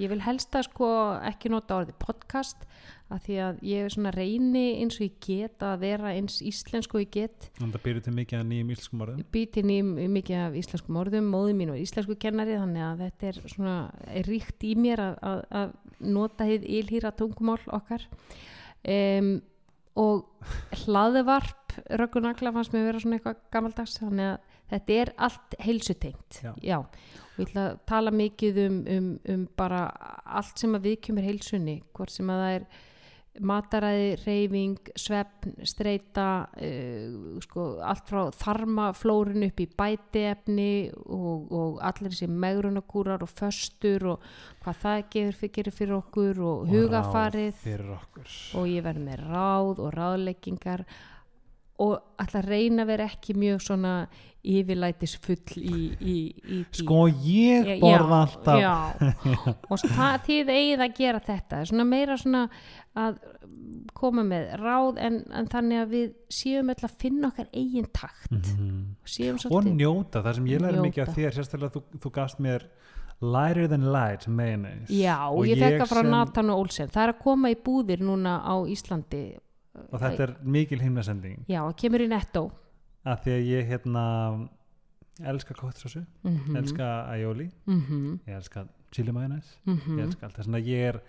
[0.01, 0.91] ég vil helst að sko
[1.27, 2.67] ekki nota orðið podcast
[3.13, 7.05] að því að ég svona reyni eins og ég get að vera eins íslensku og
[7.05, 7.49] ég get.
[7.61, 9.27] En það byrju til mikið að nýjum íslenskum orðum.
[9.37, 9.79] býtin í
[10.17, 11.29] mikið af íslenskum orðum.
[11.31, 13.77] Móði mín var íslensku kennari þannig að þetta er svona
[14.11, 15.77] er ríkt í mér að, að, að
[16.17, 18.09] nota hið ylhýra tungumál okkar.
[18.87, 19.37] Um,
[19.97, 20.27] og
[20.85, 26.41] hlaðvarp röggunagla fannst mér vera svona eitthvað gammaldags þannig að þetta er allt heilsutengt.
[26.43, 26.53] Já.
[26.63, 26.79] já,
[27.37, 29.87] ég ætla að tala mikið um, um, um bara
[30.25, 32.69] allt sem að við kemur heilsunni hvort sem að það er
[33.37, 40.71] mataræði, reyfing, svefn, streyta, uh, sko, allt frá þarmaflórun upp í bætiefni
[41.05, 44.31] og, og allir þessi megrunagúrar og föstur og
[44.65, 47.67] hvað það gefur fyrir, gerir fyrir okkur og, Og hugafarið
[48.57, 50.87] og ég verð með ráð og ráðleggingar
[51.85, 53.95] og að reyna vera ekki mjög svona
[54.47, 56.17] yfirlætis full í, í,
[56.57, 56.59] í.
[56.79, 58.61] Sko ég Já, borða alltaf.
[58.63, 58.75] já,
[59.71, 62.43] og það, þið eigið að gera þetta Það svona meira svona
[62.97, 63.19] að
[63.97, 68.33] koma með ráð en, en þannig að við séum öll að finna okkar eigin takt
[68.33, 68.97] Mhm.
[69.07, 71.17] séum Og njóta, það sem ég læri mikið af Njóta.
[71.21, 72.67] þér, sérstaklega þú, þú gafst mér
[73.21, 74.93] lighter than light mayonnaise.
[74.93, 77.57] já, Og ég fekk að frá sem- Nathan og Olsen það er að koma í
[77.57, 79.37] búðir núna á Íslandi
[79.93, 81.45] Og þetta er mikil himnasending.
[81.49, 82.51] já, kemur í netto
[83.07, 84.05] Af því að ég hérna
[85.25, 86.57] elska kóttsósu, mm -hmm.
[86.59, 89.99] elska aioli, mm ég elska chili mayonnaise, -hmm.
[89.99, 90.37] ég elska allt.
[90.37, 91.01] Þess vegna ég er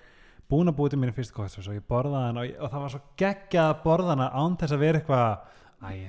[0.49, 2.89] búin að búið til mínu fyrstu kóttsósu og ég borða hana og, og það var
[2.89, 5.37] svo geggjað að borða hana án þess að vera eitthvað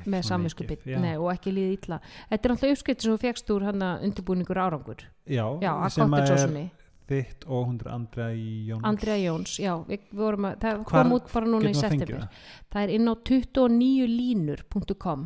[0.07, 0.97] með samvinskupið.
[0.97, 2.01] Nei, og ekki líði illa.
[2.31, 5.01] Þetta er náttúrulega uppskrift sem þú fegst úr undirbúningur árangur.
[5.27, 6.71] Já, já, að sem að er
[7.09, 8.85] þitt og hundur Andrea Jóns.
[8.85, 12.29] Andrea Jóns, já, við vorum að það Hvar kom út bara núna í september.
[12.69, 12.83] það?
[12.83, 15.21] Er inn á 29línur.com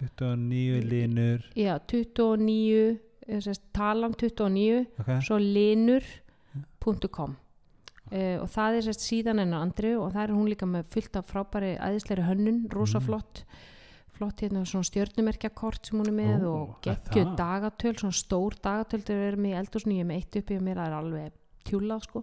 [0.00, 2.98] 29 línur já, 29
[3.28, 5.20] eh, talan 29 okay.
[5.24, 10.68] svo linur.com uh, og það er sérst síðan enn Andreu og það er hún líka
[10.68, 13.06] með fullt af frábæri æðisleiri hönnun, rosa Mm.
[13.08, 13.44] flott
[14.16, 17.36] flott hérna svona stjörnumerkjakort sem hún er með Ó, og geggjuð það?
[17.36, 20.64] dagatöl, svona stór dagatöl þegar við erum í eldhúsinu, ég er með eitt uppi og
[20.64, 21.34] mér það er alveg
[21.66, 22.22] tjúlað sko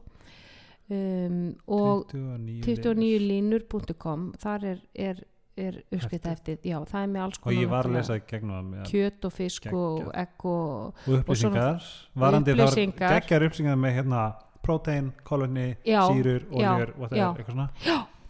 [0.89, 1.37] um,
[1.67, 2.65] og 29, línur.
[2.65, 5.23] 29linur.com þar er, er,
[5.57, 8.71] er uppskrift eftir, já það er með alls og konar ég var að lesa gegnum
[8.73, 10.15] það kjöt og fisk og Geggjað.
[10.23, 11.83] egg og og upplýsingar.
[12.15, 14.23] Og varandi var geggjar upplýsingar með hérna
[14.63, 17.27] prótein, kolvetni, Já, sýrur, já, oljur og það já.
[17.27, 17.69] er eitthvað svona.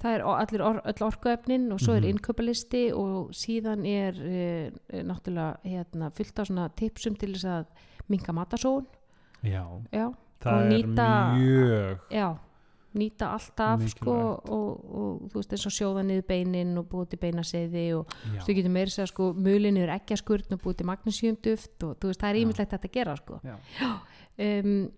[0.04, 4.72] Það er allir or, öll orkuefnin og svo er innkaupalisti og síðan er e,
[5.08, 7.66] náttúrulega hérna, fullt á svona tipsum til þess að
[8.12, 8.84] minka matasóun
[9.48, 9.64] já,
[9.94, 10.10] já,
[10.44, 12.28] það Og er nýta- mjög já
[12.96, 17.20] nýta alltaf sko og, og þú veist eins og sjóða niður beinin og búið til
[17.20, 21.84] beinaseiði og já, þú getur meira segja sko mulin niður ekkjaskurn og búið til magnesíumduft
[21.84, 22.44] og þú veist það er Já.
[22.46, 23.56] ímyndlegt þetta að gera sko já.
[24.38, 24.90] um,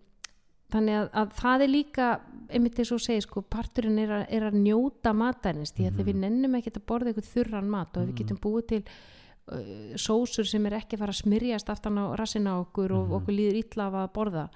[0.75, 2.05] þannig að, að það er líka
[2.49, 6.05] einmitt eins og segir sko parturinn er er að njóta matarins því að Mhm.
[6.09, 8.17] við nennum ekkert að borða eitthvað þurran mat og ef við Mhm.
[8.23, 8.83] getum búið til
[9.45, 13.13] uh, sósur sem er ekki að fara að smyrjast aftan á rassina okkur og Mhm.
[13.21, 14.49] okkur líður illa af að borða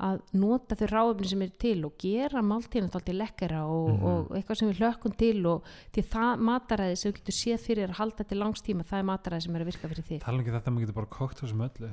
[0.00, 4.04] að nota þau ráöfni sem er til og gera máltíðin alltaf lekkera og, Mhm.
[4.04, 5.62] og eitthvað sem við hlökkum til og
[5.92, 9.42] því það mataræði sem við getum séð fyrir að halda til langstíma það er mataræði
[9.42, 10.20] sem er að virka fyrir þig.
[10.24, 11.90] Tala ekki um þetta að maður getur bara kokt þessum öllu.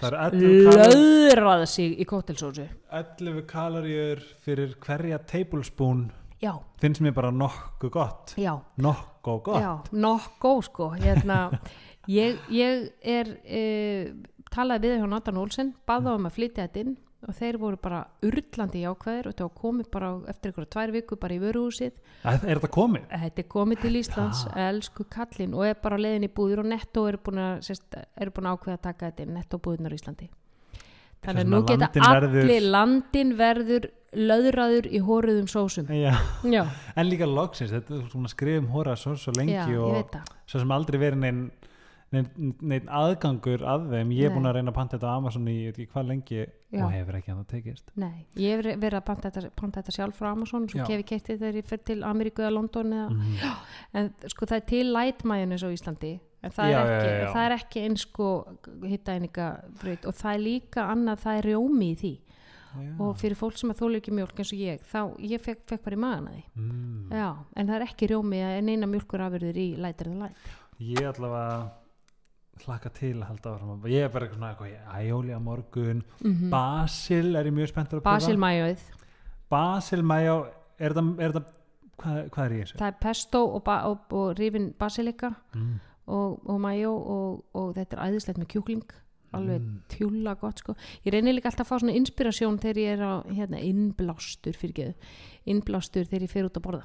[0.00, 7.12] Það 11 kaloríur, löðraða sig í kóttelsósu 11 kaloríur fyrir hverja tablespoon já, finnst mér
[7.14, 8.34] bara nokkuð gott.
[8.38, 8.60] Já.
[8.78, 9.60] Nokkuð gott.
[9.60, 10.90] Já, nokkuð sko.
[10.94, 11.50] Hérna,
[12.08, 14.12] ég, ég er e,
[14.54, 18.00] talaði við hjá Nathan Olsen baða um að flytja þetta inn og þeir voru bara
[18.26, 21.92] urlandi jákvæðir og var komið bara eftir ykkur tvær viku bara í vöruhúsið.
[22.24, 23.08] Er, er þetta komið?
[23.24, 26.70] þetta er komið til Íslands, elsku kallinn og er bara á leiðin í búður og
[26.72, 27.72] netto eru búin að,
[28.16, 30.30] eru búin að ákveða að taka þetta netto búðunar í Íslandi.
[31.22, 35.86] Þannig að nú geta verður- allir landin verður löðraður í hóruðum sósum.
[35.94, 36.12] Já.
[36.44, 36.64] já,
[36.96, 40.32] en líka loksins, þetta er svona skrifum hóra svo, svo lengi já og það.
[40.50, 41.44] svo sem aldrei verið neinn
[42.12, 45.86] nein aðgangur að þeim ég er búin að reyna að panta þetta á Amazon í
[45.92, 46.82] hvað lengi Já.
[46.84, 49.94] og hefur ekki að það tekist Nei, ég hef verið að panta þetta, panta þetta
[49.96, 50.84] sjálf frá Amazon svo Já.
[50.90, 53.56] kef ég keitti þegar ég fer til Ameríku eða London eða, mm.
[54.00, 56.12] en sko það er til light mayonnaise á Íslandi
[56.42, 57.30] en það, Já, er, ekki, já, já.
[57.32, 58.28] það er ekki eins sko
[58.90, 59.48] hittaeininga
[60.10, 62.14] og það er líka annað, það er rjómi í því
[63.02, 65.84] og fyrir fólk sem að þóla ekki mjólk eins og ég þá, ég fekk, fekk
[65.84, 67.20] bara í magan að því mm.
[67.60, 71.81] en það er ekki rjómi en eina mjólkur afurður í lighter than light ég allavega
[72.66, 73.86] hlakka til að halda áfram.
[73.90, 76.02] Ég er bara eitthvað svona eitthvað æjóli á morgun.
[76.22, 78.82] Mm basil er ég mjög spenntur að Basil majóið,
[79.50, 80.34] basil mæjá
[80.78, 81.32] er þetta, er
[82.02, 82.78] hvað, hvað er ég þessu?
[82.78, 85.80] það er pesto og, og, og rifin basilika Mm.
[86.06, 88.84] og, og majó og, og þetta er æðislegt með kjúkling.
[89.32, 89.80] Alveg Mm.
[89.88, 90.74] tjúla gott sko.
[91.06, 94.74] Ég reynir líka alltaf að fá svona inspirasjón þegar ég er á hérna, innblástur fyrir
[94.74, 94.94] geðu
[95.46, 96.82] innblástur þegar ég fer út að borða.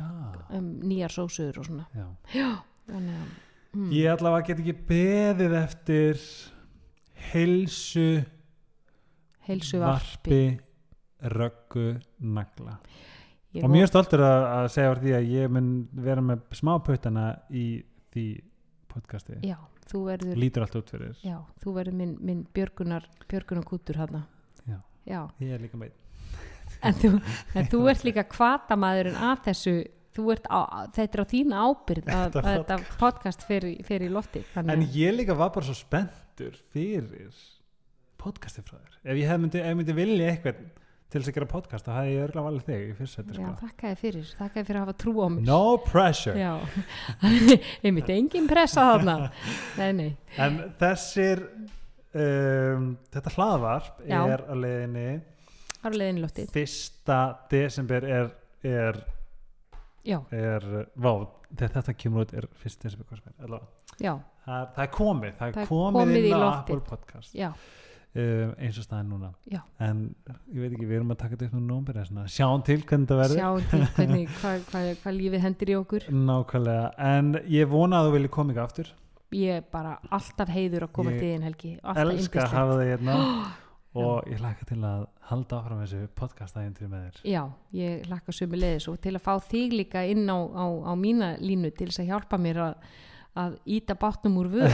[0.00, 1.84] Ah, um, nýjar sósur og svona.
[1.92, 2.06] Já.
[2.88, 3.28] þannig að
[3.74, 6.22] mm, ég allavega get ekki beðið eftir
[7.32, 8.06] heilsu
[9.48, 10.40] heilsu varpi
[11.34, 11.90] röggu
[12.20, 12.78] nagla.
[13.62, 17.84] Og mjög stoltur að, segja úr því að ég mun vera með smá puttana í
[18.14, 18.26] því
[18.90, 19.38] podcasti.
[19.46, 19.58] Já,
[19.90, 24.24] þú verður lítur allt út fyrir já, þú verður minn, minn björgunar björgunar kútur hana
[24.64, 24.78] Já.
[25.04, 25.94] já, ég er líka meit
[26.84, 27.10] en þú,
[27.54, 29.74] en þú ert líka kvatamæðurinn að þessu
[30.46, 35.34] á, þetta er á þína ábyrð að, Þetta podcast fer, í- lofti en ég líka
[35.34, 37.34] var bara svo spenntur fyrir
[38.20, 38.96] podcasti frá þér.
[39.04, 40.62] Ef ég hef myndi, ef ég myndi vilja eitthvað
[41.10, 43.42] til þess að gera podcast þá hefði ég örgulega valið þig í fyrst seti já,
[43.44, 43.52] sko.
[43.60, 45.44] þakka þér fyrir, þakka þér fyrir að hafa trú á mér.
[45.46, 46.38] No pressure.
[46.40, 46.54] Já,
[47.84, 49.16] einmitt engin pressa þarna.
[49.78, 50.08] Nei, nei,
[50.42, 51.44] en þessir
[52.14, 54.18] um, þetta hlaðvarp Já.
[54.34, 55.06] er á leiðinni
[55.84, 56.50] ára leiðin í loftið.
[56.54, 57.20] fyrsta
[57.52, 58.30] desember er
[58.64, 59.00] er,
[60.04, 61.12] er vá,
[61.54, 63.54] þegar þetta kemur út er fyrsta desember er,
[64.44, 67.48] það, það er komið það er Það er komið, komið í já,
[68.14, 69.30] um, eins og staðin núna.
[69.50, 69.60] Já.
[69.82, 70.04] en
[70.52, 73.22] ég veit ekki, við erum að taka þetta upp nú nómber sjáum til hvernig það
[73.22, 73.40] verður.
[73.40, 76.06] Sjáum til hvernig hvað hva, hva lífið hendur í okkur.
[76.28, 78.94] Nákvæmlega, en ég vona að þú vilji koma ekki aftur.
[79.34, 81.74] Ég er bara alltaf heiður að koma til þín Helgi.
[81.82, 83.20] Alltaf elska að hafa þig hérna
[83.94, 87.20] og ég hlakka til að halda áfram þessu podcast ægindri með þér.
[87.30, 87.42] Já,
[87.78, 91.28] ég hlakka sömu leiðis og til að fá þig líka inn á, á, á mína
[91.38, 92.74] línu til þess að hjálpa mér að,
[93.44, 94.64] að íta bátnum úr því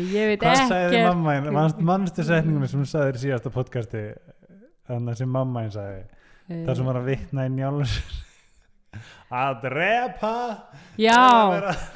[0.00, 3.24] að ég veit hvað sagði ekki mamma einn, Manst- manstu setningum sem sagði þér í
[3.26, 4.04] síðasta podcasti?
[4.86, 6.04] Þannig sem mamma einn sagði.
[6.46, 7.96] Eh, þar sem var að vitna í njálus
[9.42, 10.32] að drepa.
[11.02, 11.18] Já,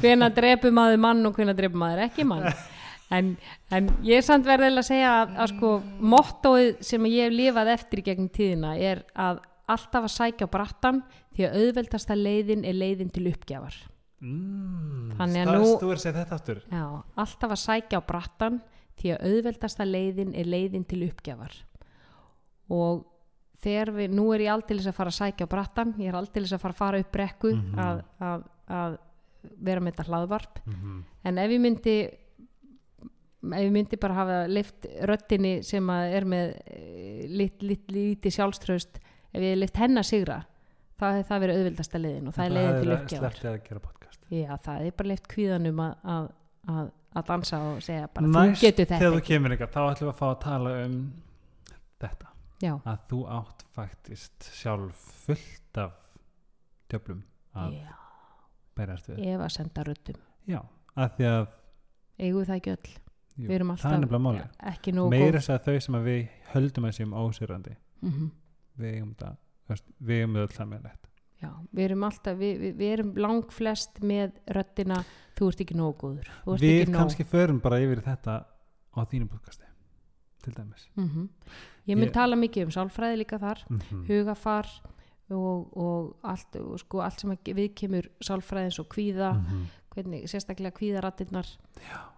[0.03, 2.49] hvena drepum maður mann og hvena drepum maður ekki mann
[3.11, 3.37] en,
[3.75, 5.71] en ég er samt verðilega að segja að, að sko
[6.15, 11.03] mottóið sem ég hef lifað eftir í gegnum tíðina er að alltaf að sækja brattan
[11.37, 13.75] því að auðveldasta leiðin er leiðin til uppgjafar.
[14.21, 15.67] Mm, Þannig að nú-
[16.71, 16.85] Já,
[17.25, 18.61] alltaf að sækja á brattan
[19.01, 21.55] því að auðveldasta leiðin er leiðin til uppgjafar.
[22.71, 23.05] Og
[23.63, 26.53] þegar við, nú er ég aldeilis að fara að sækja á brattan, ég er aldeilis
[26.57, 27.79] að fara að fara upp brekku Mhm.
[27.79, 28.99] að, að, að
[29.61, 30.61] vera með þetta hlaðvarp.
[30.67, 31.95] Mm en ef ég myndi
[33.41, 38.37] ef ég myndi bara hafa lift röttinni sem að er með eh, lit, lit, lítið
[38.37, 40.43] sjálfströst ef ég lift hennar sigra
[41.01, 44.25] þá hefði það verið auðveldasta leiðin og það er leiðin til að podcast.
[44.31, 46.29] Já, það er bara leift kvíðanum að, að,
[46.75, 49.29] að, að dansa og segja bara næst þú getur þetta þú ekki.
[49.31, 50.99] kemur ykkar þá ætlum við að fá að tala um
[52.05, 52.33] þetta.
[52.61, 56.03] Já, að þú átt faktist sjálf fullt af
[56.93, 57.23] djöflum
[57.57, 57.95] að já,
[58.77, 59.23] berjast við.
[59.33, 60.61] Ef að senda röttum já,
[60.95, 61.47] að því að
[62.21, 62.99] við það ekki öll
[63.41, 65.39] jú, við erum er alltaf ekki nógu meira góð.
[65.39, 66.21] þess að þau sem að við
[66.55, 67.77] höldum að séum ósýrandi.
[68.05, 68.31] Mm
[68.81, 71.09] við eigum það við eigum það öll sammeðlegt
[71.41, 75.01] Já, við erum alltaf við, við, við erum langflest með röttina
[75.39, 79.01] þú ert ekki nógu góður ert við ekki nógu kannski förum bara yfir þetta á
[79.09, 79.69] þínum podcasti
[80.45, 80.89] til dæmis.
[80.97, 81.29] Mm
[81.89, 84.69] Ég mun tala mikið um sálfræði líka þar mm hugafar
[85.31, 89.35] og, og allt, og sko, allt sem við kemur sálfræðins og kvíða.
[89.39, 89.67] Mhm.
[89.95, 91.49] Hvernig, sérstaklega kvíðarattirnar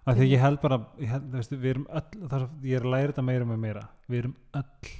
[0.06, 2.48] að því að ég held bara ég, held, þú veist, við erum öll, það er,
[2.68, 4.92] ég er að læra þetta meira með meira við erum öll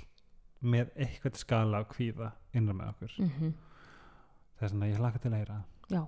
[0.72, 3.14] með eitthvað skala á kvíða innra með okkur.
[3.18, 3.52] Mm -hmm.
[4.60, 6.02] þess að ég hlaka til að heyra Já,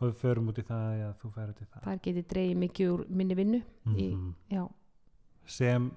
[0.00, 0.92] og við förum út í það
[1.62, 2.00] í það.
[2.02, 3.62] geti dreigið mikið úr minni vinnu
[3.96, 4.68] í- Mhm.
[5.46, 5.90] sem,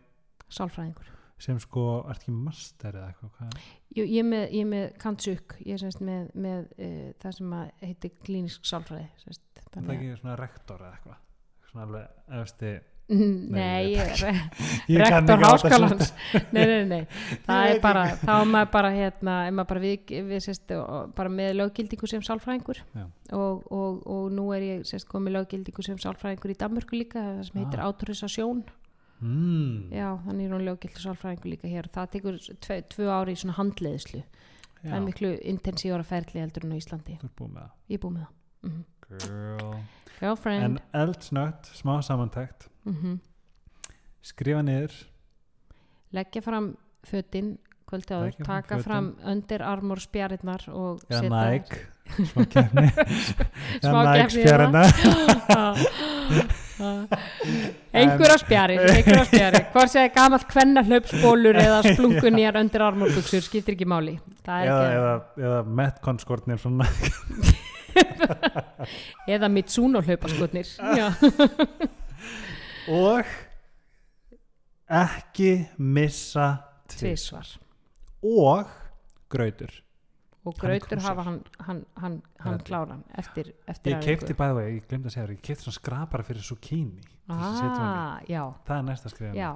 [0.49, 1.05] sálfræðingur
[1.37, 3.59] sem sko ert ekki master eða eitthvað hvað?
[3.97, 7.37] Jú, ég er með, ég er með kantsuk ég er semst með, með uh, það
[7.41, 11.23] sem að heitir klínisk sálfræði semst, það er ekki svona rektor eða eitthvað?
[11.71, 12.75] Svona alveg efsti
[13.05, 13.99] Nei, Nei, ég
[14.97, 16.07] er rektor háskólans.
[16.55, 17.01] Nei, nei, nei,
[17.45, 20.73] það er bara þá er maður bara hérna, er maður bara við, við sérst,
[21.19, 22.79] bara með löggildingu sem sálfræðingur.
[23.37, 27.43] Og, og, og nú er ég sérst komið löggildingu sem sálfræðingur í Danmörku líka það
[27.51, 27.91] sem heitir Ah.
[27.91, 28.65] autorisasjón
[29.21, 31.89] mm, já, þannig er hún löggildur sálfræðingur líka hér.
[31.93, 34.23] Það tekur tve, tvö ári í svona handleiðslu.
[34.85, 37.15] Það er miklu intensívara ferli heldur en á Íslandi.
[37.21, 37.71] Þú ert búið með það?
[37.89, 38.35] Ég er búið með það.
[38.65, 39.75] Mm Girl.
[40.19, 40.63] girlfriend.
[40.63, 43.19] En eldsnögt, smá samantækt mm
[44.25, 44.93] skrifa niður.
[46.15, 46.71] Leggja fram
[47.05, 51.83] fötin kvöldi áður, taka fram undir armor spjarirnar og eða setja Nike.
[52.31, 52.87] Smá kefni
[53.81, 53.99] Smá
[54.41, 62.59] eða Nike keppni spjarina einhverja spjarir einhverja spjarir, hvort segir gamalt kvenna hlaupsbólur eða splungunýjar
[62.59, 64.17] undir armorbuxur, skiptir ekki máli.
[64.43, 65.13] Eða, eða,
[65.47, 66.89] eða Metcon-skortnir svona.
[69.31, 70.67] Eða Mitsuno hlaupaskotnir
[72.91, 73.35] og
[74.91, 76.49] ekki missa
[76.91, 77.47] tvísvar
[78.25, 78.67] og
[79.31, 79.71] grautur
[80.45, 84.87] og grautur hafa hann, hann, hann, hann kláran eftir, eftir ég keipti bæði vegi, ég
[84.89, 88.21] glemdi að segja þér, ég keipti svona skrapara fyrir zucchini ah,
[88.65, 89.51] það er næsta skrifa já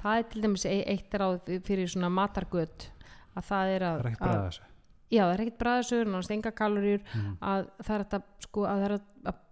[0.00, 2.88] það er til dæmis e- eitt ráð fyrir svona matargöt
[3.36, 4.66] að það er að, það er ekkert að bræða þessu
[5.10, 7.36] já, það er ekkert bræðisur, náttúrulega enga kaloríur mm.
[7.42, 9.06] að það er að, sko, að, það er að,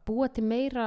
[0.09, 0.85] búa til meira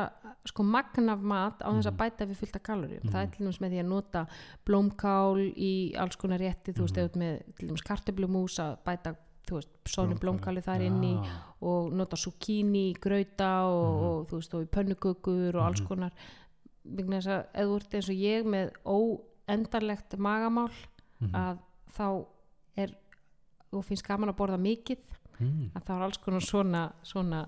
[0.49, 1.97] sko, magn af mat á þess að Mhm.
[1.99, 3.11] bæta við fullt af kaloríum Mhm.
[3.13, 4.21] það er til dæmis með því að nota
[4.65, 7.03] blómkál í alls konar rétti þú veist, Mhm.
[7.05, 9.15] eða með til dæmis kartöblumús að bæta
[9.47, 11.13] þú veist, sónu blómkáli þar inn í
[11.61, 14.03] og nota zucchini í grauta og, Mhm.
[14.05, 15.87] og þú veist, og í pönnukökur og alls Mhm.
[15.87, 16.11] konar
[16.85, 20.71] vegna þess að eða þú ert eins og ég með óendarlegt magamál
[21.21, 21.31] Mhm.
[21.35, 21.57] að
[21.97, 22.25] þá
[22.77, 22.89] er
[23.73, 24.97] og finnst gaman að borða mikið
[25.39, 25.71] mm.
[25.75, 27.45] að það er alls konar svona, svona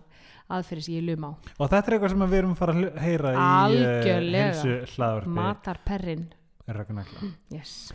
[0.49, 2.97] aðferði sem ég lum á og þetta er eitthvað sem við erum að fara að
[2.99, 4.53] heyra í Algjörlega.
[4.53, 6.27] helsu hlaðvarpi matarperrin
[6.67, 7.91] Röggunagla yes.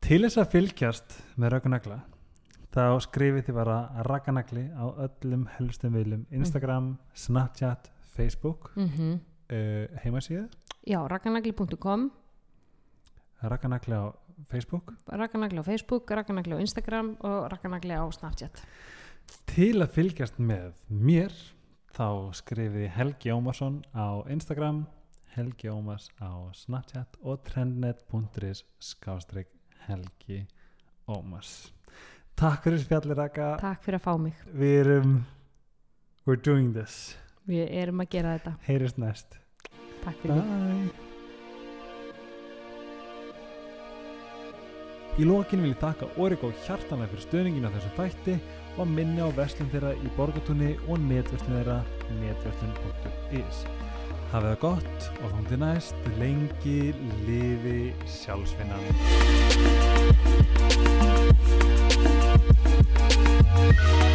[0.00, 2.02] til þess að fylgjast með Röggunagla
[2.74, 3.78] þá skrifið þið bara
[4.08, 8.72] Röggunagli á öllum helstum viljum Instagram, Snapchat, Facebook.
[8.74, 9.20] Mm
[9.52, 10.48] uh, heimasíðu?
[10.86, 12.10] Já, rakanagli.com
[13.42, 14.14] Röggunagli á
[14.48, 14.94] Facebook.
[15.06, 18.62] Rakanagli á Facebook, rakanagli á Instagram og rakanagli á Snapchat.
[19.46, 21.32] Til að fylgjast með mér
[21.94, 24.84] þá skrifið Helgi Ómarsson á Instagram
[25.34, 29.48] Helgi Ómars á Snapchat og trendnet.is skástrík
[29.86, 30.46] Helgi
[31.08, 31.72] Ómars
[32.34, 34.34] Takk fyrir spjallir Raka takk fyrir að fá mig.
[34.50, 35.14] Við erum
[36.26, 37.16] We're doing this.
[37.46, 39.36] Við erum að gera þetta, Heyrist næst.
[40.02, 40.40] Takk fyrir.
[40.40, 41.04] Bye.
[45.14, 48.34] Í lokin vil ég þakka Origo hjartanlega fyrir stöðningin á þessum þætti
[48.82, 51.78] og minni á verslun þeirra í borgatúni og netverslun þeirra
[52.18, 53.62] netverslun.is
[54.32, 55.94] Hafið það gott og þá til næst.
[56.18, 56.80] Lengi
[57.28, 58.82] lifi sjálfsvinnan
[63.72, 64.13] Bye.